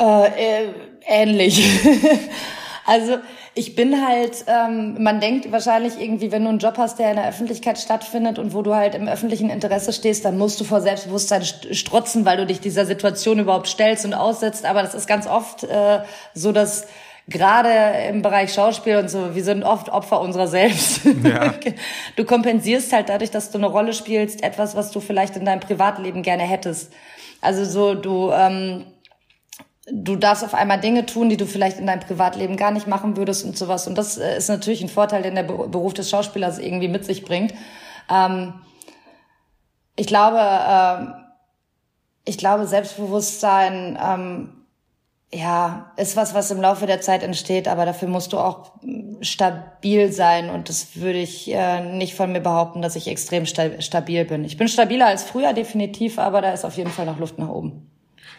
Äh, 0.00 0.64
äh, 0.64 0.72
ähnlich. 1.06 1.80
also 2.84 3.18
ich 3.54 3.76
bin 3.76 4.06
halt, 4.06 4.44
ähm, 4.46 5.02
man 5.02 5.20
denkt 5.20 5.52
wahrscheinlich 5.52 6.00
irgendwie, 6.00 6.32
wenn 6.32 6.42
du 6.42 6.48
einen 6.48 6.58
Job 6.58 6.74
hast, 6.78 6.98
der 6.98 7.10
in 7.10 7.16
der 7.16 7.28
Öffentlichkeit 7.28 7.78
stattfindet 7.78 8.38
und 8.38 8.54
wo 8.54 8.62
du 8.62 8.74
halt 8.74 8.94
im 8.94 9.08
öffentlichen 9.08 9.50
Interesse 9.50 9.92
stehst, 9.92 10.24
dann 10.24 10.38
musst 10.38 10.60
du 10.60 10.64
vor 10.64 10.80
Selbstbewusstsein 10.80 11.44
strotzen, 11.44 12.24
weil 12.24 12.36
du 12.38 12.46
dich 12.46 12.60
dieser 12.60 12.86
Situation 12.86 13.38
überhaupt 13.38 13.68
stellst 13.68 14.04
und 14.04 14.14
aussetzt. 14.14 14.64
Aber 14.64 14.82
das 14.82 14.94
ist 14.94 15.06
ganz 15.06 15.26
oft 15.26 15.64
äh, 15.64 16.00
so, 16.34 16.50
dass 16.50 16.86
gerade 17.28 17.70
im 18.08 18.22
Bereich 18.22 18.52
Schauspiel 18.52 18.96
und 18.96 19.08
so, 19.08 19.34
wir 19.34 19.44
sind 19.44 19.62
oft 19.62 19.88
Opfer 19.88 20.20
unserer 20.20 20.48
selbst. 20.48 21.02
Ja. 21.24 21.54
Du 22.16 22.24
kompensierst 22.24 22.92
halt 22.92 23.08
dadurch, 23.08 23.30
dass 23.30 23.50
du 23.50 23.58
eine 23.58 23.68
Rolle 23.68 23.92
spielst, 23.92 24.42
etwas, 24.42 24.74
was 24.76 24.90
du 24.90 25.00
vielleicht 25.00 25.36
in 25.36 25.44
deinem 25.44 25.60
Privatleben 25.60 26.22
gerne 26.22 26.42
hättest. 26.42 26.92
Also 27.40 27.64
so, 27.64 27.94
du 27.94 28.30
ähm, 28.32 28.84
du 29.90 30.16
darfst 30.16 30.44
auf 30.44 30.54
einmal 30.54 30.80
Dinge 30.80 31.06
tun, 31.06 31.28
die 31.28 31.36
du 31.36 31.46
vielleicht 31.46 31.78
in 31.78 31.86
deinem 31.86 32.00
Privatleben 32.00 32.56
gar 32.56 32.70
nicht 32.70 32.86
machen 32.86 33.16
würdest 33.16 33.44
und 33.44 33.56
sowas. 33.56 33.86
Und 33.86 33.98
das 33.98 34.18
äh, 34.18 34.36
ist 34.36 34.48
natürlich 34.48 34.82
ein 34.82 34.88
Vorteil, 34.88 35.22
den 35.22 35.34
der 35.34 35.42
Beruf 35.42 35.94
des 35.94 36.10
Schauspielers 36.10 36.58
irgendwie 36.58 36.88
mit 36.88 37.04
sich 37.04 37.24
bringt. 37.24 37.52
Ähm, 38.10 38.54
ich 39.96 40.06
glaube, 40.06 40.38
ähm, 40.40 41.14
ich 42.24 42.38
glaube, 42.38 42.66
Selbstbewusstsein, 42.66 43.98
ähm, 44.00 44.52
ja, 45.34 45.92
ist 45.96 46.14
was, 46.14 46.34
was 46.34 46.50
im 46.50 46.60
Laufe 46.60 46.86
der 46.86 47.00
Zeit 47.00 47.22
entsteht, 47.22 47.66
aber 47.66 47.86
dafür 47.86 48.06
musst 48.06 48.34
du 48.34 48.38
auch 48.38 48.72
stabil 49.22 50.12
sein 50.12 50.50
und 50.50 50.68
das 50.68 50.96
würde 50.96 51.18
ich 51.18 51.50
äh, 51.50 51.80
nicht 51.80 52.14
von 52.14 52.32
mir 52.32 52.40
behaupten, 52.40 52.82
dass 52.82 52.96
ich 52.96 53.08
extrem 53.08 53.46
stabil 53.46 54.26
bin. 54.26 54.44
Ich 54.44 54.58
bin 54.58 54.68
stabiler 54.68 55.06
als 55.06 55.22
früher 55.22 55.54
definitiv, 55.54 56.18
aber 56.18 56.42
da 56.42 56.52
ist 56.52 56.66
auf 56.66 56.76
jeden 56.76 56.90
Fall 56.90 57.06
noch 57.06 57.18
Luft 57.18 57.38
nach 57.38 57.48
oben. 57.48 57.90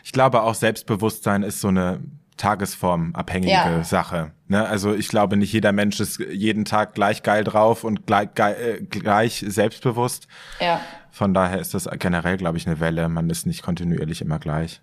Ich 0.03 0.11
glaube 0.11 0.43
auch 0.43 0.53
Selbstbewusstsein 0.53 1.43
ist 1.43 1.61
so 1.61 1.69
eine 1.69 2.01
tagesformabhängige 2.37 3.51
ja. 3.51 3.83
Sache. 3.83 4.31
Ne? 4.47 4.67
Also 4.67 4.93
ich 4.93 5.07
glaube, 5.07 5.37
nicht 5.37 5.53
jeder 5.53 5.71
Mensch 5.71 5.99
ist 5.99 6.19
jeden 6.19 6.65
Tag 6.65 6.93
gleich 6.93 7.23
geil 7.23 7.43
drauf 7.43 7.83
und 7.83 8.05
gleich, 8.05 8.29
äh, 8.37 8.81
gleich 8.89 9.43
selbstbewusst. 9.47 10.27
Ja. 10.59 10.81
Von 11.09 11.33
daher 11.33 11.59
ist 11.59 11.73
das 11.73 11.87
generell, 11.99 12.37
glaube 12.37 12.57
ich, 12.57 12.67
eine 12.67 12.79
Welle. 12.79 13.07
Man 13.07 13.29
ist 13.29 13.45
nicht 13.45 13.63
kontinuierlich 13.63 14.21
immer 14.21 14.39
gleich. 14.39 14.81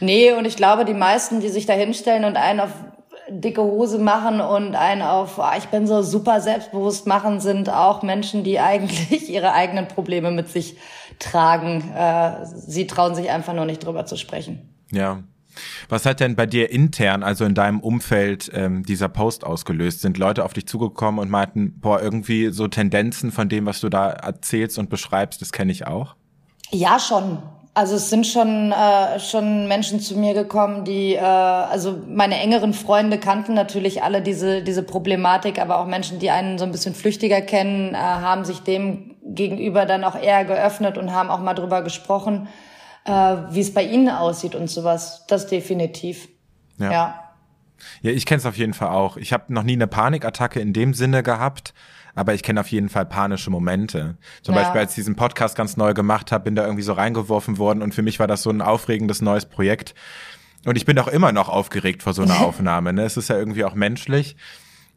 Nee, 0.00 0.32
und 0.32 0.44
ich 0.44 0.56
glaube, 0.56 0.84
die 0.84 0.94
meisten, 0.94 1.40
die 1.40 1.48
sich 1.48 1.66
da 1.66 1.72
hinstellen 1.72 2.24
und 2.24 2.36
einen 2.36 2.60
auf 2.60 2.70
dicke 3.28 3.62
Hose 3.62 3.98
machen 3.98 4.40
und 4.40 4.74
einen 4.74 5.02
auf, 5.02 5.38
oh, 5.38 5.56
ich 5.56 5.66
bin 5.66 5.86
so 5.86 6.02
super 6.02 6.40
selbstbewusst 6.40 7.06
machen, 7.06 7.40
sind 7.40 7.68
auch 7.68 8.02
Menschen, 8.02 8.44
die 8.44 8.58
eigentlich 8.60 9.28
ihre 9.28 9.52
eigenen 9.52 9.88
Probleme 9.88 10.30
mit 10.30 10.48
sich 10.48 10.76
tragen. 11.18 11.92
Äh, 11.94 12.46
sie 12.46 12.86
trauen 12.86 13.14
sich 13.14 13.30
einfach 13.30 13.54
nur 13.54 13.64
nicht 13.64 13.84
drüber 13.84 14.06
zu 14.06 14.16
sprechen. 14.16 14.68
Ja. 14.90 15.22
Was 15.88 16.06
hat 16.06 16.20
denn 16.20 16.34
bei 16.34 16.46
dir 16.46 16.70
intern, 16.70 17.22
also 17.22 17.44
in 17.44 17.54
deinem 17.54 17.80
Umfeld, 17.80 18.50
ähm, 18.54 18.84
dieser 18.84 19.08
Post 19.08 19.44
ausgelöst? 19.44 20.00
Sind 20.00 20.16
Leute 20.16 20.44
auf 20.44 20.54
dich 20.54 20.66
zugekommen 20.66 21.20
und 21.20 21.30
meinten, 21.30 21.78
boah, 21.80 22.00
irgendwie 22.00 22.50
so 22.50 22.68
Tendenzen 22.68 23.32
von 23.32 23.48
dem, 23.48 23.66
was 23.66 23.80
du 23.80 23.90
da 23.90 24.10
erzählst 24.10 24.78
und 24.78 24.88
beschreibst, 24.88 25.42
das 25.42 25.52
kenne 25.52 25.72
ich 25.72 25.86
auch? 25.86 26.16
Ja, 26.70 26.98
schon. 26.98 27.42
Also 27.74 27.96
es 27.96 28.10
sind 28.10 28.26
schon 28.26 28.70
äh, 28.70 29.18
schon 29.18 29.66
Menschen 29.66 29.98
zu 29.98 30.18
mir 30.18 30.34
gekommen, 30.34 30.84
die 30.84 31.14
äh, 31.14 31.20
also 31.20 31.98
meine 32.06 32.38
engeren 32.38 32.74
Freunde 32.74 33.18
kannten 33.18 33.54
natürlich 33.54 34.02
alle 34.02 34.20
diese 34.20 34.62
diese 34.62 34.82
Problematik, 34.82 35.58
aber 35.58 35.78
auch 35.78 35.86
Menschen, 35.86 36.18
die 36.18 36.28
einen 36.28 36.58
so 36.58 36.64
ein 36.64 36.72
bisschen 36.72 36.94
flüchtiger 36.94 37.40
kennen, 37.40 37.94
äh, 37.94 37.96
haben 37.96 38.44
sich 38.44 38.60
dem 38.60 39.16
gegenüber 39.24 39.86
dann 39.86 40.04
auch 40.04 40.16
eher 40.16 40.44
geöffnet 40.44 40.98
und 40.98 41.12
haben 41.12 41.30
auch 41.30 41.40
mal 41.40 41.54
drüber 41.54 41.80
gesprochen, 41.80 42.48
äh, 43.06 43.10
wie 43.10 43.60
es 43.60 43.72
bei 43.72 43.84
ihnen 43.84 44.10
aussieht 44.10 44.54
und 44.54 44.68
sowas. 44.68 45.24
Das 45.28 45.46
definitiv. 45.46 46.28
Ja. 46.76 46.92
Ja, 46.92 47.24
ja 48.02 48.10
ich 48.10 48.26
kenne 48.26 48.40
es 48.40 48.44
auf 48.44 48.58
jeden 48.58 48.74
Fall 48.74 48.88
auch. 48.88 49.16
Ich 49.16 49.32
habe 49.32 49.50
noch 49.50 49.62
nie 49.62 49.74
eine 49.74 49.86
Panikattacke 49.86 50.60
in 50.60 50.74
dem 50.74 50.92
Sinne 50.92 51.22
gehabt 51.22 51.72
aber 52.14 52.34
ich 52.34 52.42
kenne 52.42 52.60
auf 52.60 52.68
jeden 52.68 52.88
Fall 52.88 53.06
panische 53.06 53.50
Momente. 53.50 54.16
Zum 54.42 54.54
ja. 54.54 54.62
Beispiel, 54.62 54.80
als 54.80 54.92
ich 54.92 54.96
diesen 54.96 55.16
Podcast 55.16 55.56
ganz 55.56 55.76
neu 55.76 55.94
gemacht 55.94 56.32
habe, 56.32 56.44
bin 56.44 56.54
da 56.54 56.64
irgendwie 56.64 56.82
so 56.82 56.92
reingeworfen 56.92 57.58
worden 57.58 57.82
und 57.82 57.94
für 57.94 58.02
mich 58.02 58.18
war 58.18 58.26
das 58.26 58.42
so 58.42 58.50
ein 58.50 58.60
aufregendes 58.60 59.22
neues 59.22 59.46
Projekt. 59.46 59.94
Und 60.64 60.76
ich 60.76 60.84
bin 60.84 60.98
auch 60.98 61.08
immer 61.08 61.32
noch 61.32 61.48
aufgeregt 61.48 62.02
vor 62.02 62.12
so 62.12 62.22
einer 62.22 62.40
Aufnahme. 62.46 62.92
Ne? 62.92 63.02
Es 63.04 63.16
ist 63.16 63.28
ja 63.28 63.36
irgendwie 63.36 63.64
auch 63.64 63.74
menschlich. 63.74 64.36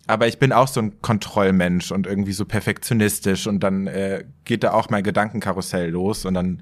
Aber 0.07 0.27
ich 0.27 0.37
bin 0.37 0.53
auch 0.53 0.67
so 0.67 0.81
ein 0.81 1.01
Kontrollmensch 1.01 1.91
und 1.91 2.05
irgendwie 2.05 2.33
so 2.33 2.45
perfektionistisch 2.45 3.47
und 3.47 3.61
dann 3.61 3.87
äh, 3.87 4.25
geht 4.43 4.63
da 4.63 4.73
auch 4.73 4.89
mein 4.89 5.03
Gedankenkarussell 5.03 5.89
los 5.89 6.25
und 6.25 6.35
dann 6.35 6.61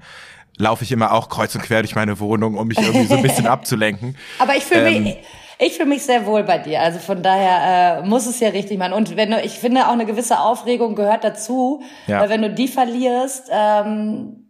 laufe 0.56 0.84
ich 0.84 0.92
immer 0.92 1.12
auch 1.12 1.28
kreuz 1.28 1.54
und 1.54 1.62
quer 1.62 1.82
durch 1.82 1.94
meine 1.94 2.18
Wohnung, 2.20 2.56
um 2.56 2.68
mich 2.68 2.78
irgendwie 2.78 3.06
so 3.06 3.16
ein 3.16 3.22
bisschen 3.22 3.46
abzulenken. 3.46 4.16
Aber 4.38 4.56
ich 4.56 4.64
fühle 4.64 4.88
ähm, 4.88 5.02
mich, 5.02 5.16
ich 5.64 5.74
fühle 5.74 5.88
mich 5.88 6.04
sehr 6.04 6.26
wohl 6.26 6.44
bei 6.44 6.58
dir. 6.58 6.80
Also 6.80 6.98
von 6.98 7.22
daher 7.22 8.02
äh, 8.02 8.06
muss 8.06 8.26
es 8.26 8.40
ja 8.40 8.50
richtig 8.50 8.78
machen. 8.78 8.92
Und 8.92 9.16
wenn 9.16 9.30
du, 9.30 9.40
ich 9.40 9.58
finde 9.58 9.86
auch 9.88 9.92
eine 9.92 10.06
gewisse 10.06 10.40
Aufregung 10.40 10.94
gehört 10.94 11.24
dazu, 11.24 11.82
ja. 12.06 12.20
weil 12.20 12.28
wenn 12.28 12.42
du 12.42 12.50
die 12.52 12.68
verlierst, 12.68 13.48
ähm, 13.50 14.44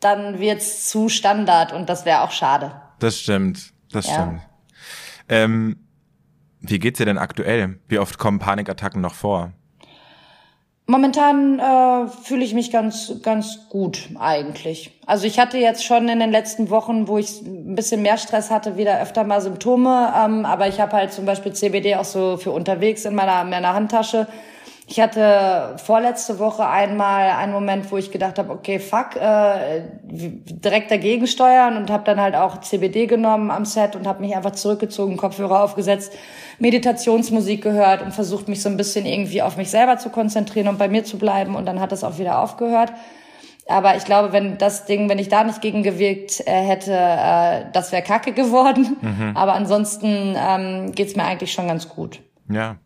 dann 0.00 0.38
wird's 0.38 0.88
zu 0.88 1.08
Standard 1.08 1.72
und 1.72 1.88
das 1.88 2.04
wäre 2.04 2.22
auch 2.22 2.32
schade. 2.32 2.80
Das 2.98 3.18
stimmt, 3.18 3.72
das 3.92 4.06
ja. 4.06 4.14
stimmt. 4.14 4.40
Ähm, 5.28 5.76
wie 6.60 6.78
geht's 6.78 6.98
dir 6.98 7.06
denn 7.06 7.18
aktuell? 7.18 7.78
Wie 7.88 7.98
oft 7.98 8.18
kommen 8.18 8.38
Panikattacken 8.38 9.00
noch 9.00 9.14
vor? 9.14 9.52
Momentan 10.88 11.58
äh, 11.58 12.06
fühle 12.06 12.44
ich 12.44 12.54
mich 12.54 12.70
ganz, 12.70 13.14
ganz 13.22 13.68
gut 13.68 14.08
eigentlich. 14.20 14.92
Also 15.04 15.26
ich 15.26 15.40
hatte 15.40 15.58
jetzt 15.58 15.84
schon 15.84 16.08
in 16.08 16.20
den 16.20 16.30
letzten 16.30 16.70
Wochen, 16.70 17.08
wo 17.08 17.18
ich 17.18 17.42
ein 17.42 17.74
bisschen 17.74 18.02
mehr 18.02 18.18
Stress 18.18 18.52
hatte, 18.52 18.76
wieder 18.76 19.00
öfter 19.02 19.24
mal 19.24 19.40
Symptome. 19.40 20.12
Ähm, 20.16 20.46
aber 20.46 20.68
ich 20.68 20.80
habe 20.80 20.92
halt 20.92 21.12
zum 21.12 21.24
Beispiel 21.24 21.52
CBD 21.52 21.96
auch 21.96 22.04
so 22.04 22.36
für 22.36 22.52
unterwegs 22.52 23.04
in 23.04 23.16
meiner, 23.16 23.42
in 23.42 23.50
meiner 23.50 23.74
Handtasche. 23.74 24.28
Ich 24.88 25.00
hatte 25.00 25.74
vorletzte 25.84 26.38
Woche 26.38 26.68
einmal 26.68 27.30
einen 27.30 27.52
Moment, 27.52 27.90
wo 27.90 27.96
ich 27.96 28.12
gedacht 28.12 28.38
habe, 28.38 28.52
okay, 28.52 28.78
fuck, 28.78 29.16
äh, 29.16 29.82
direkt 30.04 30.92
dagegen 30.92 31.26
steuern 31.26 31.76
und 31.76 31.90
habe 31.90 32.04
dann 32.04 32.20
halt 32.20 32.36
auch 32.36 32.60
CBD 32.60 33.06
genommen 33.06 33.50
am 33.50 33.64
Set 33.64 33.96
und 33.96 34.06
habe 34.06 34.20
mich 34.20 34.36
einfach 34.36 34.52
zurückgezogen, 34.52 35.16
Kopfhörer 35.16 35.64
aufgesetzt, 35.64 36.12
Meditationsmusik 36.60 37.64
gehört 37.64 38.00
und 38.00 38.12
versucht 38.12 38.46
mich 38.46 38.62
so 38.62 38.68
ein 38.68 38.76
bisschen 38.76 39.06
irgendwie 39.06 39.42
auf 39.42 39.56
mich 39.56 39.70
selber 39.70 39.98
zu 39.98 40.08
konzentrieren 40.08 40.68
und 40.68 40.78
bei 40.78 40.86
mir 40.86 41.02
zu 41.02 41.18
bleiben 41.18 41.56
und 41.56 41.66
dann 41.66 41.80
hat 41.80 41.90
es 41.90 42.04
auch 42.04 42.18
wieder 42.18 42.38
aufgehört. 42.38 42.92
Aber 43.68 43.96
ich 43.96 44.04
glaube, 44.04 44.32
wenn 44.32 44.56
das 44.58 44.84
Ding, 44.84 45.08
wenn 45.08 45.18
ich 45.18 45.28
da 45.28 45.42
nicht 45.42 45.60
gegengewirkt 45.60 46.46
äh, 46.46 46.52
hätte, 46.52 46.92
äh, 46.92 47.64
das 47.72 47.90
wäre 47.90 48.02
kacke 48.02 48.30
geworden. 48.30 48.96
Mhm. 49.00 49.36
Aber 49.36 49.54
ansonsten 49.54 50.36
ähm, 50.38 50.92
geht's 50.92 51.16
mir 51.16 51.24
eigentlich 51.24 51.52
schon 51.52 51.66
ganz 51.66 51.88
gut. 51.88 52.20
Ja, 52.48 52.76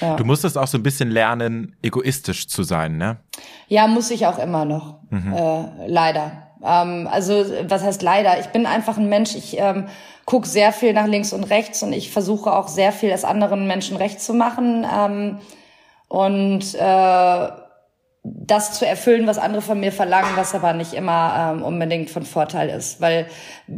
ja. 0.00 0.16
Du 0.16 0.24
musstest 0.24 0.58
auch 0.58 0.66
so 0.66 0.78
ein 0.78 0.82
bisschen 0.82 1.10
lernen, 1.10 1.76
egoistisch 1.82 2.48
zu 2.48 2.62
sein, 2.62 2.96
ne? 2.96 3.18
Ja, 3.68 3.86
muss 3.86 4.10
ich 4.10 4.26
auch 4.26 4.38
immer 4.38 4.64
noch. 4.64 4.96
Mhm. 5.10 5.32
Äh, 5.32 5.86
leider. 5.86 6.32
Ähm, 6.64 7.08
also, 7.10 7.44
was 7.68 7.82
heißt 7.82 8.02
leider? 8.02 8.38
Ich 8.40 8.46
bin 8.46 8.66
einfach 8.66 8.98
ein 8.98 9.08
Mensch, 9.08 9.34
ich 9.34 9.58
ähm, 9.58 9.86
gucke 10.24 10.46
sehr 10.46 10.72
viel 10.72 10.92
nach 10.92 11.06
links 11.06 11.32
und 11.32 11.44
rechts 11.44 11.82
und 11.82 11.92
ich 11.92 12.10
versuche 12.10 12.52
auch 12.52 12.68
sehr 12.68 12.92
viel 12.92 13.10
es 13.10 13.24
anderen 13.24 13.66
Menschen 13.66 13.96
recht 13.96 14.20
zu 14.20 14.34
machen. 14.34 14.86
Ähm, 14.92 15.38
und 16.08 16.74
äh, 16.74 17.48
das 18.34 18.72
zu 18.72 18.86
erfüllen, 18.86 19.26
was 19.26 19.38
andere 19.38 19.62
von 19.62 19.78
mir 19.78 19.92
verlangen, 19.92 20.30
was 20.34 20.54
aber 20.54 20.72
nicht 20.72 20.94
immer 20.94 21.52
ähm, 21.54 21.62
unbedingt 21.62 22.10
von 22.10 22.24
Vorteil 22.24 22.68
ist. 22.70 23.00
Weil 23.00 23.26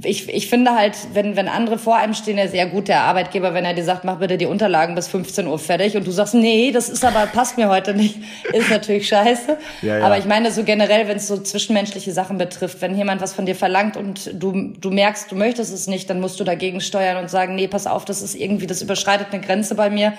ich, 0.03 0.29
ich 0.29 0.49
finde 0.49 0.75
halt, 0.75 0.97
wenn, 1.13 1.37
wenn 1.37 1.49
andere 1.49 1.77
vor 1.77 1.97
einem 1.97 2.15
stehen, 2.15 2.37
der 2.37 2.49
sehr 2.49 2.67
gut 2.67 2.89
der 2.89 3.03
Arbeitgeber, 3.03 3.53
wenn 3.53 3.65
er 3.65 3.75
dir 3.75 3.85
sagt, 3.85 4.05
mach 4.05 4.19
bitte 4.19 4.39
die 4.39 4.47
Unterlagen 4.47 4.95
bis 4.95 5.09
15 5.09 5.47
Uhr 5.47 5.59
fertig 5.59 5.97
und 5.97 6.07
du 6.07 6.11
sagst, 6.11 6.35
nee, 6.35 6.71
das 6.71 6.89
ist 6.89 7.05
aber, 7.05 7.27
passt 7.27 7.59
mir 7.59 7.69
heute 7.69 7.93
nicht, 7.95 8.19
ist 8.53 8.71
natürlich 8.71 9.09
scheiße. 9.09 9.59
Ja, 9.83 9.99
ja. 9.99 10.05
Aber 10.05 10.17
ich 10.17 10.25
meine 10.25 10.51
so 10.51 10.65
generell, 10.65 11.09
wenn 11.09 11.19
es 11.19 11.27
so 11.27 11.37
zwischenmenschliche 11.37 12.13
Sachen 12.13 12.39
betrifft, 12.39 12.81
wenn 12.81 12.97
jemand 12.97 13.21
was 13.21 13.35
von 13.35 13.45
dir 13.45 13.57
verlangt 13.57 13.97
und 13.97 14.31
du, 14.33 14.73
du 14.79 14.91
merkst, 14.91 15.31
du 15.31 15.37
möchtest 15.37 15.75
es 15.75 15.89
nicht, 15.89 16.09
dann 16.09 16.21
musst 16.21 16.41
du 16.41 16.45
dagegen 16.45 16.81
steuern 16.81 17.19
und 17.19 17.29
sagen, 17.29 17.55
nee, 17.55 17.69
pass 17.69 17.87
auf, 17.87 18.05
das 18.05 18.23
ist 18.23 18.35
irgendwie, 18.35 18.67
das 18.67 18.81
überschreitet 18.81 19.29
eine 19.33 19.43
Grenze 19.43 19.75
bei 19.75 19.91
mir. 19.91 20.15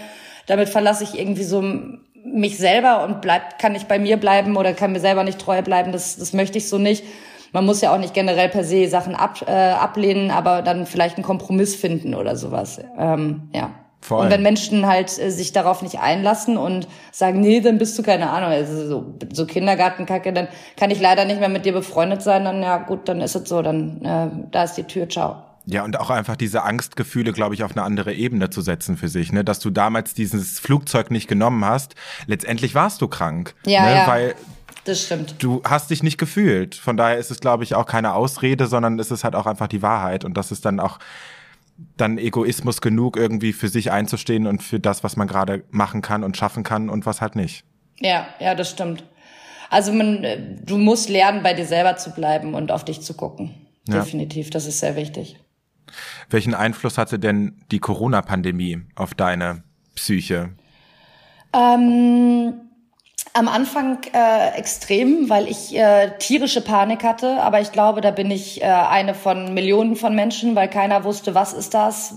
Damit 0.45 0.69
verlasse 0.69 1.03
ich 1.03 1.17
irgendwie 1.17 1.43
so 1.43 1.61
mich 2.33 2.57
selber 2.57 3.03
und 3.03 3.21
bleibt, 3.21 3.59
kann 3.59 3.75
ich 3.75 3.85
bei 3.85 3.99
mir 3.99 4.17
bleiben 4.17 4.57
oder 4.57 4.73
kann 4.73 4.91
mir 4.91 4.99
selber 4.99 5.23
nicht 5.23 5.39
treu 5.39 5.61
bleiben. 5.61 5.91
Das, 5.91 6.17
das 6.17 6.33
möchte 6.33 6.57
ich 6.57 6.69
so 6.69 6.77
nicht. 6.77 7.03
Man 7.51 7.65
muss 7.65 7.81
ja 7.81 7.93
auch 7.93 7.97
nicht 7.97 8.13
generell 8.13 8.49
per 8.49 8.63
se 8.63 8.87
Sachen 8.87 9.15
ab, 9.15 9.43
äh, 9.47 9.51
ablehnen, 9.51 10.31
aber 10.31 10.61
dann 10.61 10.85
vielleicht 10.85 11.17
einen 11.17 11.25
Kompromiss 11.25 11.75
finden 11.75 12.13
oder 12.13 12.35
sowas. 12.35 12.79
Ähm, 12.97 13.49
ja. 13.53 13.71
Voll. 14.01 14.23
Und 14.23 14.31
wenn 14.31 14.41
Menschen 14.41 14.87
halt 14.87 15.17
äh, 15.19 15.29
sich 15.29 15.51
darauf 15.51 15.81
nicht 15.81 15.99
einlassen 15.99 16.57
und 16.57 16.87
sagen, 17.11 17.41
nee, 17.41 17.59
dann 17.59 17.77
bist 17.77 17.99
du 17.99 18.03
keine 18.03 18.29
Ahnung, 18.29 18.49
also 18.49 18.87
so, 18.87 19.05
so 19.33 19.45
Kindergartenkacke, 19.45 20.31
dann 20.31 20.47
kann 20.77 20.89
ich 20.89 21.01
leider 21.01 21.25
nicht 21.25 21.39
mehr 21.41 21.49
mit 21.49 21.65
dir 21.65 21.73
befreundet 21.73 22.21
sein, 22.21 22.45
dann 22.45 22.63
ja 22.63 22.77
gut, 22.77 23.09
dann 23.09 23.19
ist 23.19 23.35
es 23.35 23.49
so, 23.49 23.61
dann 23.61 24.01
äh, 24.05 24.47
da 24.51 24.63
ist 24.63 24.75
die 24.75 24.83
Tür, 24.83 25.09
ciao. 25.09 25.48
Ja, 25.71 25.83
und 25.83 25.99
auch 25.99 26.09
einfach 26.09 26.35
diese 26.35 26.63
Angstgefühle, 26.63 27.31
glaube 27.31 27.53
ich, 27.53 27.63
auf 27.63 27.71
eine 27.71 27.83
andere 27.83 28.13
Ebene 28.13 28.49
zu 28.49 28.61
setzen 28.61 28.97
für 28.97 29.07
sich, 29.07 29.31
ne? 29.31 29.43
Dass 29.43 29.59
du 29.59 29.69
damals 29.69 30.15
dieses 30.15 30.59
Flugzeug 30.59 31.11
nicht 31.11 31.27
genommen 31.27 31.63
hast. 31.63 31.93
Letztendlich 32.25 32.73
warst 32.73 33.01
du 33.01 33.07
krank. 33.07 33.53
Ja, 33.67 33.85
ne? 33.85 33.95
ja. 33.95 34.07
Weil 34.07 34.35
das 34.85 35.03
stimmt. 35.03 35.35
Du 35.37 35.61
hast 35.63 35.91
dich 35.91 36.01
nicht 36.01 36.17
gefühlt. 36.17 36.73
Von 36.73 36.97
daher 36.97 37.17
ist 37.17 37.29
es, 37.29 37.39
glaube 37.39 37.63
ich, 37.63 37.75
auch 37.75 37.85
keine 37.85 38.15
Ausrede, 38.15 38.65
sondern 38.65 38.97
es 38.97 39.11
ist 39.11 39.23
halt 39.23 39.35
auch 39.35 39.45
einfach 39.45 39.67
die 39.67 39.83
Wahrheit. 39.83 40.25
Und 40.25 40.37
das 40.37 40.51
ist 40.51 40.65
dann 40.65 40.79
auch 40.79 40.97
dann 41.97 42.17
Egoismus 42.17 42.81
genug, 42.81 43.15
irgendwie 43.15 43.53
für 43.53 43.67
sich 43.67 43.91
einzustehen 43.91 44.47
und 44.47 44.63
für 44.63 44.79
das, 44.79 45.03
was 45.03 45.17
man 45.17 45.27
gerade 45.27 45.63
machen 45.69 46.01
kann 46.01 46.23
und 46.23 46.35
schaffen 46.35 46.63
kann 46.63 46.89
und 46.89 47.05
was 47.05 47.21
halt 47.21 47.35
nicht. 47.35 47.63
Ja, 47.99 48.27
ja, 48.39 48.55
das 48.55 48.71
stimmt. 48.71 49.03
Also 49.69 49.93
man, 49.93 50.57
du 50.63 50.77
musst 50.77 51.09
lernen, 51.09 51.43
bei 51.43 51.53
dir 51.53 51.65
selber 51.65 51.95
zu 51.97 52.09
bleiben 52.11 52.55
und 52.55 52.71
auf 52.71 52.83
dich 52.83 53.01
zu 53.01 53.13
gucken. 53.13 53.53
Ja. 53.87 53.99
Definitiv, 53.99 54.49
das 54.49 54.65
ist 54.65 54.79
sehr 54.79 54.95
wichtig. 54.95 55.39
Welchen 56.29 56.53
Einfluss 56.53 56.97
hatte 56.97 57.19
denn 57.19 57.61
die 57.71 57.79
Corona-Pandemie 57.79 58.81
auf 58.95 59.13
deine 59.13 59.63
Psyche? 59.95 60.49
Ähm, 61.53 62.53
am 63.33 63.47
Anfang 63.47 63.99
äh, 64.13 64.57
extrem, 64.57 65.29
weil 65.29 65.47
ich 65.47 65.75
äh, 65.75 66.11
tierische 66.19 66.61
Panik 66.61 67.03
hatte. 67.03 67.41
Aber 67.41 67.61
ich 67.61 67.71
glaube, 67.71 68.01
da 68.01 68.11
bin 68.11 68.31
ich 68.31 68.61
äh, 68.61 68.65
eine 68.65 69.13
von 69.13 69.53
Millionen 69.53 69.95
von 69.95 70.15
Menschen, 70.15 70.55
weil 70.55 70.69
keiner 70.69 71.03
wusste, 71.03 71.35
was 71.35 71.53
ist 71.53 71.73
das, 71.73 72.15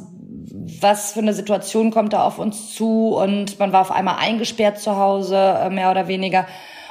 was 0.81 1.13
für 1.13 1.21
eine 1.21 1.35
Situation 1.35 1.91
kommt 1.91 2.13
da 2.13 2.25
auf 2.25 2.39
uns 2.39 2.75
zu. 2.75 3.17
Und 3.17 3.59
man 3.59 3.73
war 3.73 3.83
auf 3.83 3.91
einmal 3.91 4.17
eingesperrt 4.19 4.79
zu 4.79 4.97
Hause, 4.97 5.37
äh, 5.37 5.71
mehr 5.71 5.91
oder 5.91 6.09
weniger. 6.09 6.47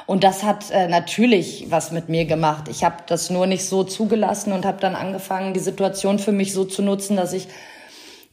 Und 0.06 0.24
das 0.24 0.42
hat 0.42 0.70
äh, 0.70 0.88
natürlich 0.88 1.66
was 1.70 1.92
mit 1.92 2.08
mir 2.08 2.24
gemacht. 2.24 2.68
Ich 2.68 2.84
habe 2.84 2.96
das 3.06 3.30
nur 3.30 3.46
nicht 3.46 3.66
so 3.66 3.84
zugelassen 3.84 4.52
und 4.52 4.64
habe 4.64 4.80
dann 4.80 4.94
angefangen, 4.94 5.54
die 5.54 5.60
Situation 5.60 6.18
für 6.18 6.32
mich 6.32 6.52
so 6.52 6.64
zu 6.64 6.82
nutzen, 6.82 7.16
dass 7.16 7.32
ich 7.32 7.48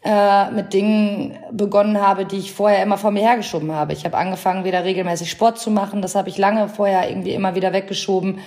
äh, 0.04 0.50
mit 0.52 0.74
Dingen 0.74 1.38
begonnen 1.52 2.02
habe, 2.02 2.26
die 2.26 2.38
ich 2.38 2.54
vorher 2.54 2.82
immer 2.82 2.98
vor 2.98 3.12
mir 3.12 3.22
hergeschoben 3.22 3.72
habe. 3.72 3.94
Ich 3.94 4.06
habe 4.06 4.18
angefangen, 4.18 4.64
wieder 4.64 4.84
regelmäßig 4.84 5.30
Sport 5.30 5.60
zu 5.60 5.72
machen. 5.72 6.02
Das 6.02 6.16
habe 6.16 6.30
ich 6.30 6.38
lange 6.38 6.70
vorher 6.70 7.10
irgendwie 7.10 7.34
immer 7.34 7.56
wieder 7.56 7.74
weggeschoben. 7.74 8.40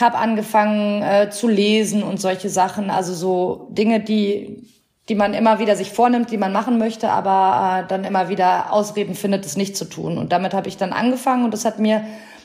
Habe 0.00 0.18
angefangen 0.18 1.02
äh, 1.02 1.30
zu 1.30 1.48
lesen 1.48 2.02
und 2.02 2.20
solche 2.20 2.48
Sachen. 2.48 2.90
Also 2.90 3.14
so 3.14 3.68
Dinge, 3.70 4.00
die 4.00 4.68
die 5.08 5.14
man 5.16 5.34
immer 5.34 5.58
wieder 5.58 5.74
sich 5.74 5.90
vornimmt, 5.90 6.30
die 6.30 6.38
man 6.38 6.52
machen 6.52 6.78
möchte, 6.78 7.10
aber 7.10 7.82
äh, 7.84 7.88
dann 7.88 8.04
immer 8.04 8.28
wieder 8.28 8.72
Ausreden 8.72 9.14
findet, 9.14 9.44
es 9.44 9.56
nicht 9.56 9.76
zu 9.76 9.84
tun. 9.84 10.16
Und 10.16 10.32
damit 10.32 10.54
habe 10.54 10.68
ich 10.68 10.76
dann 10.76 10.92
angefangen 10.92 11.44
und 11.44 11.52
das 11.52 11.64
hat 11.64 11.78
mir 11.78 12.04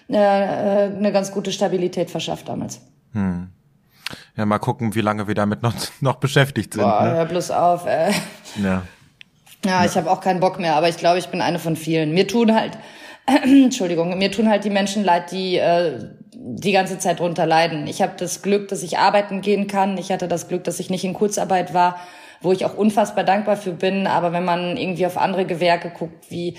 äh, 0.09 0.17
eine 0.17 1.11
ganz 1.11 1.31
gute 1.31 1.51
Stabilität 1.51 2.09
verschafft 2.09 2.47
damals. 2.47 2.81
Hm. 3.13 3.49
Ja, 4.37 4.45
mal 4.45 4.59
gucken, 4.59 4.95
wie 4.95 5.01
lange 5.01 5.27
wir 5.27 5.35
damit 5.35 5.63
noch, 5.63 5.73
noch 6.01 6.15
beschäftigt 6.15 6.73
sind. 6.73 6.83
Boah, 6.83 7.03
ne? 7.03 7.11
hör 7.15 7.25
bloß 7.25 7.51
auf. 7.51 7.85
Äh. 7.85 8.11
Ja. 8.61 8.83
Ja, 9.65 9.83
ich 9.85 9.97
habe 9.97 10.09
auch 10.09 10.21
keinen 10.21 10.39
Bock 10.39 10.59
mehr, 10.59 10.75
aber 10.75 10.87
ich 10.87 10.97
glaube, 10.97 11.17
ich 11.17 11.27
bin 11.27 11.41
eine 11.41 11.59
von 11.59 11.75
vielen. 11.75 12.13
Mir 12.13 12.27
tun 12.27 12.53
halt, 12.53 12.77
äh, 13.25 13.63
Entschuldigung, 13.63 14.17
mir 14.17 14.31
tun 14.31 14.49
halt 14.49 14.63
die 14.63 14.69
Menschen 14.69 15.03
leid, 15.03 15.31
die 15.31 15.57
äh, 15.57 15.99
die 16.39 16.71
ganze 16.71 16.99
Zeit 16.99 17.19
drunter 17.19 17.45
leiden. 17.45 17.87
Ich 17.87 18.01
habe 18.01 18.13
das 18.17 18.41
Glück, 18.41 18.67
dass 18.67 18.83
ich 18.83 18.99
arbeiten 18.99 19.41
gehen 19.41 19.67
kann. 19.67 19.97
Ich 19.97 20.11
hatte 20.11 20.27
das 20.27 20.47
Glück, 20.47 20.63
dass 20.63 20.79
ich 20.79 20.89
nicht 20.89 21.03
in 21.03 21.13
Kurzarbeit 21.13 21.73
war, 21.73 21.99
wo 22.41 22.51
ich 22.51 22.63
auch 22.63 22.77
unfassbar 22.77 23.23
dankbar 23.23 23.57
für 23.57 23.71
bin. 23.71 24.07
Aber 24.07 24.31
wenn 24.31 24.45
man 24.45 24.77
irgendwie 24.77 25.05
auf 25.05 25.17
andere 25.17 25.45
Gewerke 25.45 25.89
guckt, 25.89 26.29
wie 26.29 26.55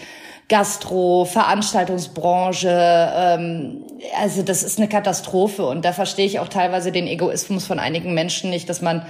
Gastro, 0.49 1.27
Veranstaltungsbranche. 1.27 2.69
Ähm, 2.71 3.85
also 4.21 4.43
das 4.43 4.63
ist 4.63 4.79
eine 4.79 4.89
Katastrophe 4.89 5.67
und 5.67 5.85
da 5.85 5.93
verstehe 5.93 6.27
ich 6.27 6.41
auch 6.41 6.49
teilweise 6.49 6.91
den 6.93 7.07
Egoismus 7.07 7.67
von 7.67 7.79
einigen 7.79 8.15
Menschen 8.15 8.51
nicht, 8.51 8.69
dass 8.69 8.81
man 8.81 9.05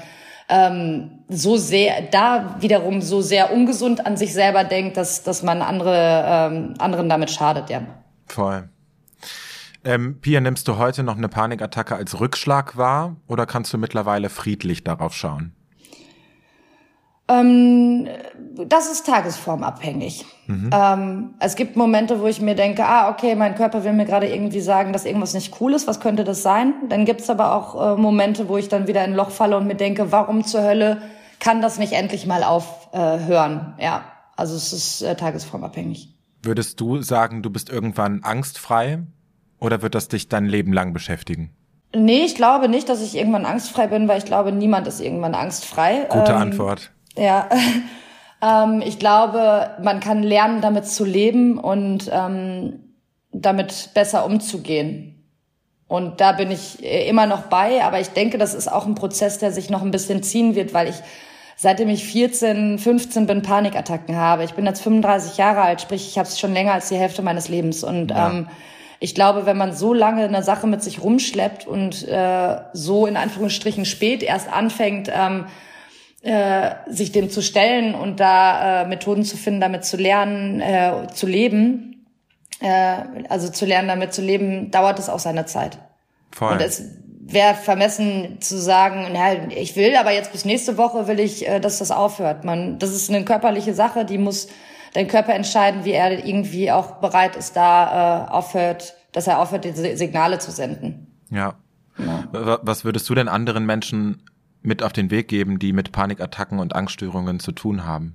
ähm, 0.48 1.10
so 1.28 1.56
sehr, 1.56 2.02
da 2.02 2.56
wiederum 2.60 3.00
so 3.00 3.20
sehr 3.20 3.52
ungesund 3.52 4.06
an 4.06 4.16
sich 4.16 4.32
selber 4.32 4.64
denkt, 4.64 4.96
dass, 4.96 5.22
dass 5.22 5.42
man 5.42 5.62
andere, 5.62 6.24
ähm, 6.26 6.74
anderen 6.78 7.08
damit 7.08 7.30
schadet, 7.30 7.70
ja. 7.70 7.82
Voll. 8.26 8.68
Ähm, 9.84 10.20
Pia, 10.20 10.40
nimmst 10.40 10.66
du 10.66 10.76
heute 10.76 11.02
noch 11.02 11.16
eine 11.16 11.28
Panikattacke 11.28 11.94
als 11.94 12.18
Rückschlag 12.18 12.76
wahr 12.76 13.16
oder 13.26 13.46
kannst 13.46 13.72
du 13.72 13.78
mittlerweile 13.78 14.28
friedlich 14.28 14.84
darauf 14.84 15.14
schauen? 15.14 15.52
Ähm, 17.28 18.08
das 18.66 18.90
ist 18.90 19.06
tagesformabhängig. 19.06 20.24
Mhm. 20.46 20.70
Ähm, 20.72 21.34
es 21.38 21.54
gibt 21.54 21.76
Momente, 21.76 22.20
wo 22.20 22.26
ich 22.26 22.40
mir 22.40 22.54
denke, 22.54 22.84
ah, 22.84 23.10
okay, 23.10 23.34
mein 23.34 23.54
Körper 23.54 23.84
will 23.84 23.92
mir 23.92 24.06
gerade 24.06 24.26
irgendwie 24.28 24.60
sagen, 24.60 24.92
dass 24.92 25.04
irgendwas 25.04 25.34
nicht 25.34 25.60
cool 25.60 25.74
ist. 25.74 25.86
Was 25.86 26.00
könnte 26.00 26.24
das 26.24 26.42
sein? 26.42 26.74
Dann 26.88 27.04
gibt's 27.04 27.30
aber 27.30 27.54
auch 27.54 27.96
äh, 27.96 28.00
Momente, 28.00 28.48
wo 28.48 28.56
ich 28.56 28.68
dann 28.68 28.86
wieder 28.88 29.04
in 29.04 29.12
ein 29.12 29.16
Loch 29.16 29.30
falle 29.30 29.56
und 29.56 29.66
mir 29.66 29.76
denke, 29.76 30.10
warum 30.10 30.44
zur 30.44 30.62
Hölle 30.62 31.02
kann 31.38 31.62
das 31.62 31.78
nicht 31.78 31.92
endlich 31.92 32.26
mal 32.26 32.42
aufhören? 32.42 33.74
Äh, 33.78 33.84
ja, 33.84 34.04
also 34.36 34.56
es 34.56 34.72
ist 34.72 35.02
äh, 35.02 35.14
tagesformabhängig. 35.14 36.14
Würdest 36.42 36.80
du 36.80 37.02
sagen, 37.02 37.42
du 37.42 37.50
bist 37.50 37.68
irgendwann 37.68 38.22
angstfrei 38.22 39.00
oder 39.60 39.82
wird 39.82 39.94
das 39.94 40.08
dich 40.08 40.28
dein 40.28 40.46
Leben 40.46 40.72
lang 40.72 40.92
beschäftigen? 40.92 41.50
Nee, 41.94 42.24
ich 42.24 42.34
glaube 42.34 42.68
nicht, 42.68 42.88
dass 42.88 43.02
ich 43.02 43.16
irgendwann 43.16 43.46
angstfrei 43.46 43.86
bin, 43.86 44.08
weil 44.08 44.18
ich 44.18 44.24
glaube, 44.24 44.52
niemand 44.52 44.86
ist 44.86 45.00
irgendwann 45.00 45.34
angstfrei. 45.34 46.06
Gute 46.08 46.32
ähm, 46.32 46.38
Antwort. 46.38 46.92
Ja. 47.18 47.48
ähm, 48.42 48.82
ich 48.84 48.98
glaube, 48.98 49.70
man 49.82 50.00
kann 50.00 50.22
lernen, 50.22 50.60
damit 50.60 50.86
zu 50.86 51.04
leben 51.04 51.58
und 51.58 52.10
ähm, 52.12 52.80
damit 53.32 53.90
besser 53.94 54.24
umzugehen. 54.24 55.14
Und 55.86 56.20
da 56.20 56.32
bin 56.32 56.50
ich 56.50 56.84
äh, 56.84 57.08
immer 57.08 57.26
noch 57.26 57.42
bei, 57.44 57.82
aber 57.82 58.00
ich 58.00 58.10
denke, 58.10 58.38
das 58.38 58.54
ist 58.54 58.70
auch 58.70 58.86
ein 58.86 58.94
Prozess, 58.94 59.38
der 59.38 59.52
sich 59.52 59.70
noch 59.70 59.82
ein 59.82 59.90
bisschen 59.90 60.22
ziehen 60.22 60.54
wird, 60.54 60.74
weil 60.74 60.88
ich 60.88 60.96
seitdem 61.56 61.88
ich 61.88 62.04
14, 62.04 62.78
15 62.78 63.26
bin, 63.26 63.42
Panikattacken 63.42 64.16
habe. 64.16 64.44
Ich 64.44 64.54
bin 64.54 64.64
jetzt 64.64 64.80
35 64.80 65.38
Jahre 65.38 65.62
alt, 65.62 65.80
sprich, 65.80 66.06
ich 66.08 66.16
habe 66.16 66.28
es 66.28 66.38
schon 66.38 66.52
länger 66.52 66.72
als 66.72 66.88
die 66.88 66.96
Hälfte 66.96 67.20
meines 67.20 67.48
Lebens. 67.48 67.82
Und 67.82 68.12
ja. 68.12 68.30
ähm, 68.30 68.48
ich 69.00 69.14
glaube, 69.14 69.44
wenn 69.44 69.56
man 69.56 69.74
so 69.74 69.92
lange 69.92 70.22
eine 70.22 70.44
Sache 70.44 70.68
mit 70.68 70.82
sich 70.84 71.02
rumschleppt 71.02 71.66
und 71.66 72.06
äh, 72.06 72.60
so 72.72 73.06
in 73.06 73.16
Anführungsstrichen 73.16 73.86
spät 73.86 74.22
erst 74.22 74.52
anfängt, 74.52 75.10
ähm, 75.12 75.46
äh, 76.22 76.70
sich 76.88 77.12
dem 77.12 77.30
zu 77.30 77.42
stellen 77.42 77.94
und 77.94 78.20
da 78.20 78.82
äh, 78.82 78.88
Methoden 78.88 79.24
zu 79.24 79.36
finden, 79.36 79.60
damit 79.60 79.84
zu 79.84 79.96
lernen, 79.96 80.60
äh, 80.60 81.06
zu 81.14 81.26
leben, 81.26 82.06
äh, 82.60 82.96
also 83.28 83.50
zu 83.50 83.66
lernen, 83.66 83.88
damit 83.88 84.12
zu 84.12 84.22
leben, 84.22 84.70
dauert 84.70 84.98
es 84.98 85.08
auch 85.08 85.20
seine 85.20 85.46
Zeit. 85.46 85.78
Voll. 86.32 86.52
Und 86.52 86.60
es 86.60 86.82
wäre 87.20 87.54
vermessen 87.54 88.40
zu 88.40 88.58
sagen, 88.58 89.06
na, 89.12 89.48
ich 89.50 89.76
will, 89.76 89.94
aber 89.96 90.12
jetzt 90.12 90.32
bis 90.32 90.44
nächste 90.44 90.76
Woche 90.76 91.06
will 91.06 91.20
ich, 91.20 91.46
äh, 91.46 91.60
dass 91.60 91.78
das 91.78 91.90
aufhört. 91.90 92.44
Man, 92.44 92.78
das 92.78 92.90
ist 92.90 93.10
eine 93.10 93.24
körperliche 93.24 93.74
Sache, 93.74 94.04
die 94.04 94.18
muss 94.18 94.48
dein 94.94 95.06
Körper 95.06 95.34
entscheiden, 95.34 95.84
wie 95.84 95.92
er 95.92 96.24
irgendwie 96.24 96.72
auch 96.72 96.96
bereit 96.96 97.36
ist, 97.36 97.54
da 97.54 98.26
äh, 98.26 98.30
aufhört, 98.30 98.94
dass 99.12 99.26
er 99.26 99.38
aufhört, 99.38 99.64
diese 99.64 99.96
Signale 99.96 100.38
zu 100.38 100.50
senden. 100.50 101.06
Ja. 101.30 101.54
ja. 101.98 102.28
Was 102.32 102.84
würdest 102.84 103.08
du 103.08 103.14
denn 103.14 103.28
anderen 103.28 103.66
Menschen 103.66 104.22
mit 104.62 104.82
auf 104.82 104.92
den 104.92 105.10
Weg 105.10 105.28
geben, 105.28 105.58
die 105.58 105.72
mit 105.72 105.92
Panikattacken 105.92 106.58
und 106.58 106.74
Angststörungen 106.74 107.40
zu 107.40 107.52
tun 107.52 107.86
haben? 107.86 108.14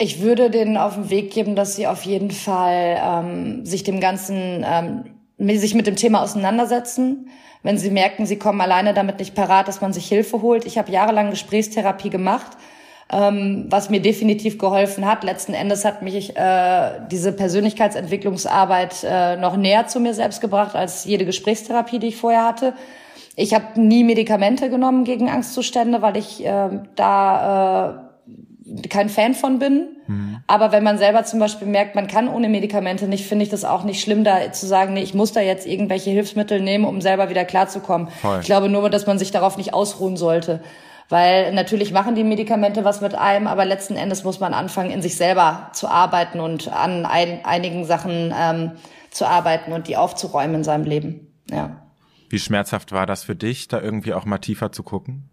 Ich 0.00 0.20
würde 0.20 0.50
denen 0.50 0.76
auf 0.76 0.94
den 0.94 1.10
Weg 1.10 1.32
geben, 1.32 1.56
dass 1.56 1.74
sie 1.74 1.86
auf 1.86 2.04
jeden 2.04 2.30
Fall 2.30 2.98
ähm, 3.02 3.66
sich 3.66 3.82
dem 3.82 4.00
Ganzen 4.00 4.64
ähm, 4.64 5.04
sich 5.38 5.74
mit 5.74 5.86
dem 5.86 5.96
Thema 5.96 6.22
auseinandersetzen. 6.22 7.28
Wenn 7.62 7.78
sie 7.78 7.90
merken, 7.90 8.26
sie 8.26 8.38
kommen 8.38 8.60
alleine 8.60 8.94
damit 8.94 9.18
nicht 9.18 9.34
parat, 9.34 9.66
dass 9.68 9.80
man 9.80 9.92
sich 9.92 10.06
Hilfe 10.06 10.42
holt. 10.42 10.64
Ich 10.64 10.78
habe 10.78 10.92
jahrelang 10.92 11.30
Gesprächstherapie 11.30 12.10
gemacht, 12.10 12.56
ähm, 13.10 13.66
was 13.68 13.90
mir 13.90 14.00
definitiv 14.00 14.58
geholfen 14.58 15.06
hat. 15.06 15.24
Letzten 15.24 15.54
Endes 15.54 15.84
hat 15.84 16.02
mich 16.02 16.36
äh, 16.36 17.00
diese 17.10 17.32
Persönlichkeitsentwicklungsarbeit 17.32 19.04
äh, 19.04 19.36
noch 19.36 19.56
näher 19.56 19.88
zu 19.88 19.98
mir 19.98 20.14
selbst 20.14 20.40
gebracht 20.40 20.76
als 20.76 21.04
jede 21.04 21.24
Gesprächstherapie, 21.24 21.98
die 21.98 22.08
ich 22.08 22.16
vorher 22.16 22.44
hatte. 22.44 22.74
Ich 23.38 23.54
habe 23.54 23.80
nie 23.80 24.02
Medikamente 24.02 24.68
genommen 24.68 25.04
gegen 25.04 25.28
Angstzustände, 25.28 26.02
weil 26.02 26.16
ich 26.16 26.44
äh, 26.44 26.70
da 26.96 28.10
äh, 28.66 28.88
kein 28.88 29.08
Fan 29.08 29.34
von 29.34 29.60
bin. 29.60 29.96
Mhm. 30.08 30.38
Aber 30.48 30.72
wenn 30.72 30.82
man 30.82 30.98
selber 30.98 31.22
zum 31.22 31.38
Beispiel 31.38 31.68
merkt, 31.68 31.94
man 31.94 32.08
kann 32.08 32.28
ohne 32.28 32.48
Medikamente 32.48 33.06
nicht, 33.06 33.26
finde 33.26 33.44
ich 33.44 33.48
das 33.48 33.64
auch 33.64 33.84
nicht 33.84 34.00
schlimm, 34.02 34.24
da 34.24 34.50
zu 34.50 34.66
sagen, 34.66 34.94
nee, 34.94 35.02
ich 35.02 35.14
muss 35.14 35.30
da 35.32 35.40
jetzt 35.40 35.68
irgendwelche 35.68 36.10
Hilfsmittel 36.10 36.60
nehmen, 36.60 36.84
um 36.84 37.00
selber 37.00 37.30
wieder 37.30 37.44
klarzukommen. 37.44 38.08
Voll. 38.08 38.40
Ich 38.40 38.46
glaube 38.46 38.68
nur, 38.68 38.90
dass 38.90 39.06
man 39.06 39.20
sich 39.20 39.30
darauf 39.30 39.56
nicht 39.56 39.72
ausruhen 39.72 40.16
sollte. 40.16 40.60
Weil 41.08 41.52
natürlich 41.54 41.92
machen 41.92 42.16
die 42.16 42.24
Medikamente 42.24 42.84
was 42.84 43.00
mit 43.00 43.14
einem, 43.14 43.46
aber 43.46 43.64
letzten 43.64 43.94
Endes 43.94 44.24
muss 44.24 44.40
man 44.40 44.52
anfangen, 44.52 44.90
in 44.90 45.00
sich 45.00 45.16
selber 45.16 45.70
zu 45.74 45.86
arbeiten 45.86 46.40
und 46.40 46.72
an 46.72 47.06
ein, 47.06 47.44
einigen 47.44 47.84
Sachen 47.84 48.34
ähm, 48.36 48.72
zu 49.12 49.26
arbeiten 49.26 49.72
und 49.72 49.86
die 49.86 49.96
aufzuräumen 49.96 50.56
in 50.56 50.64
seinem 50.64 50.84
Leben. 50.84 51.32
Ja. 51.50 51.87
Wie 52.28 52.38
schmerzhaft 52.38 52.92
war 52.92 53.06
das 53.06 53.24
für 53.24 53.36
dich, 53.36 53.68
da 53.68 53.80
irgendwie 53.80 54.14
auch 54.14 54.24
mal 54.24 54.38
tiefer 54.38 54.72
zu 54.72 54.82
gucken? 54.82 55.28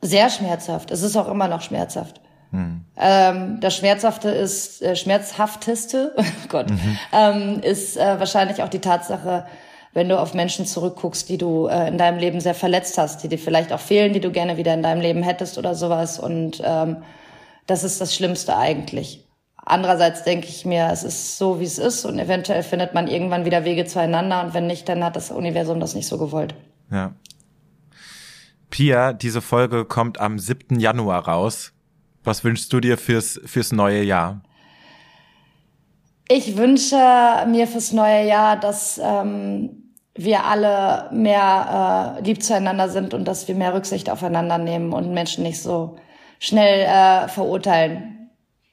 Sehr 0.00 0.30
schmerzhaft. 0.30 0.90
Es 0.90 1.02
ist 1.02 1.16
auch 1.16 1.28
immer 1.28 1.48
noch 1.48 1.62
schmerzhaft. 1.62 2.20
Hm. 2.50 2.84
Ähm, 2.96 3.60
das 3.60 3.76
Schmerzhafte 3.76 4.30
ist, 4.30 4.80
äh, 4.80 4.96
Schmerzhafteste, 4.96 6.14
oh 6.16 6.22
Gott, 6.48 6.70
mhm. 6.70 6.98
ähm, 7.12 7.60
ist 7.60 7.96
äh, 7.96 8.18
wahrscheinlich 8.18 8.62
auch 8.62 8.68
die 8.68 8.78
Tatsache, 8.78 9.46
wenn 9.92 10.08
du 10.08 10.18
auf 10.18 10.32
Menschen 10.34 10.64
zurückguckst, 10.64 11.28
die 11.28 11.38
du 11.38 11.66
äh, 11.66 11.88
in 11.88 11.98
deinem 11.98 12.18
Leben 12.18 12.40
sehr 12.40 12.54
verletzt 12.54 12.96
hast, 12.96 13.22
die 13.22 13.28
dir 13.28 13.38
vielleicht 13.38 13.72
auch 13.72 13.80
fehlen, 13.80 14.12
die 14.12 14.20
du 14.20 14.30
gerne 14.30 14.56
wieder 14.56 14.72
in 14.72 14.82
deinem 14.82 15.00
Leben 15.00 15.22
hättest 15.22 15.58
oder 15.58 15.74
sowas. 15.74 16.18
Und 16.18 16.62
ähm, 16.64 16.98
das 17.66 17.84
ist 17.84 18.00
das 18.00 18.14
Schlimmste 18.14 18.56
eigentlich. 18.56 19.27
Andererseits 19.70 20.24
denke 20.24 20.46
ich 20.46 20.64
mir, 20.64 20.88
es 20.90 21.04
ist 21.04 21.36
so, 21.36 21.60
wie 21.60 21.64
es 21.64 21.76
ist 21.76 22.06
und 22.06 22.18
eventuell 22.18 22.62
findet 22.62 22.94
man 22.94 23.06
irgendwann 23.06 23.44
wieder 23.44 23.66
Wege 23.66 23.84
zueinander 23.84 24.42
und 24.42 24.54
wenn 24.54 24.66
nicht, 24.66 24.88
dann 24.88 25.04
hat 25.04 25.14
das 25.14 25.30
Universum 25.30 25.78
das 25.78 25.94
nicht 25.94 26.08
so 26.08 26.16
gewollt. 26.16 26.54
Ja. 26.90 27.12
Pia, 28.70 29.12
diese 29.12 29.42
Folge 29.42 29.84
kommt 29.84 30.20
am 30.20 30.38
7. 30.38 30.80
Januar 30.80 31.28
raus. 31.28 31.72
Was 32.24 32.44
wünschst 32.44 32.72
du 32.72 32.80
dir 32.80 32.96
fürs, 32.96 33.38
fürs 33.44 33.70
neue 33.72 34.02
Jahr? 34.02 34.40
Ich 36.30 36.56
wünsche 36.56 36.96
mir 37.46 37.66
fürs 37.66 37.92
neue 37.92 38.26
Jahr, 38.26 38.58
dass 38.58 38.98
ähm, 39.02 39.92
wir 40.14 40.44
alle 40.44 41.10
mehr 41.12 42.16
äh, 42.16 42.22
lieb 42.22 42.42
zueinander 42.42 42.88
sind 42.88 43.12
und 43.12 43.26
dass 43.26 43.48
wir 43.48 43.54
mehr 43.54 43.74
Rücksicht 43.74 44.08
aufeinander 44.08 44.56
nehmen 44.56 44.94
und 44.94 45.12
Menschen 45.12 45.44
nicht 45.44 45.60
so 45.60 45.96
schnell 46.38 46.86
äh, 46.86 47.28
verurteilen 47.28 48.17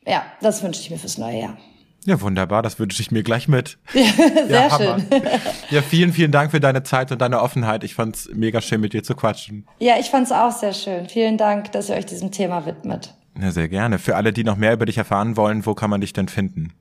ja, 0.05 0.23
das 0.41 0.63
wünsche 0.63 0.81
ich 0.81 0.89
mir 0.89 0.97
fürs 0.97 1.17
neue 1.17 1.39
Jahr. 1.39 1.57
Ja, 2.05 2.21
wunderbar, 2.21 2.61
das 2.61 2.77
wünsche 2.77 3.01
ich 3.01 3.09
mir 3.09 3.23
gleich 3.23 3.47
mit. 3.47 3.79
Sehr 3.93 4.47
ja, 4.47 4.77
schön. 4.77 5.05
Ja, 5.71 5.81
vielen, 5.81 6.13
vielen 6.13 6.31
Dank 6.31 6.51
für 6.51 6.59
deine 6.59 6.83
Zeit 6.83 7.11
und 7.11 7.19
deine 7.19 7.41
Offenheit. 7.41 7.83
Ich 7.83 7.95
fand's 7.95 8.29
mega 8.31 8.61
schön, 8.61 8.79
mit 8.79 8.93
dir 8.93 9.03
zu 9.03 9.15
quatschen. 9.15 9.65
Ja, 9.79 9.95
ich 9.99 10.11
fand's 10.11 10.31
auch 10.31 10.51
sehr 10.51 10.73
schön. 10.73 11.09
Vielen 11.09 11.37
Dank, 11.37 11.71
dass 11.71 11.89
ihr 11.89 11.95
euch 11.95 12.05
diesem 12.05 12.31
Thema 12.31 12.67
widmet. 12.67 13.15
Ja, 13.41 13.51
sehr 13.51 13.67
gerne. 13.67 13.97
Für 13.97 14.15
alle, 14.15 14.31
die 14.31 14.43
noch 14.43 14.55
mehr 14.55 14.73
über 14.73 14.85
dich 14.85 14.99
erfahren 14.99 15.35
wollen, 15.35 15.65
wo 15.65 15.73
kann 15.73 15.89
man 15.89 16.01
dich 16.01 16.13
denn 16.13 16.27
finden? 16.27 16.73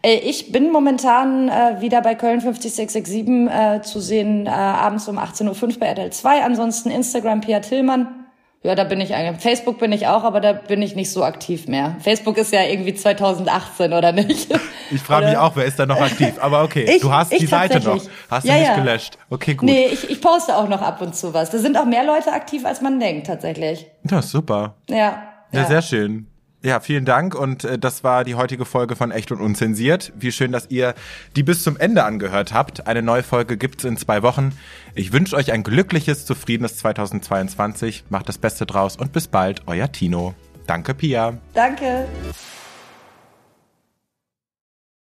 Äh, 0.00 0.16
ich 0.16 0.50
bin 0.50 0.72
momentan 0.72 1.50
äh, 1.50 1.80
wieder 1.80 2.00
bei 2.00 2.14
Köln 2.14 2.40
50667 2.40 3.50
äh, 3.50 3.82
zu 3.82 4.00
sehen, 4.00 4.46
äh, 4.46 4.50
abends 4.50 5.06
um 5.08 5.18
18.05 5.18 5.62
Uhr 5.62 5.78
bei 5.78 5.86
RTL 5.86 6.10
2. 6.10 6.42
Ansonsten 6.42 6.90
Instagram 6.90 7.42
Pia 7.42 7.60
Tillmann. 7.60 8.23
Ja, 8.64 8.74
da 8.74 8.84
bin 8.84 8.98
ich 9.02 9.14
eigentlich. 9.14 9.42
Facebook 9.42 9.78
bin 9.78 9.92
ich 9.92 10.06
auch, 10.06 10.24
aber 10.24 10.40
da 10.40 10.54
bin 10.54 10.80
ich 10.80 10.96
nicht 10.96 11.12
so 11.12 11.22
aktiv 11.22 11.68
mehr. 11.68 11.96
Facebook 12.00 12.38
ist 12.38 12.50
ja 12.50 12.62
irgendwie 12.62 12.94
2018 12.94 13.92
oder 13.92 14.12
nicht? 14.12 14.48
Ich 14.90 15.02
frage 15.02 15.26
mich 15.26 15.36
auch, 15.36 15.54
wer 15.54 15.66
ist 15.66 15.78
da 15.78 15.84
noch 15.84 16.00
aktiv? 16.00 16.34
Aber 16.40 16.62
okay, 16.62 16.84
ich, 16.88 17.02
du 17.02 17.12
hast 17.12 17.30
die 17.32 17.44
Seite 17.44 17.78
noch. 17.80 18.00
Hast 18.30 18.46
ja, 18.46 18.54
du 18.54 18.60
nicht 18.60 18.68
ja. 18.68 18.76
gelöscht? 18.76 19.18
Okay, 19.28 19.54
gut. 19.54 19.68
Nee, 19.68 19.88
ich, 19.92 20.08
ich 20.08 20.20
poste 20.20 20.56
auch 20.56 20.66
noch 20.68 20.80
ab 20.80 21.02
und 21.02 21.14
zu 21.14 21.34
was. 21.34 21.50
Da 21.50 21.58
sind 21.58 21.76
auch 21.76 21.84
mehr 21.84 22.04
Leute 22.04 22.32
aktiv, 22.32 22.64
als 22.64 22.80
man 22.80 22.98
denkt, 23.00 23.26
tatsächlich. 23.26 23.86
Ja, 24.10 24.22
super. 24.22 24.76
Ja. 24.88 24.96
Ja, 24.96 25.60
ja. 25.60 25.66
sehr 25.66 25.82
schön. 25.82 26.26
Ja, 26.64 26.80
vielen 26.80 27.04
Dank 27.04 27.34
und 27.34 27.64
äh, 27.64 27.78
das 27.78 28.04
war 28.04 28.24
die 28.24 28.36
heutige 28.36 28.64
Folge 28.64 28.96
von 28.96 29.10
Echt 29.10 29.30
und 29.30 29.42
Unzensiert. 29.42 30.14
Wie 30.16 30.32
schön, 30.32 30.50
dass 30.50 30.70
ihr 30.70 30.94
die 31.36 31.42
bis 31.42 31.62
zum 31.62 31.76
Ende 31.76 32.04
angehört 32.04 32.54
habt. 32.54 32.86
Eine 32.86 33.02
neue 33.02 33.22
Folge 33.22 33.58
gibt's 33.58 33.84
in 33.84 33.98
zwei 33.98 34.22
Wochen. 34.22 34.56
Ich 34.94 35.12
wünsche 35.12 35.36
euch 35.36 35.52
ein 35.52 35.62
glückliches, 35.62 36.24
zufriedenes 36.24 36.78
2022. 36.78 38.04
Macht 38.08 38.30
das 38.30 38.38
Beste 38.38 38.64
draus 38.64 38.96
und 38.96 39.12
bis 39.12 39.28
bald, 39.28 39.60
euer 39.66 39.92
Tino. 39.92 40.32
Danke, 40.66 40.94
Pia. 40.94 41.36
Danke. 41.52 42.06